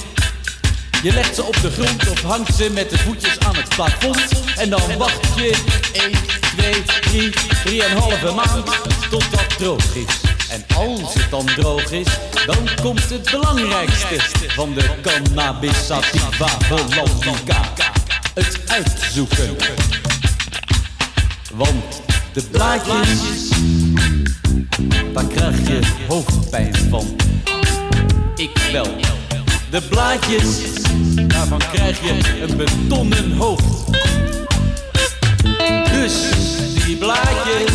[1.03, 4.29] Je legt ze op de grond of hangt ze met de voetjes aan het plafond.
[4.57, 5.57] En dan wacht je
[5.93, 6.13] 1,
[6.57, 7.33] 2,
[7.65, 8.67] 3, 3,5 maand
[9.11, 10.21] tot dat droog is.
[10.51, 12.07] En als het dan droog is,
[12.47, 14.17] dan komt het belangrijkste
[14.49, 17.73] van de cannabis sativa hollandica.
[18.35, 19.57] Het uitzoeken.
[21.53, 22.03] Want
[22.33, 23.49] de blaadjes,
[25.13, 27.36] daar krijg je hoofdpijn van.
[28.37, 28.87] Ik wel.
[29.71, 30.59] De blaadjes,
[31.27, 33.65] daarvan krijg je een betonnen hoofd.
[35.93, 36.13] Dus
[36.85, 37.73] die blaadjes,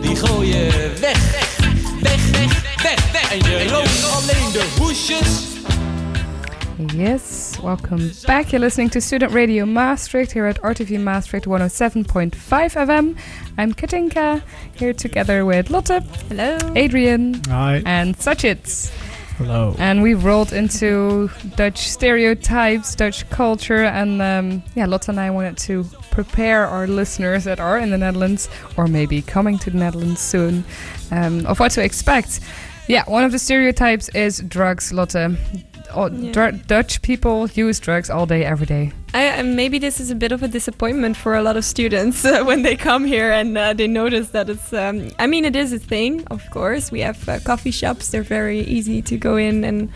[0.00, 1.18] die gooi je weg.
[2.00, 3.32] Weg, weg, weg, weg.
[3.32, 5.28] En je rookt alleen de hoesjes.
[6.96, 8.52] Yes, welcome back.
[8.52, 13.18] You're listening to Student Radio Maastricht here at RTV Maastricht 107.5 FM.
[13.58, 14.42] I'm Katinka,
[14.74, 16.02] here together with Lotte.
[16.28, 16.58] Hello.
[16.74, 17.42] Adrian.
[17.44, 17.82] Hi.
[17.86, 18.90] And Sachit.
[19.38, 19.74] Hello.
[19.78, 25.56] And we've rolled into Dutch stereotypes, Dutch culture, and um, yeah, Lotte and I wanted
[25.58, 30.20] to prepare our listeners that are in the Netherlands or maybe coming to the Netherlands
[30.20, 30.64] soon
[31.10, 32.40] um, of what to expect.
[32.86, 35.36] Yeah, one of the stereotypes is drugs, Lotte.
[35.94, 36.32] All, Yeah.
[36.32, 38.92] Dr- Dutch people use drugs all day, every day.
[39.14, 42.42] I, maybe this is a bit of a disappointment for a lot of students uh,
[42.48, 44.72] when they come here and uh, they notice that it's.
[44.72, 46.90] Um, I mean, it is a thing, of course.
[46.90, 49.88] We have uh, coffee shops; they're very easy to go in and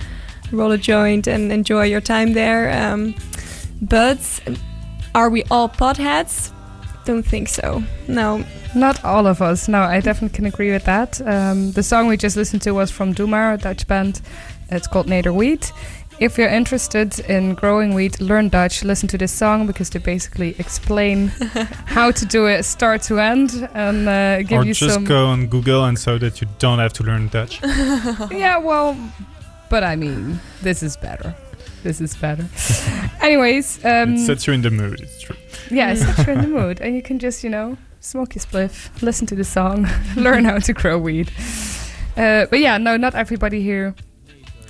[0.52, 2.70] roll a joint and enjoy your time there.
[2.72, 3.14] Um,
[3.82, 4.20] but
[5.14, 6.52] are we all potheads?
[7.04, 7.82] Don't think so.
[8.06, 8.44] No.
[8.74, 9.66] Not all of us.
[9.66, 11.20] No, I definitely can agree with that.
[11.26, 14.20] Um, the song we just listened to was from Doe Maar, a Dutch band.
[14.70, 15.72] It's called Nederweed.
[16.20, 20.56] If you're interested in growing wheat, learn Dutch, listen to this song because they basically
[20.58, 21.28] explain
[21.86, 25.46] how to do it start to end and uh, give or you just go on
[25.46, 27.62] Google and so that you don't have to learn Dutch.
[28.32, 28.96] yeah, well,
[29.70, 31.34] but I mean, this is better.
[31.84, 32.48] This is better.
[33.22, 35.00] Anyways, um, it sets you in the mood.
[35.00, 35.36] It's true.
[35.70, 38.42] yeah, it sets you in the mood, and you can just, you know, smoke your
[38.42, 39.86] spliff, listen to the song,
[40.16, 41.30] learn how to grow weed.
[42.16, 43.94] Uh, but yeah, no, not everybody here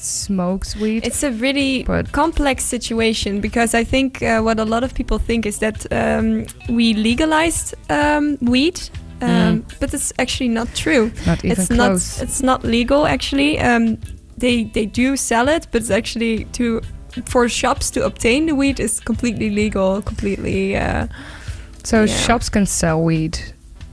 [0.01, 1.05] smokes weed.
[1.07, 5.47] It's a really complex situation because I think uh, what a lot of people think
[5.47, 8.81] is that um, we legalized um, weed.
[9.21, 9.81] Um, Mm.
[9.81, 11.11] But it's actually not true.
[11.27, 12.19] Not even it's close.
[12.19, 12.29] not.
[12.29, 13.59] It's not legal actually.
[13.59, 13.99] Um,
[14.37, 16.81] they they do sell it, but it's actually to
[17.27, 20.03] for shops to obtain the weed is completely legal.
[20.03, 20.77] Completely.
[20.77, 21.07] Uh,
[21.85, 22.07] So yeah.
[22.27, 23.39] shops can sell weed,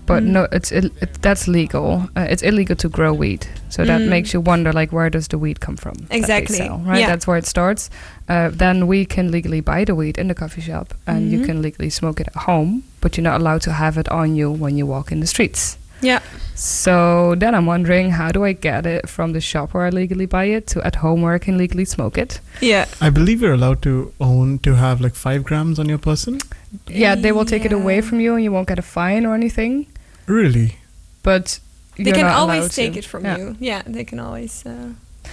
[0.06, 0.28] but Mm.
[0.28, 2.10] no, it's Ill- it, that's legal.
[2.16, 3.48] Uh, it's illegal to grow weed.
[3.70, 4.10] So that Mm.
[4.10, 5.94] makes you wonder, like, where does the weed come from?
[5.96, 7.00] that they Exactly, sell, right?
[7.00, 7.08] yeah.
[7.08, 7.90] That's where it starts.
[8.30, 11.46] Uh, then we can legally buy the weed in the coffee shop, and you Mhm.
[11.46, 14.50] can legally smoke it at home, but you're not allowed to have it on you
[14.52, 15.78] when you walk in the streets.
[16.02, 16.20] Yeah.
[16.56, 20.26] So then I'm wondering, how do I get it from the shop where I legally
[20.26, 22.40] buy it to at home where I can legally smoke it?
[22.62, 22.86] Yeah.
[23.02, 26.40] I believe you're allowed to own to have like five grams on your person.
[26.88, 29.34] Yeah, they will take it away from you, and you won't get a fine or
[29.36, 29.88] anything.
[30.28, 30.78] Really?
[31.24, 31.60] But
[31.98, 33.00] they you're can not always take to.
[33.00, 33.38] it from Yeah.
[33.38, 33.56] you.
[33.60, 34.66] Yeah, they can always.
[34.66, 34.90] Uh,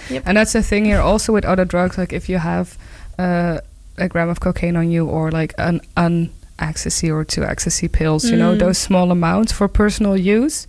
[0.09, 0.23] yep.
[0.25, 2.77] And that's the thing here also with other drugs, like if you have
[3.19, 3.59] uh,
[3.97, 6.29] a gram of cocaine on you or like an un
[6.59, 8.59] ecstasy or two ecstasy pills, you know, Mm.
[8.59, 10.67] those small amounts for personal use.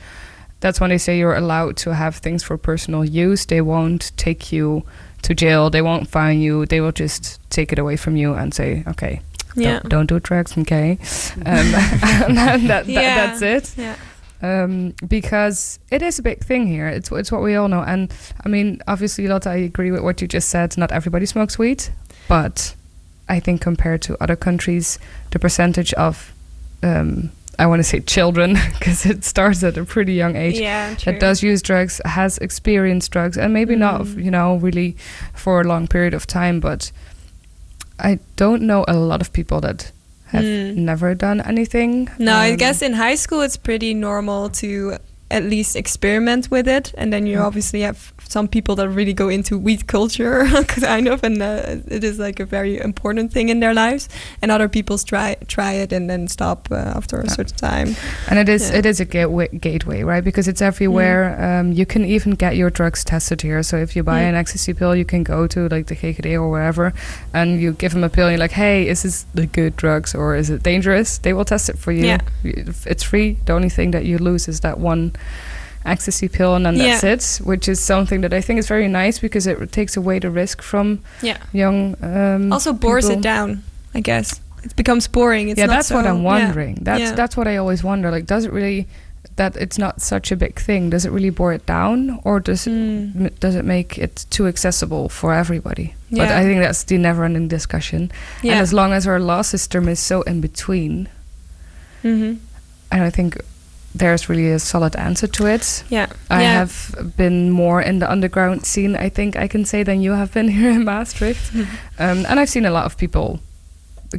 [0.61, 3.45] That's when they say you're allowed to have things for personal use.
[3.47, 4.83] They won't take you
[5.23, 5.69] to jail.
[5.71, 6.65] They won't fine you.
[6.67, 9.21] They will just take it away from you and say, okay,
[9.55, 9.81] Yeah.
[9.81, 10.99] don't, don't do drugs, okay?
[11.37, 13.27] Um, and that, that, Yeah.
[13.27, 13.97] that's it Yeah.
[14.43, 16.89] um, because it is a big thing here.
[16.89, 18.13] It's it's what we all know, and
[18.45, 20.77] I mean, obviously, Lotte, I agree with what you just said.
[20.79, 21.85] Not everybody smokes weed,
[22.29, 22.75] but
[23.29, 24.99] I think compared to other countries,
[25.31, 26.33] the percentage of
[26.83, 30.95] um, I want to say children because it starts at a pretty young age Yeah,
[31.05, 34.25] that does use drugs, has experienced drugs, and maybe not, Mm.
[34.25, 34.97] you know, really
[35.35, 36.91] for a long period of time, but
[37.99, 39.93] I don't know a lot of people that
[40.27, 40.77] have Mm.
[40.77, 42.09] never done anything.
[42.19, 44.99] No, I Um, guess in high school it's pretty normal to
[45.31, 46.93] at least experiment with it.
[46.99, 47.47] And then you Yeah.
[47.47, 52.05] obviously have some people that really go into weed culture, kind of, and uh, it
[52.05, 54.09] is like a very important thing in their lives.
[54.43, 57.97] And other people try try it and then stop uh, after a certain time.
[58.29, 58.79] And it is Yeah.
[58.79, 60.25] it is a gateway, gateway, right?
[60.25, 61.23] Because it's everywhere.
[61.41, 63.63] Um, you can even get your drugs tested here.
[63.63, 64.29] So if you buy Mm.
[64.31, 66.93] an ecstasy pill, you can go to like the GGD or wherever,
[67.33, 68.27] and you give them a pill.
[68.27, 71.19] And you're like, hey, is this the good drugs or is it dangerous?
[71.19, 72.07] They will test it for you.
[72.07, 72.19] Yeah.
[72.87, 73.37] It's free.
[73.47, 75.13] The only thing that you lose is that one
[75.85, 77.13] ecstasy pill, and then that's Yeah.
[77.13, 77.41] it.
[77.45, 80.63] Which is something that I think is very nice because it takes away the risk
[80.63, 81.37] from Yeah.
[81.53, 81.95] young.
[82.03, 83.19] Um, Also bores people.
[83.19, 83.63] it down,
[83.95, 84.41] I guess.
[84.63, 85.51] It becomes boring.
[85.51, 86.79] It's yeah, that's what I'm wondering.
[86.81, 87.13] That's Yeah.
[87.13, 88.11] that's what I always wonder.
[88.11, 88.87] Like, does it really
[89.37, 90.91] that it's not such a big thing?
[90.91, 94.47] Does it really bore it down, or does it m- does it make it too
[94.47, 95.95] accessible for everybody?
[96.11, 96.39] But Hmm.
[96.39, 98.11] I think that's the never-ending discussion.
[98.43, 98.53] Yeah.
[98.53, 101.09] And as long as our law system is so in between,
[102.05, 102.37] Mhm.
[102.93, 103.37] I don't think
[103.95, 105.85] there's really a solid answer to it.
[105.89, 106.07] Yeah.
[106.31, 106.53] I Yeah.
[106.59, 110.33] have been more in the underground scene, I think I can say, than you have
[110.33, 111.55] been here in Maastricht.
[111.99, 113.39] um, and I've seen a lot of people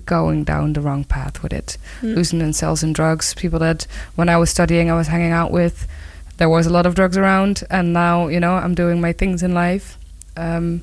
[0.06, 2.16] going down the wrong path with it, Mm.
[2.16, 3.34] losing themselves in drugs.
[3.34, 5.88] People that, when I was studying, I was hanging out with,
[6.38, 7.64] there was a lot of drugs around.
[7.70, 9.98] And now, you know, I'm doing my things in life.
[10.38, 10.82] Um,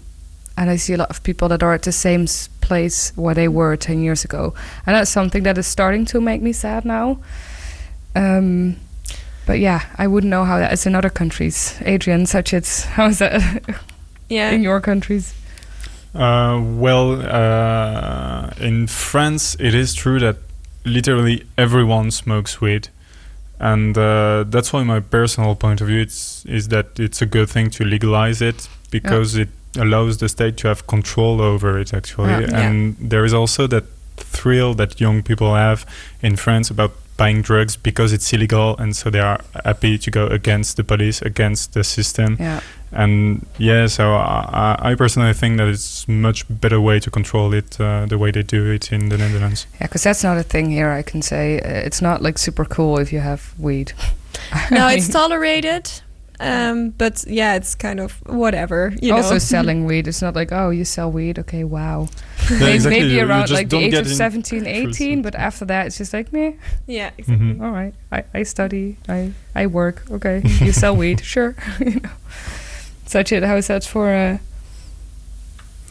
[0.57, 2.27] and I see a lot of people that are at the same
[2.61, 4.55] place where they were 10 years ago.
[4.87, 7.19] And that's something that is starting to make me sad now.
[8.15, 8.77] Um,
[9.47, 11.77] but yeah, I wouldn't know how that is in other countries.
[11.85, 13.63] Adrian, such it's how is that
[14.29, 14.51] Yeah.
[14.51, 15.35] in your countries?
[16.15, 20.37] Uh, well, uh, in France, it is true that
[20.85, 22.89] literally everyone smokes weed,
[23.59, 27.49] and uh, that's why my personal point of view it's, is that it's a good
[27.49, 29.49] thing to legalize it because it
[29.79, 32.41] allows the state to have control over it actually, Yeah.
[32.41, 32.61] Yeah.
[32.61, 33.85] and there is also that
[34.17, 35.87] thrill that young people have
[36.21, 40.27] in France about buying drugs because it's illegal, and so they are happy to go
[40.27, 42.37] against the police, against the system.
[42.41, 42.61] Yeah.
[42.95, 47.55] And yeah, so I, I I personally think that it's much better way to control
[47.55, 49.67] it uh, the way they do it in the Netherlands.
[49.81, 50.91] Yeah, because that's not a thing here.
[50.91, 53.93] I can say Uh, it's not like super cool if you have weed.
[54.71, 55.91] no, it's tolerated.
[56.41, 58.93] Um, but yeah, it's kind of whatever.
[59.01, 59.39] You also know.
[59.39, 60.07] selling weed.
[60.09, 61.39] It's not like oh, you sell weed.
[61.39, 62.09] Okay, wow.
[62.61, 63.01] Yeah, exactly.
[63.01, 65.87] Maybe You- you around just like the age of in 17, 18, but after that,
[65.87, 66.57] it's just like me.
[66.87, 67.59] Yeah, exactly.
[67.61, 70.05] All right, I, I study, I I work.
[70.11, 71.55] Okay, you sell weed, sure.
[71.81, 72.11] you know,
[73.07, 73.45] Sachit.
[73.47, 74.39] How is that for uh,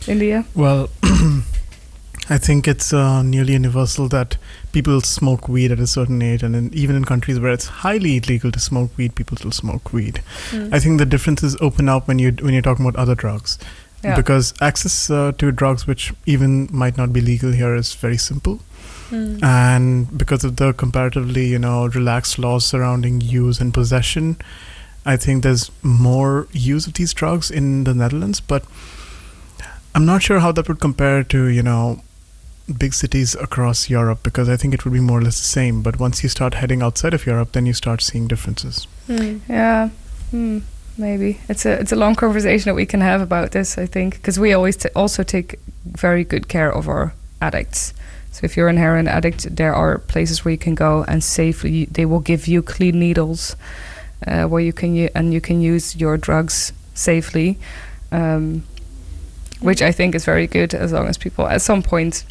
[0.08, 0.46] India?
[0.56, 0.90] Well,
[2.30, 4.38] I think it's uh, nearly universal that
[4.72, 8.18] people smoke weed at a certain age, and in, even in countries where it's highly
[8.18, 10.22] illegal to smoke weed, people still smoke weed.
[10.52, 10.74] Mm.
[10.74, 13.58] I think the differences open up when you when you're talking about other drugs,
[14.04, 14.16] Yeah.
[14.16, 18.60] because access uh, to drugs which even might not be legal here is very simple.
[19.12, 19.44] Mm.
[19.44, 24.38] And because of the comparatively, you know, relaxed laws surrounding use and possession,
[25.06, 28.64] I think there's more use of these drugs in the Netherlands, but
[29.94, 32.02] I'm not sure how that would compare to, you know,
[32.78, 35.82] big cities across Europe because I think it would be more or less the same.
[35.82, 38.88] But once you start heading outside of Europe, then you start seeing differences.
[39.08, 39.90] Yeah,
[40.30, 40.60] hmm,
[40.98, 43.78] maybe it's a it's a long conversation that we can have about this.
[43.78, 47.94] I think because we always t- also take very good care of our addicts.
[48.32, 51.86] So if you're an heroin addict, there are places where you can go and safely.
[51.86, 53.56] They will give you clean needles,
[54.26, 57.58] uh, where you can u- and you can use your drugs safely,
[58.12, 58.64] um,
[59.60, 62.24] which I think is very good as long as people at some point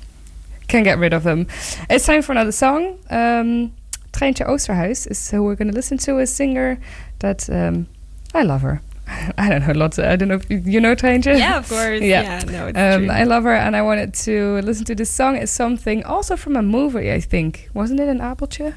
[0.68, 1.46] can get rid of them.
[1.90, 2.98] It's time for another song.
[3.10, 3.72] Um,
[4.12, 6.18] Treintje Oosterhuis is who we're going to listen to.
[6.18, 6.78] A singer
[7.18, 7.86] that um,
[8.34, 8.80] I love her.
[9.38, 9.98] I don't know lots.
[9.98, 11.38] Of, I don't know if you, you know Treintje.
[11.38, 12.00] Yeah, of course.
[12.00, 13.10] Yeah, no, it's um, true.
[13.10, 15.36] I love her, and I wanted to listen to this song.
[15.36, 17.68] It's something also from a movie, I think.
[17.74, 18.74] Wasn't it an Abeltje?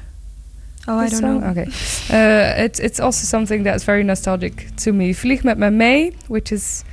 [0.86, 1.40] Oh, I don't song?
[1.40, 1.46] know.
[1.48, 1.66] Okay.
[2.10, 5.14] Uh, it's it's also something that's very nostalgic to me.
[5.14, 6.84] Vlieg met me mee, which is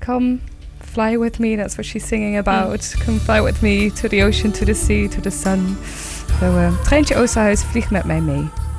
[0.00, 0.40] come
[0.80, 1.56] fly with me.
[1.56, 2.94] That's what she's singing about.
[3.00, 5.76] Come fly with me to the ocean, to the sea, to the sun.
[6.38, 8.69] So, uh, Treintje Oosterhuis, vlieg met mij mee.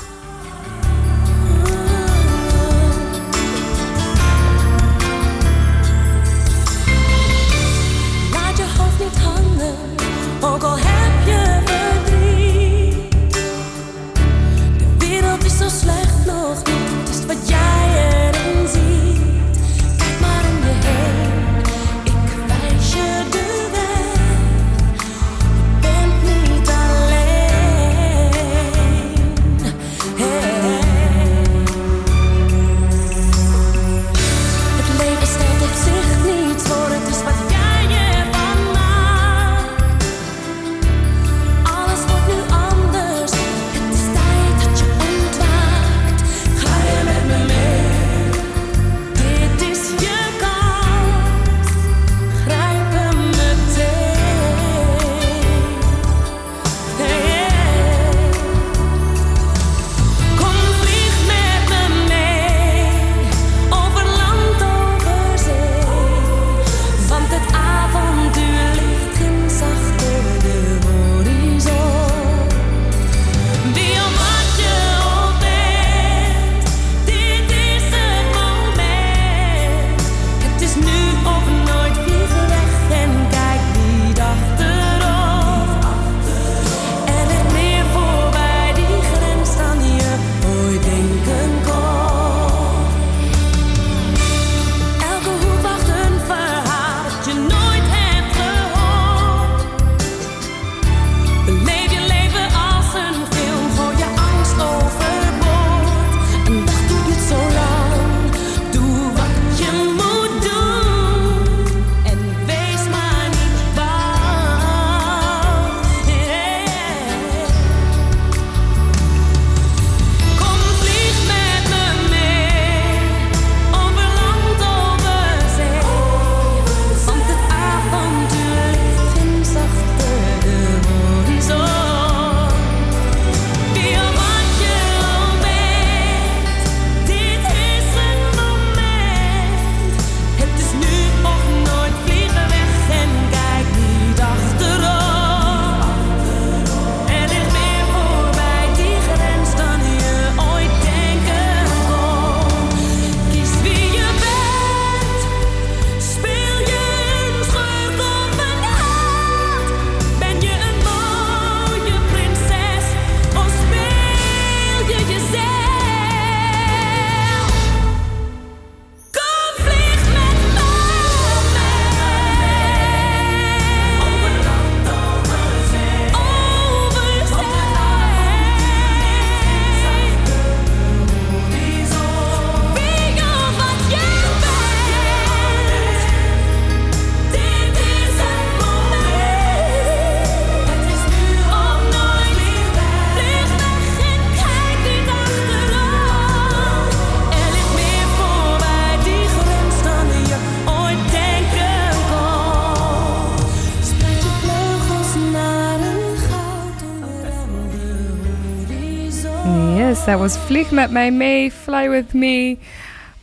[210.11, 212.57] That was Vlieg met mij mee, Fly with me,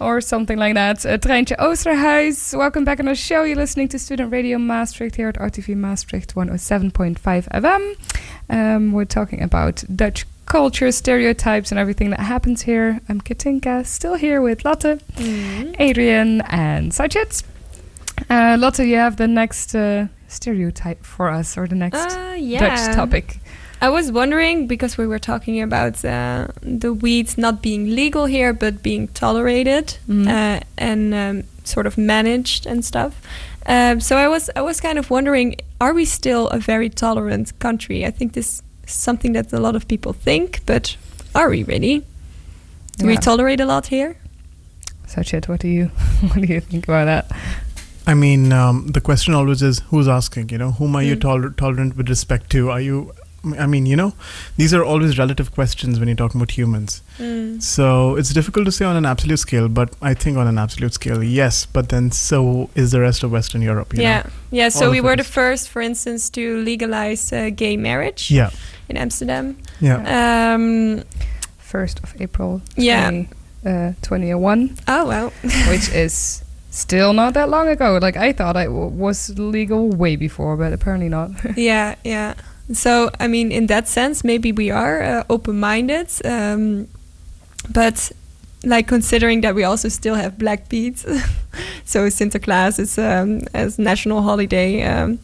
[0.01, 1.05] or something like that.
[1.05, 3.43] Uh, Treintje Oosterhuis, welcome back on our show.
[3.45, 7.95] You're listening to Student Radio Maastricht here at RTV Maastricht 107.5 FM.
[8.49, 13.01] Um, we're talking about Dutch culture, stereotypes, and everything that happens here.
[13.07, 15.03] I'm Katinka, still here with Lotte,
[15.79, 17.43] Adrian, and Sachit.
[18.31, 22.61] Uh, Lotte, you have the next uh, stereotype for us, or the next Uh, yeah.
[22.61, 23.41] Dutch topic.
[23.81, 28.53] I was wondering because we were talking about uh, the weeds not being legal here,
[28.53, 30.27] but being tolerated Mhm.
[30.27, 33.13] uh, and um, sort of managed and stuff.
[33.67, 37.53] Um, so I was I was kind of wondering, are we still a very tolerant
[37.59, 38.07] country?
[38.07, 40.97] I think this is something that a lot of people think, but
[41.35, 42.03] are we really?
[42.99, 44.17] Do we tolerate a lot here?
[45.07, 45.85] Sachit, what do you
[46.33, 47.31] what do you think about that?
[48.07, 51.21] I mean, um, the question always is who's asking, you know, whom are you Mm.
[51.21, 52.71] toler- tolerant with respect to?
[52.71, 53.13] Are you,
[53.59, 54.15] I mean, you know,
[54.57, 57.03] these are always relative questions when you're talking about humans.
[57.19, 57.63] Mm.
[57.63, 60.93] So it's difficult to say on an absolute scale, but I think on an absolute
[60.95, 61.65] scale, yes.
[61.67, 63.95] But then so is the rest of Western Europe.
[63.95, 64.31] You yeah, know?
[64.51, 64.69] yeah.
[64.71, 68.31] So All we of were the first, for instance, to legalize uh, gay marriage.
[68.31, 68.51] Yeah.
[68.89, 69.57] in Amsterdam.
[69.81, 70.55] Yeah.
[70.55, 71.05] Um,
[71.59, 72.61] First of April.
[72.77, 73.11] Yeah.
[73.11, 73.29] 20,
[73.67, 74.77] uh, 2001.
[74.89, 75.31] Oh well.
[75.71, 77.99] which is still not that long ago.
[78.01, 81.31] Like I thought it w- was legal way before, but apparently not.
[81.57, 82.35] yeah, yeah.
[82.73, 86.89] So I mean, in that sense, maybe we are uh, open-minded, um,
[87.73, 88.13] but
[88.65, 90.99] like considering that we also still have Black Pete,
[91.85, 94.83] so Sinterklaas is um, as national holiday.
[94.83, 95.19] Um,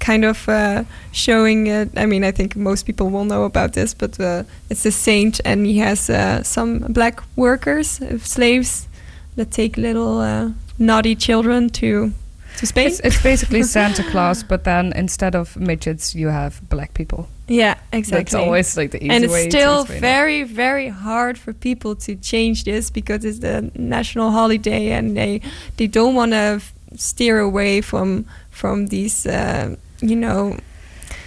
[0.00, 1.88] kind of uh, showing it.
[1.96, 5.40] i mean i think most people will know about this but uh, it's a saint
[5.44, 8.86] and he has uh, some black workers uh, slaves
[9.36, 12.12] that take little uh, naughty children to
[12.58, 16.92] to spain It's, it's basically Santa Claus, but then instead of midgets, you have black
[16.94, 17.26] people.
[17.50, 18.24] Yeah, exactly.
[18.24, 20.00] That's always like the easy and it's still explain it.
[20.00, 25.40] very, very hard for people to change this because it's the national holiday, and they
[25.76, 26.60] they don't want to
[26.96, 30.56] steer away from from these, uh, you know,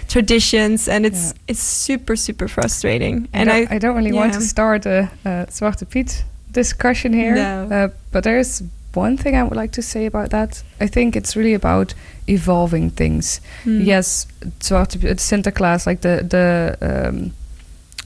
[0.08, 3.28] traditions, and it's it's super super frustrating.
[3.34, 7.36] I And don't, I, don't really want to start a, a Zwarte Piet discussion here,
[7.36, 7.68] No.
[7.72, 8.62] uh, but there's
[8.94, 10.64] one thing I would like to say about that.
[10.80, 11.94] I think it's really about
[12.28, 13.42] evolving things.
[13.64, 13.82] Hmm.
[13.82, 14.28] Yes,
[14.60, 16.78] Zwarte Sinterklaas, like the the.
[16.82, 17.34] Um,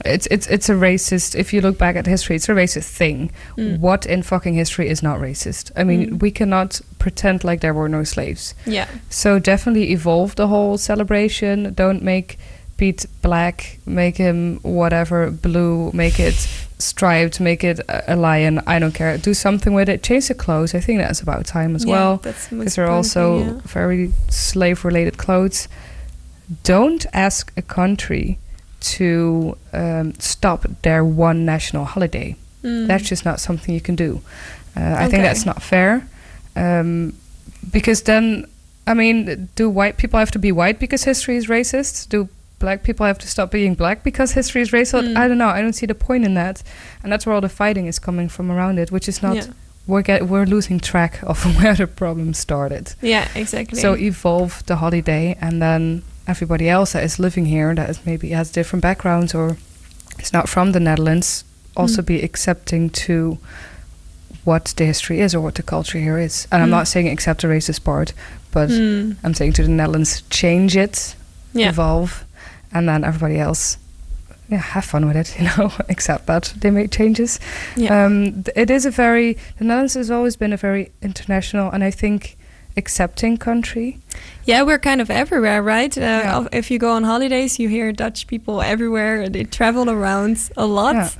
[0.04, 1.34] it's it's it's a racist.
[1.34, 3.30] If you look back at history, it's a racist thing.
[3.56, 3.80] Mm.
[3.80, 5.70] What in fucking history is not racist?
[5.74, 6.20] I mean, Mm.
[6.20, 8.54] we cannot pretend like there were no slaves.
[8.66, 8.88] Yeah.
[9.08, 11.72] So definitely evolve the whole celebration.
[11.74, 12.38] Don't make
[12.76, 13.78] Pete black.
[13.86, 15.90] Make him whatever blue.
[15.94, 16.46] Make it
[16.78, 17.40] striped.
[17.40, 18.60] Make it a, a lion.
[18.66, 19.16] I don't care.
[19.18, 20.02] Do something with it.
[20.02, 20.74] Change the clothes.
[20.74, 22.16] I think that's about time as Yeah, well.
[22.18, 23.60] that's the most Because they're also thing, yeah.
[23.64, 25.68] very slave-related clothes.
[26.62, 28.38] Don't ask a country
[28.80, 32.36] to um, stop their one national holiday.
[32.62, 32.86] Mm.
[32.86, 34.20] That's just not something you can do.
[34.76, 36.06] Uh, I think that's not fair.
[36.54, 37.14] Um,
[37.72, 38.46] because then,
[38.86, 42.08] I mean, do white people have to be white because history is racist?
[42.08, 42.28] Do
[42.58, 45.08] black people have to stop being black because history is racist?
[45.08, 45.16] Mm.
[45.16, 45.48] I don't know.
[45.48, 46.62] I don't see the point in that,
[47.02, 49.36] and that's where all the fighting is coming from around it, which is not.
[49.36, 49.46] Yeah.
[49.88, 52.94] We're get, we're losing track of where the problem started.
[53.00, 53.78] Yeah, exactly.
[53.80, 58.30] So evolve the holiday, and then everybody else that is living here that is maybe
[58.30, 59.56] has different backgrounds or
[60.18, 61.44] is not from the Netherlands
[61.76, 62.06] also Mm.
[62.06, 63.38] be accepting to
[64.44, 66.48] what the history is or what the culture here is.
[66.50, 66.78] And I'm Mm.
[66.78, 68.12] not saying accept the racist part,
[68.50, 69.16] but Mm.
[69.22, 71.14] I'm saying to the Netherlands change it,
[71.52, 71.68] Yeah.
[71.68, 72.24] evolve,
[72.72, 73.78] and then everybody else.
[74.48, 75.72] Yeah, have fun with it, you know.
[75.88, 77.40] except that they make changes.
[77.76, 78.04] Yeah.
[78.04, 81.82] Um, th- it is a very the Netherlands has always been a very international and
[81.82, 82.36] I think
[82.76, 83.98] accepting country.
[84.44, 85.96] Yeah, we're kind of everywhere, right?
[85.96, 86.46] Uh, Yeah.
[86.52, 89.28] If you go on holidays, you hear Dutch people everywhere.
[89.28, 90.94] They travel around a lot.
[90.94, 91.10] Yeah.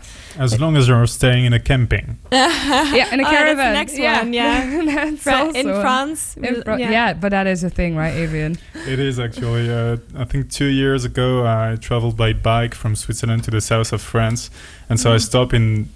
[0.44, 2.18] As long as you're staying in a camping.
[2.32, 3.74] yeah, in a oh, caravan.
[3.74, 4.18] That's the next Yeah.
[4.22, 4.84] one, yeah.
[4.94, 6.36] That's Fra- in France.
[6.36, 7.14] In we- Fra- yeah.
[7.14, 8.58] but that is a thing, right, Adrian?
[8.86, 9.68] It is actually.
[9.70, 13.92] Uh, I think two years ago, I traveled by bike from Switzerland to the south
[13.92, 14.50] of France,
[14.88, 15.20] and so I Mhm.
[15.22, 15.88] stopped in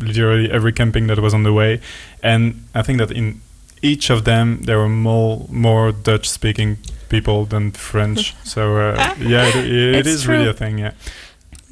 [0.00, 1.80] literally every camping that was on the way,
[2.22, 3.40] and I think that in
[3.82, 6.76] each of them there were more more Dutch speaking
[7.08, 8.34] people than French.
[8.44, 10.78] so uh, yeah, it, it It's is really a thing.
[10.78, 10.92] Yeah.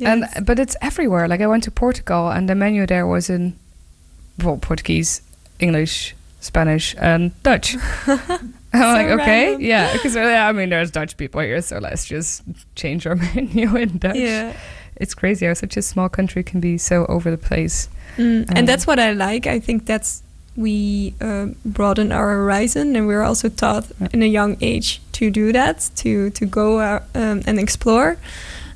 [0.01, 1.27] And but it's everywhere.
[1.29, 3.55] Like I went to Portugal and the menu there was in
[4.45, 5.23] well Portuguese,
[5.59, 7.77] English, Spanish, and Dutch.
[8.07, 9.61] I'm So like, okay, random.
[9.63, 12.43] yeah, because I mean, there's Dutch people here, so let's just
[12.75, 14.17] change our menu in Dutch.
[14.17, 14.53] Yeah.
[14.97, 17.89] It's crazy how such a small country can be so over the place.
[18.17, 19.47] Mm, Um, and that's what I like.
[19.47, 20.23] I think that's
[20.57, 25.53] we uh, broaden our horizon, and we're also taught in a young age to do
[25.53, 28.17] that, to to go uh, um, and explore.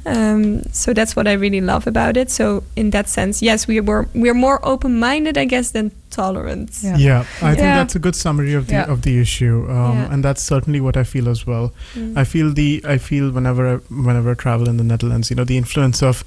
[0.06, 2.30] Um, so that's what I really love about it.
[2.30, 6.70] So in that sense, yes, we were we're more open-minded, I guess, than tolerant.
[6.82, 7.76] Yeah, I think Yeah.
[7.76, 8.90] that's a good summary of the Yeah.
[8.92, 10.12] of the issue, um, Yeah.
[10.12, 11.72] and that's certainly what I feel as well.
[11.94, 12.16] Mm.
[12.16, 15.44] I feel the I feel whenever I, whenever I travel in the Netherlands, you know,
[15.46, 16.24] the influence of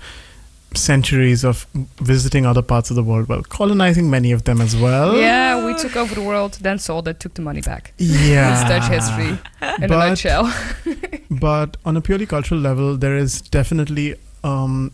[0.77, 1.65] centuries of
[2.01, 5.15] visiting other parts of the world, well, colonizing many of them as well.
[5.17, 7.93] Yeah, we took over the world, then sold it, took the money back.
[7.97, 8.49] Yeah.
[8.49, 9.37] That's Dutch history
[9.77, 10.53] in a But- nutshell.
[11.31, 14.91] but on a purely cultural level, there is definitely um,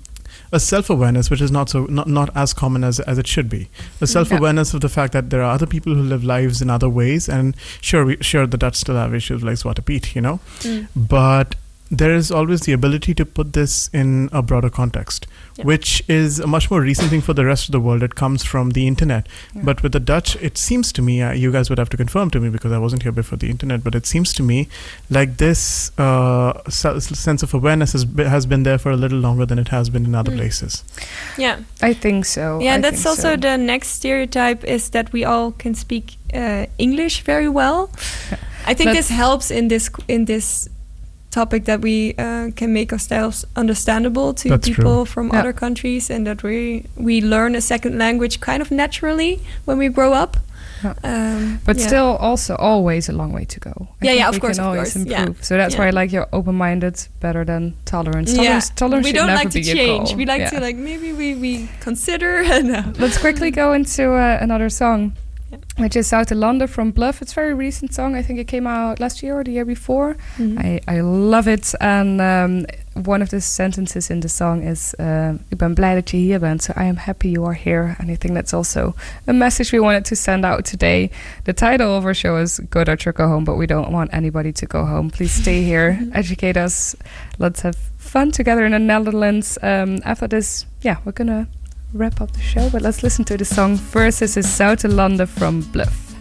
[0.52, 3.70] a self-awareness which is not so not, not as common as as it should be.
[4.02, 6.90] A self-awareness of the fact that there are other people who live lives in other
[6.90, 10.40] ways, and sure, we, sure, the Dutch still have issues like Zwarte Piet, you know,
[10.62, 10.88] Mm.
[10.96, 11.56] but
[11.92, 15.26] there is always the ability to put this in a broader context,
[15.58, 15.66] Yeah.
[15.66, 18.04] which is a much more recent thing for the rest of the world.
[18.04, 19.28] It comes from the internet.
[19.56, 22.30] But with the Dutch, it seems to me, uh, you guys would have to confirm
[22.32, 24.68] to me because I wasn't here before the internet, but it seems to me
[25.10, 29.20] like this uh, se- sense of awareness has, be- has been there for a little
[29.20, 30.38] longer than it has been in other Mm.
[30.38, 30.84] places.
[31.38, 31.58] Yeah.
[31.82, 32.60] I think so.
[32.62, 33.36] Yeah, I and that's also so.
[33.36, 37.90] the next stereotype is that we all can speak uh, English very well.
[38.68, 40.70] I think this helps in this in this
[41.32, 45.06] topic that we uh, can make ourselves understandable to That's people true.
[45.06, 45.40] from Yeah.
[45.40, 49.90] other countries, and that we we learn a second language kind of naturally when we
[49.90, 50.38] grow up.
[50.84, 50.94] Yeah.
[51.04, 51.88] Um, But yeah.
[51.88, 53.74] still, also always a long way to go.
[54.02, 55.20] I Yeah, yeah, of course, can of always course, yeah.
[55.20, 55.44] improve.
[55.44, 55.82] So that's Yeah.
[55.82, 58.32] why I like your open-minded better than tolerance.
[58.32, 58.44] Yeah.
[58.44, 60.16] Tolerance, tolerance we don't like to change.
[60.16, 60.52] We like Yeah.
[60.52, 62.32] to like maybe we we consider.
[62.64, 62.82] no.
[62.98, 65.14] Let's quickly go into uh, another song,
[65.78, 67.22] which is Zoutelande from BLØF.
[67.22, 68.16] It's a very recent song.
[68.16, 70.16] I think it came out last year or the year before.
[70.38, 70.58] Mhm.
[70.60, 71.74] I, I love it.
[71.80, 72.66] And um,
[73.06, 76.40] one of the sentences in the song is, uh, ik ben blij dat je hier
[76.40, 77.96] bent, so I am happy you are here.
[78.00, 78.94] And I think that's also
[79.28, 81.10] a message we wanted to send out today.
[81.44, 84.14] The title of our show is Go Dutch or Go Home, but we don't want
[84.14, 85.10] anybody to go home.
[85.10, 86.96] Please stay here, educate us.
[87.38, 89.58] Let's have fun together in the Netherlands.
[89.62, 91.48] Um, after this, yeah, we're gonna
[91.94, 94.20] wrap up the show, but let's listen to the song first.
[94.20, 96.16] This is Zuid-Landen from Bluff.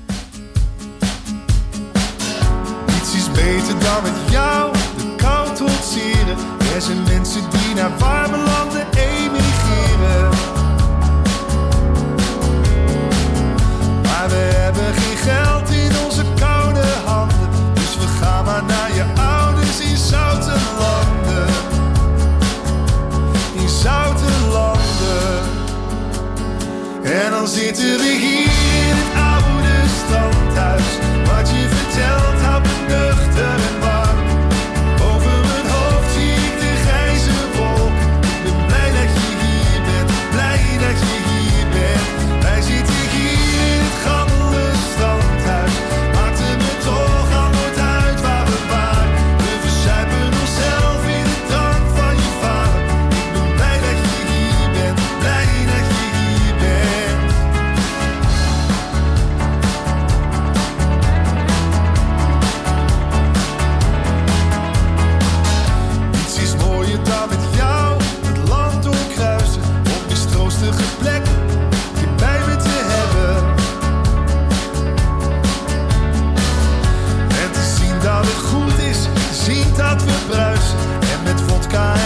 [2.87, 6.37] Niets is beter dan met jou de kou trotseren.
[6.75, 10.29] Er zijn mensen die naar warme landen emigreren.
[14.03, 16.28] Maar we hebben geen geld in onze
[27.09, 28.48] En dan zitten we hier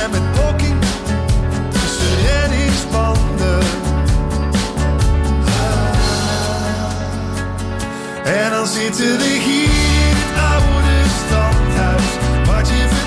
[0.03, 0.79] en met blokking
[1.71, 3.63] tussen reddingsbanden.
[8.25, 9.63] En dan zitten we hier
[10.09, 12.11] in het oude standhuis.
[12.47, 13.02] Wat je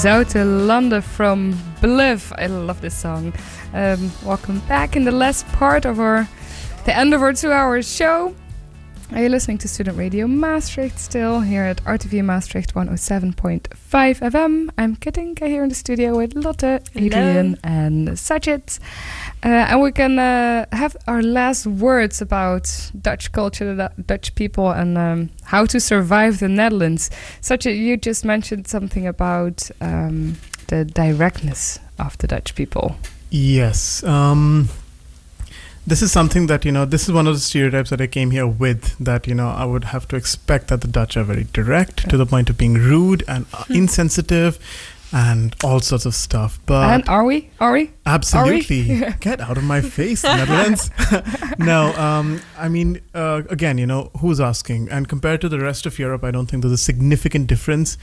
[0.00, 1.52] Zoutelande from
[1.82, 2.32] BLØF.
[2.38, 3.34] I love this song.
[3.74, 6.26] Um, welcome back in the last part of our,
[6.86, 8.34] the end of our two-hour show.
[9.12, 13.68] Are you listening to Student Radio Maastricht still here at RTV Maastricht 107.5
[14.20, 14.70] FM?
[14.78, 18.78] I'm Katinka here in the studio with Lotte, Adrian, and Sachit.
[19.42, 24.70] Uh, and we can uh, have our last words about Dutch culture, the Dutch people,
[24.70, 27.10] and um, how to survive the Netherlands.
[27.40, 30.36] Sachit, you just mentioned something about um,
[30.66, 32.96] the directness of the Dutch people.
[33.30, 34.04] Yes.
[34.04, 34.68] Um,
[35.86, 38.32] this is something that, you know, this is one of the stereotypes that I came
[38.32, 41.46] here with that, you know, I would have to expect that the Dutch are very
[41.52, 44.58] direct to the point of being rude and uh, insensitive
[45.12, 46.60] and all sorts of stuff.
[46.66, 47.50] But and are we?
[47.60, 47.90] Are we?
[48.06, 49.02] Absolutely.
[49.02, 49.12] Are we?
[49.20, 50.90] Get out of my face, Netherlands.
[51.58, 54.88] no, um, I mean, uh, again, you know, who's asking?
[54.90, 57.98] And compared to the rest of Europe, I don't think there's a significant difference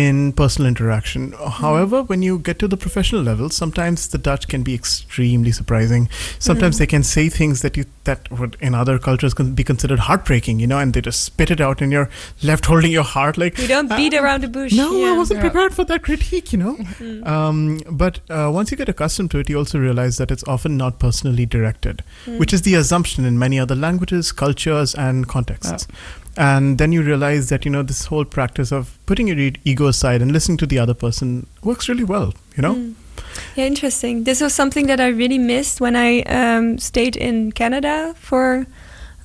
[0.00, 1.32] in personal interaction.
[1.58, 6.08] However, when you get to the professional level, sometimes the Dutch can be extremely surprising.
[6.38, 6.78] Sometimes Mm.
[6.80, 10.60] they can say things that you that would in other cultures can be considered heartbreaking,
[10.64, 12.08] you know, and they just spit it out, and you're
[12.50, 14.72] left holding your heart like We don't beat around the bush.
[14.80, 15.12] no, yeah.
[15.12, 16.76] I wasn't prepared for that critique, you know.
[17.06, 17.26] Mm.
[17.36, 20.76] Um, but uh, once you get accustomed to it, you also realize that it's often
[20.84, 22.38] not personally directed, Mm.
[22.44, 25.86] which is the assumption in many other languages, cultures, and contexts.
[26.36, 30.20] And then you realize that you know this whole practice of putting your ego aside
[30.20, 32.34] and listening to the other person works really well.
[32.56, 32.74] You know.
[32.74, 32.94] Mm.
[33.54, 34.24] Yeah, interesting.
[34.24, 38.66] This was something that I really missed when I um, stayed in Canada for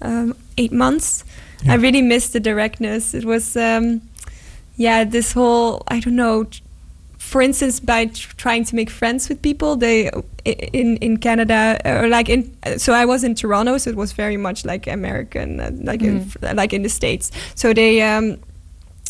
[0.01, 1.23] um, eight months.
[1.67, 3.13] I really missed the directness.
[3.13, 4.01] It was, um,
[4.77, 6.47] yeah, this whole I don't know.
[7.31, 10.09] For instance, by tr- trying to make friends with people, they
[10.73, 12.41] in in Canada or like in.
[12.77, 16.25] So I was in Toronto, so it was very much like American, uh, like in,
[16.25, 16.55] Mm.
[16.61, 17.31] like in the states.
[17.55, 18.01] So they.
[18.01, 18.37] Um,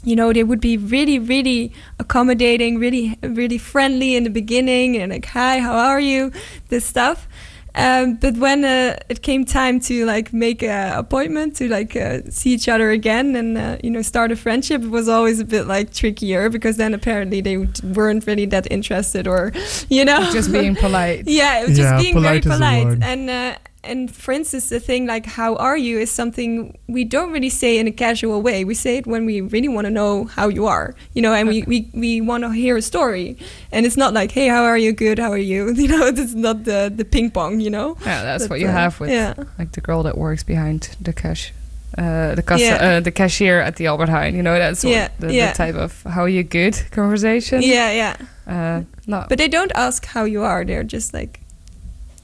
[0.04, 5.12] you know they would be really really accommodating really really friendly in the beginning and
[5.12, 6.32] like hi how are you
[6.70, 7.28] this stuff
[7.76, 12.20] um, but when uh, it came time to like make an appointment to like uh,
[12.30, 15.46] see each other again and uh, you know start a friendship it was always a
[15.46, 19.52] bit like trickier because then apparently they weren't really that interested or
[19.90, 20.20] you know?
[20.32, 21.24] Just being polite.
[21.28, 23.04] yeah it was just Yeah, being very polite is the polite.
[23.04, 27.32] and uh, and for instance the thing like how are you is something we don't
[27.32, 30.26] really say in a casual way we say it when we really want to know
[30.26, 33.36] how you are you know and we we, we want to hear a story
[33.72, 36.36] and it's not like hey how are you good how are you you know it's
[36.36, 39.10] not the the ping pong you know Yeah, that's But, what you uh, have with
[39.10, 41.52] yeah like the girl that works behind the cash,
[41.98, 42.98] uh, the cassa, Yeah.
[42.98, 44.34] uh, the cashier at the Albert Heijn.
[44.36, 45.52] You know, that's what Yeah, the, yeah.
[45.52, 47.62] the type of how you good conversation.
[47.64, 48.16] yeah yeah
[48.48, 49.26] Uh, no.
[49.28, 51.40] but they don't ask how you are they're just like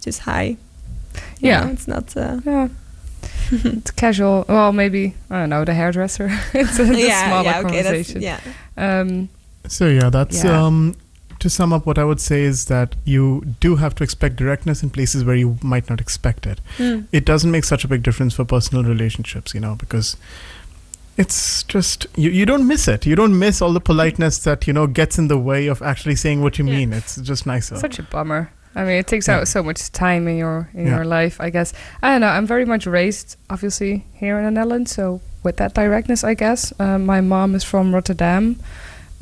[0.06, 0.56] just hi
[1.42, 1.66] Yeah.
[1.66, 2.68] know, it's not uh, yeah.
[3.52, 4.46] it's casual.
[4.48, 6.30] Well, maybe I don't know the hairdresser.
[6.54, 8.22] it's a the Yeah, smaller yeah, okay, that's- conversation.
[8.22, 8.40] yeah.
[8.78, 9.30] Um,
[9.68, 10.66] So yeah, that's Yeah.
[10.66, 10.96] um
[11.40, 14.82] to sum up what I would say is that you do have to expect directness
[14.82, 16.60] in places where you might not expect it.
[16.78, 17.06] Mm.
[17.12, 20.18] It doesn't make such a big difference for personal relationships, you know, because
[21.18, 23.06] it's just you, you don't miss it.
[23.06, 26.16] You don't miss all the politeness that, you know, gets in the way of actually
[26.16, 26.92] saying what you mean.
[26.94, 27.76] It's just nicer.
[27.78, 28.52] Such a bummer.
[28.76, 29.38] I mean, it takes Yeah.
[29.40, 30.96] out so much time in your in Yeah.
[30.98, 31.38] your life.
[31.40, 31.74] I guess
[32.04, 32.28] I don't know.
[32.30, 34.92] I'm very much raised, obviously, here in the Netherlands.
[34.92, 38.58] So with that directness, I guess uh, my mom is from Rotterdam,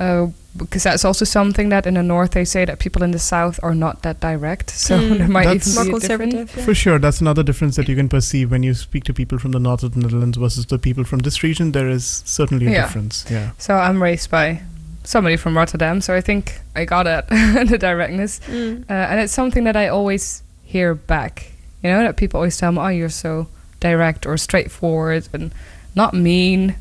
[0.00, 3.18] uh, because that's also something that in the north they say that people in the
[3.18, 4.70] south are not that direct.
[4.70, 5.18] So Mm.
[5.18, 6.32] there might That's- even More be a difference.
[6.34, 6.64] conservative, yeah.
[6.64, 9.52] For sure, that's another difference that you can perceive when you speak to people from
[9.52, 11.72] the north of the Netherlands versus the people from this region.
[11.72, 12.82] There is certainly a Yeah.
[12.82, 13.24] difference.
[13.30, 13.50] Yeah.
[13.58, 14.60] So I'm raised by
[15.06, 17.26] somebody from Rotterdam, so I think I got it,
[17.70, 18.40] the directness.
[18.46, 18.82] Mm.
[18.90, 21.52] Uh, and it's something that I always hear back.
[21.82, 23.46] You know, that people always tell me, oh, you're so
[23.80, 25.52] direct or straightforward and
[25.94, 26.74] not mean,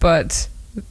[0.00, 0.48] but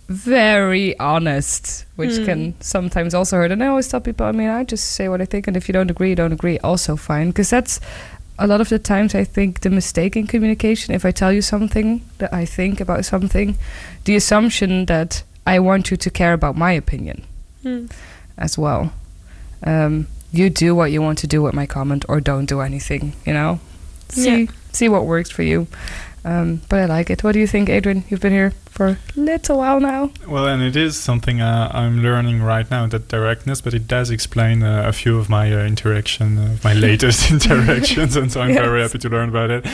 [0.09, 2.26] very honest, which Mm.
[2.26, 3.51] can sometimes also hurt.
[3.51, 5.68] And I always tell people, I mean, I just say what I think, and if
[5.68, 7.27] you don't agree, you don't agree, also fine.
[7.30, 7.80] Because that's
[8.38, 10.93] a lot of the times I think the mistake in communication.
[10.93, 13.57] If I tell you something that I think about something,
[14.05, 17.23] the assumption that I want you to care about my opinion
[17.63, 17.91] Mm.
[18.38, 18.91] as well.
[19.63, 23.13] Um, you do what you want to do with my comment, or don't do anything.
[23.26, 23.59] You know,
[24.09, 24.45] see Yeah.
[24.72, 25.68] see what works for you.
[26.23, 27.23] Um, but I like it.
[27.23, 28.03] What do you think, Adrian?
[28.09, 30.11] You've been here for a little while now.
[30.27, 34.09] Well, and it is something uh, I'm learning right now that directness, but it does
[34.11, 38.53] explain uh, a few of my uh, interaction, uh, my latest interactions, and so I'm
[38.53, 39.65] very happy to learn about it.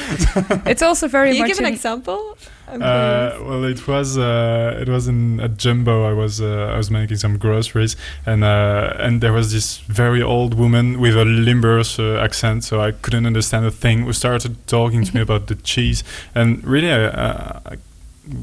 [0.66, 2.38] It's also very Can you much give an example I'm
[2.68, 6.04] Uh, well, it was uh, it was in at Jumbo.
[6.04, 7.96] I was uh, I was making some groceries,
[8.26, 12.82] and uh, and there was this very old woman with a Limburgs uh, accent, so
[12.82, 14.04] I couldn't understand a thing.
[14.04, 16.04] Who started talking to me about the cheese,
[16.36, 17.78] and really, I, uh, I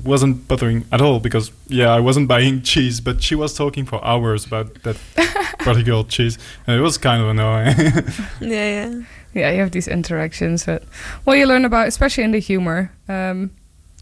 [0.04, 4.02] wasn't bothering at all because yeah, I wasn't buying cheese, but she was talking for
[4.02, 4.96] hours about that
[5.58, 7.76] particular cheese, and it was kind of annoying.
[8.40, 9.02] Yeah, yeah.
[9.34, 10.64] Yeah, you have these interactions.
[10.64, 10.84] But,
[11.24, 12.92] what you learn about, especially in the humor.
[13.08, 13.50] Um,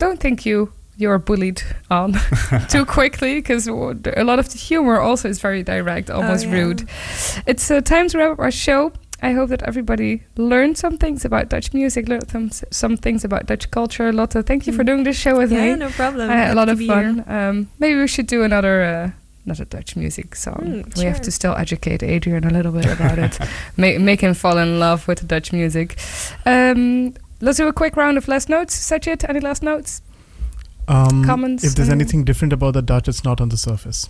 [0.03, 2.15] don't think you you're bullied on
[2.69, 6.53] too quickly because a lot of the humor also is very direct, almost yeah.
[6.53, 6.89] rude.
[7.47, 8.93] It's uh, time to wrap up our show.
[9.23, 13.47] I hope that everybody learned some things about Dutch music, learned some, some things about
[13.47, 14.13] Dutch culture.
[14.13, 15.69] Lotte, thank you for doing this show with me.
[15.69, 16.29] Yeah, no problem.
[16.29, 17.25] I had a lot of fun.
[17.29, 19.11] Um, maybe we should do another uh,
[19.47, 20.61] another Dutch music song.
[20.63, 23.39] Mm, we have to still educate Adrian a little bit about it,
[23.77, 25.99] make make him fall in love with the Dutch music.
[26.45, 28.75] Um, let's do a quick round of last notes.
[28.91, 30.01] Sachit, any last notes?
[30.89, 34.09] Um, Comments if there's and- anything different about the Dutch, it's not on the surface.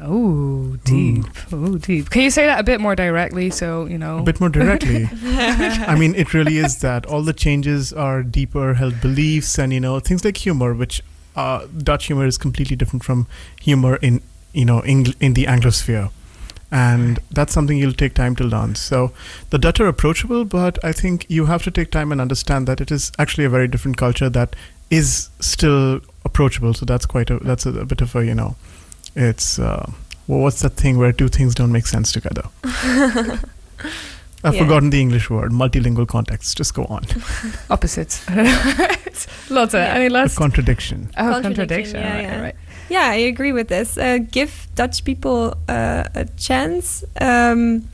[0.00, 1.26] Oh, deep.
[1.52, 2.08] Oh, deep.
[2.10, 3.50] Can you say that a bit more directly?
[3.50, 5.06] So you know, A bit more directly.
[5.22, 9.80] I mean, it really is that all the changes are deeper held beliefs, and you
[9.80, 11.02] know things like humor, which
[11.36, 13.26] uh, Dutch humor is completely different from
[13.60, 14.22] humor in
[14.54, 16.10] you know Eng- in the Anglosphere,
[16.72, 18.74] and that's something you'll take time to learn.
[18.74, 19.12] So
[19.50, 22.80] the Dutch are approachable, but I think you have to take time and understand that
[22.80, 24.56] it is actually a very different culture that
[24.90, 26.72] is still approachable.
[26.74, 28.56] So that's quite a that's a, a bit of a you know,
[29.14, 29.90] it's uh,
[30.26, 32.44] well, what's that thing where two things don't make sense together.
[34.44, 34.62] I've Yeah.
[34.62, 35.52] forgotten the English word.
[35.52, 36.56] Multilingual context.
[36.56, 37.04] Just go on.
[37.70, 38.26] opposites.
[38.30, 40.36] Lots Lotte, any A last?
[40.36, 41.10] contradiction.
[41.16, 42.00] Oh, Contradiction, contradiction.
[42.00, 42.40] yeah, right, yeah.
[42.42, 42.54] right.
[42.92, 43.96] Yeah, I agree with this.
[43.96, 47.02] Uh, give Dutch people uh, a chance.
[47.18, 47.88] Um,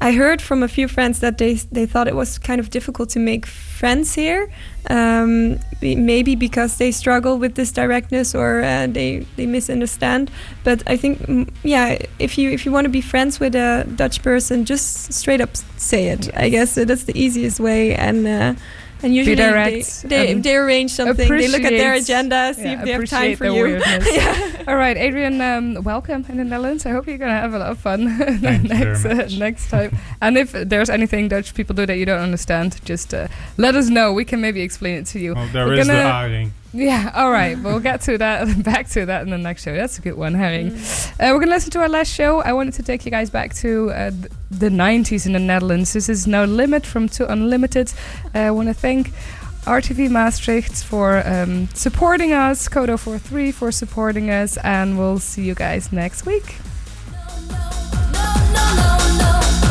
[0.00, 3.10] I heard from a few friends that they they thought it was kind of difficult
[3.10, 4.48] to make friends here,
[4.88, 10.30] um, maybe because they struggle with this directness or uh, they they misunderstand.
[10.62, 11.18] But I think,
[11.64, 15.40] yeah, if you if you want to be friends with a Dutch person, just straight
[15.40, 16.30] up say it.
[16.36, 18.26] I guess that's the easiest way and.
[18.28, 18.54] Uh,
[19.02, 21.28] and usually they, they, and they arrange something.
[21.28, 23.76] They look at their agenda, see yeah, if they have time for you.
[24.12, 24.64] yeah.
[24.68, 26.86] All right, Adrian, um, welcome in the Netherlands.
[26.86, 29.70] I hope you're gonna have a lot of fun Thank you very next uh, next
[29.70, 29.96] time.
[30.20, 33.88] And if there's anything Dutch people do that you don't understand, just uh, let us
[33.88, 34.12] know.
[34.12, 35.34] We can maybe explain it to you.
[35.34, 36.52] well, there We're is the gonna- hiding.
[36.72, 37.58] Yeah, all right.
[37.58, 39.74] We'll get to that, back to that in the next show.
[39.74, 40.70] That's a good one, Herring.
[40.72, 42.40] Uh, we're going to listen to our last show.
[42.42, 45.92] I wanted to take you guys back to uh, th- the 90s in the Netherlands.
[45.92, 47.92] This is No Limit from 2 Unlimited.
[48.34, 49.08] Uh, I want to thank
[49.64, 55.92] RTV Maastricht for um, supporting us, Codo43 for supporting us, and we'll see you guys
[55.92, 56.56] next week.
[58.62, 59.69] Hard to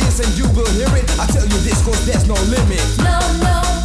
[0.00, 1.08] Ears and you will hear it.
[1.18, 2.82] I tell you this, cause there's no limit.
[2.98, 3.75] No, no,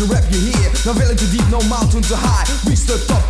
[0.00, 0.70] is a rap you hear.
[0.84, 2.44] No valley too deep, no mountain too high.
[2.68, 3.22] Reach the top,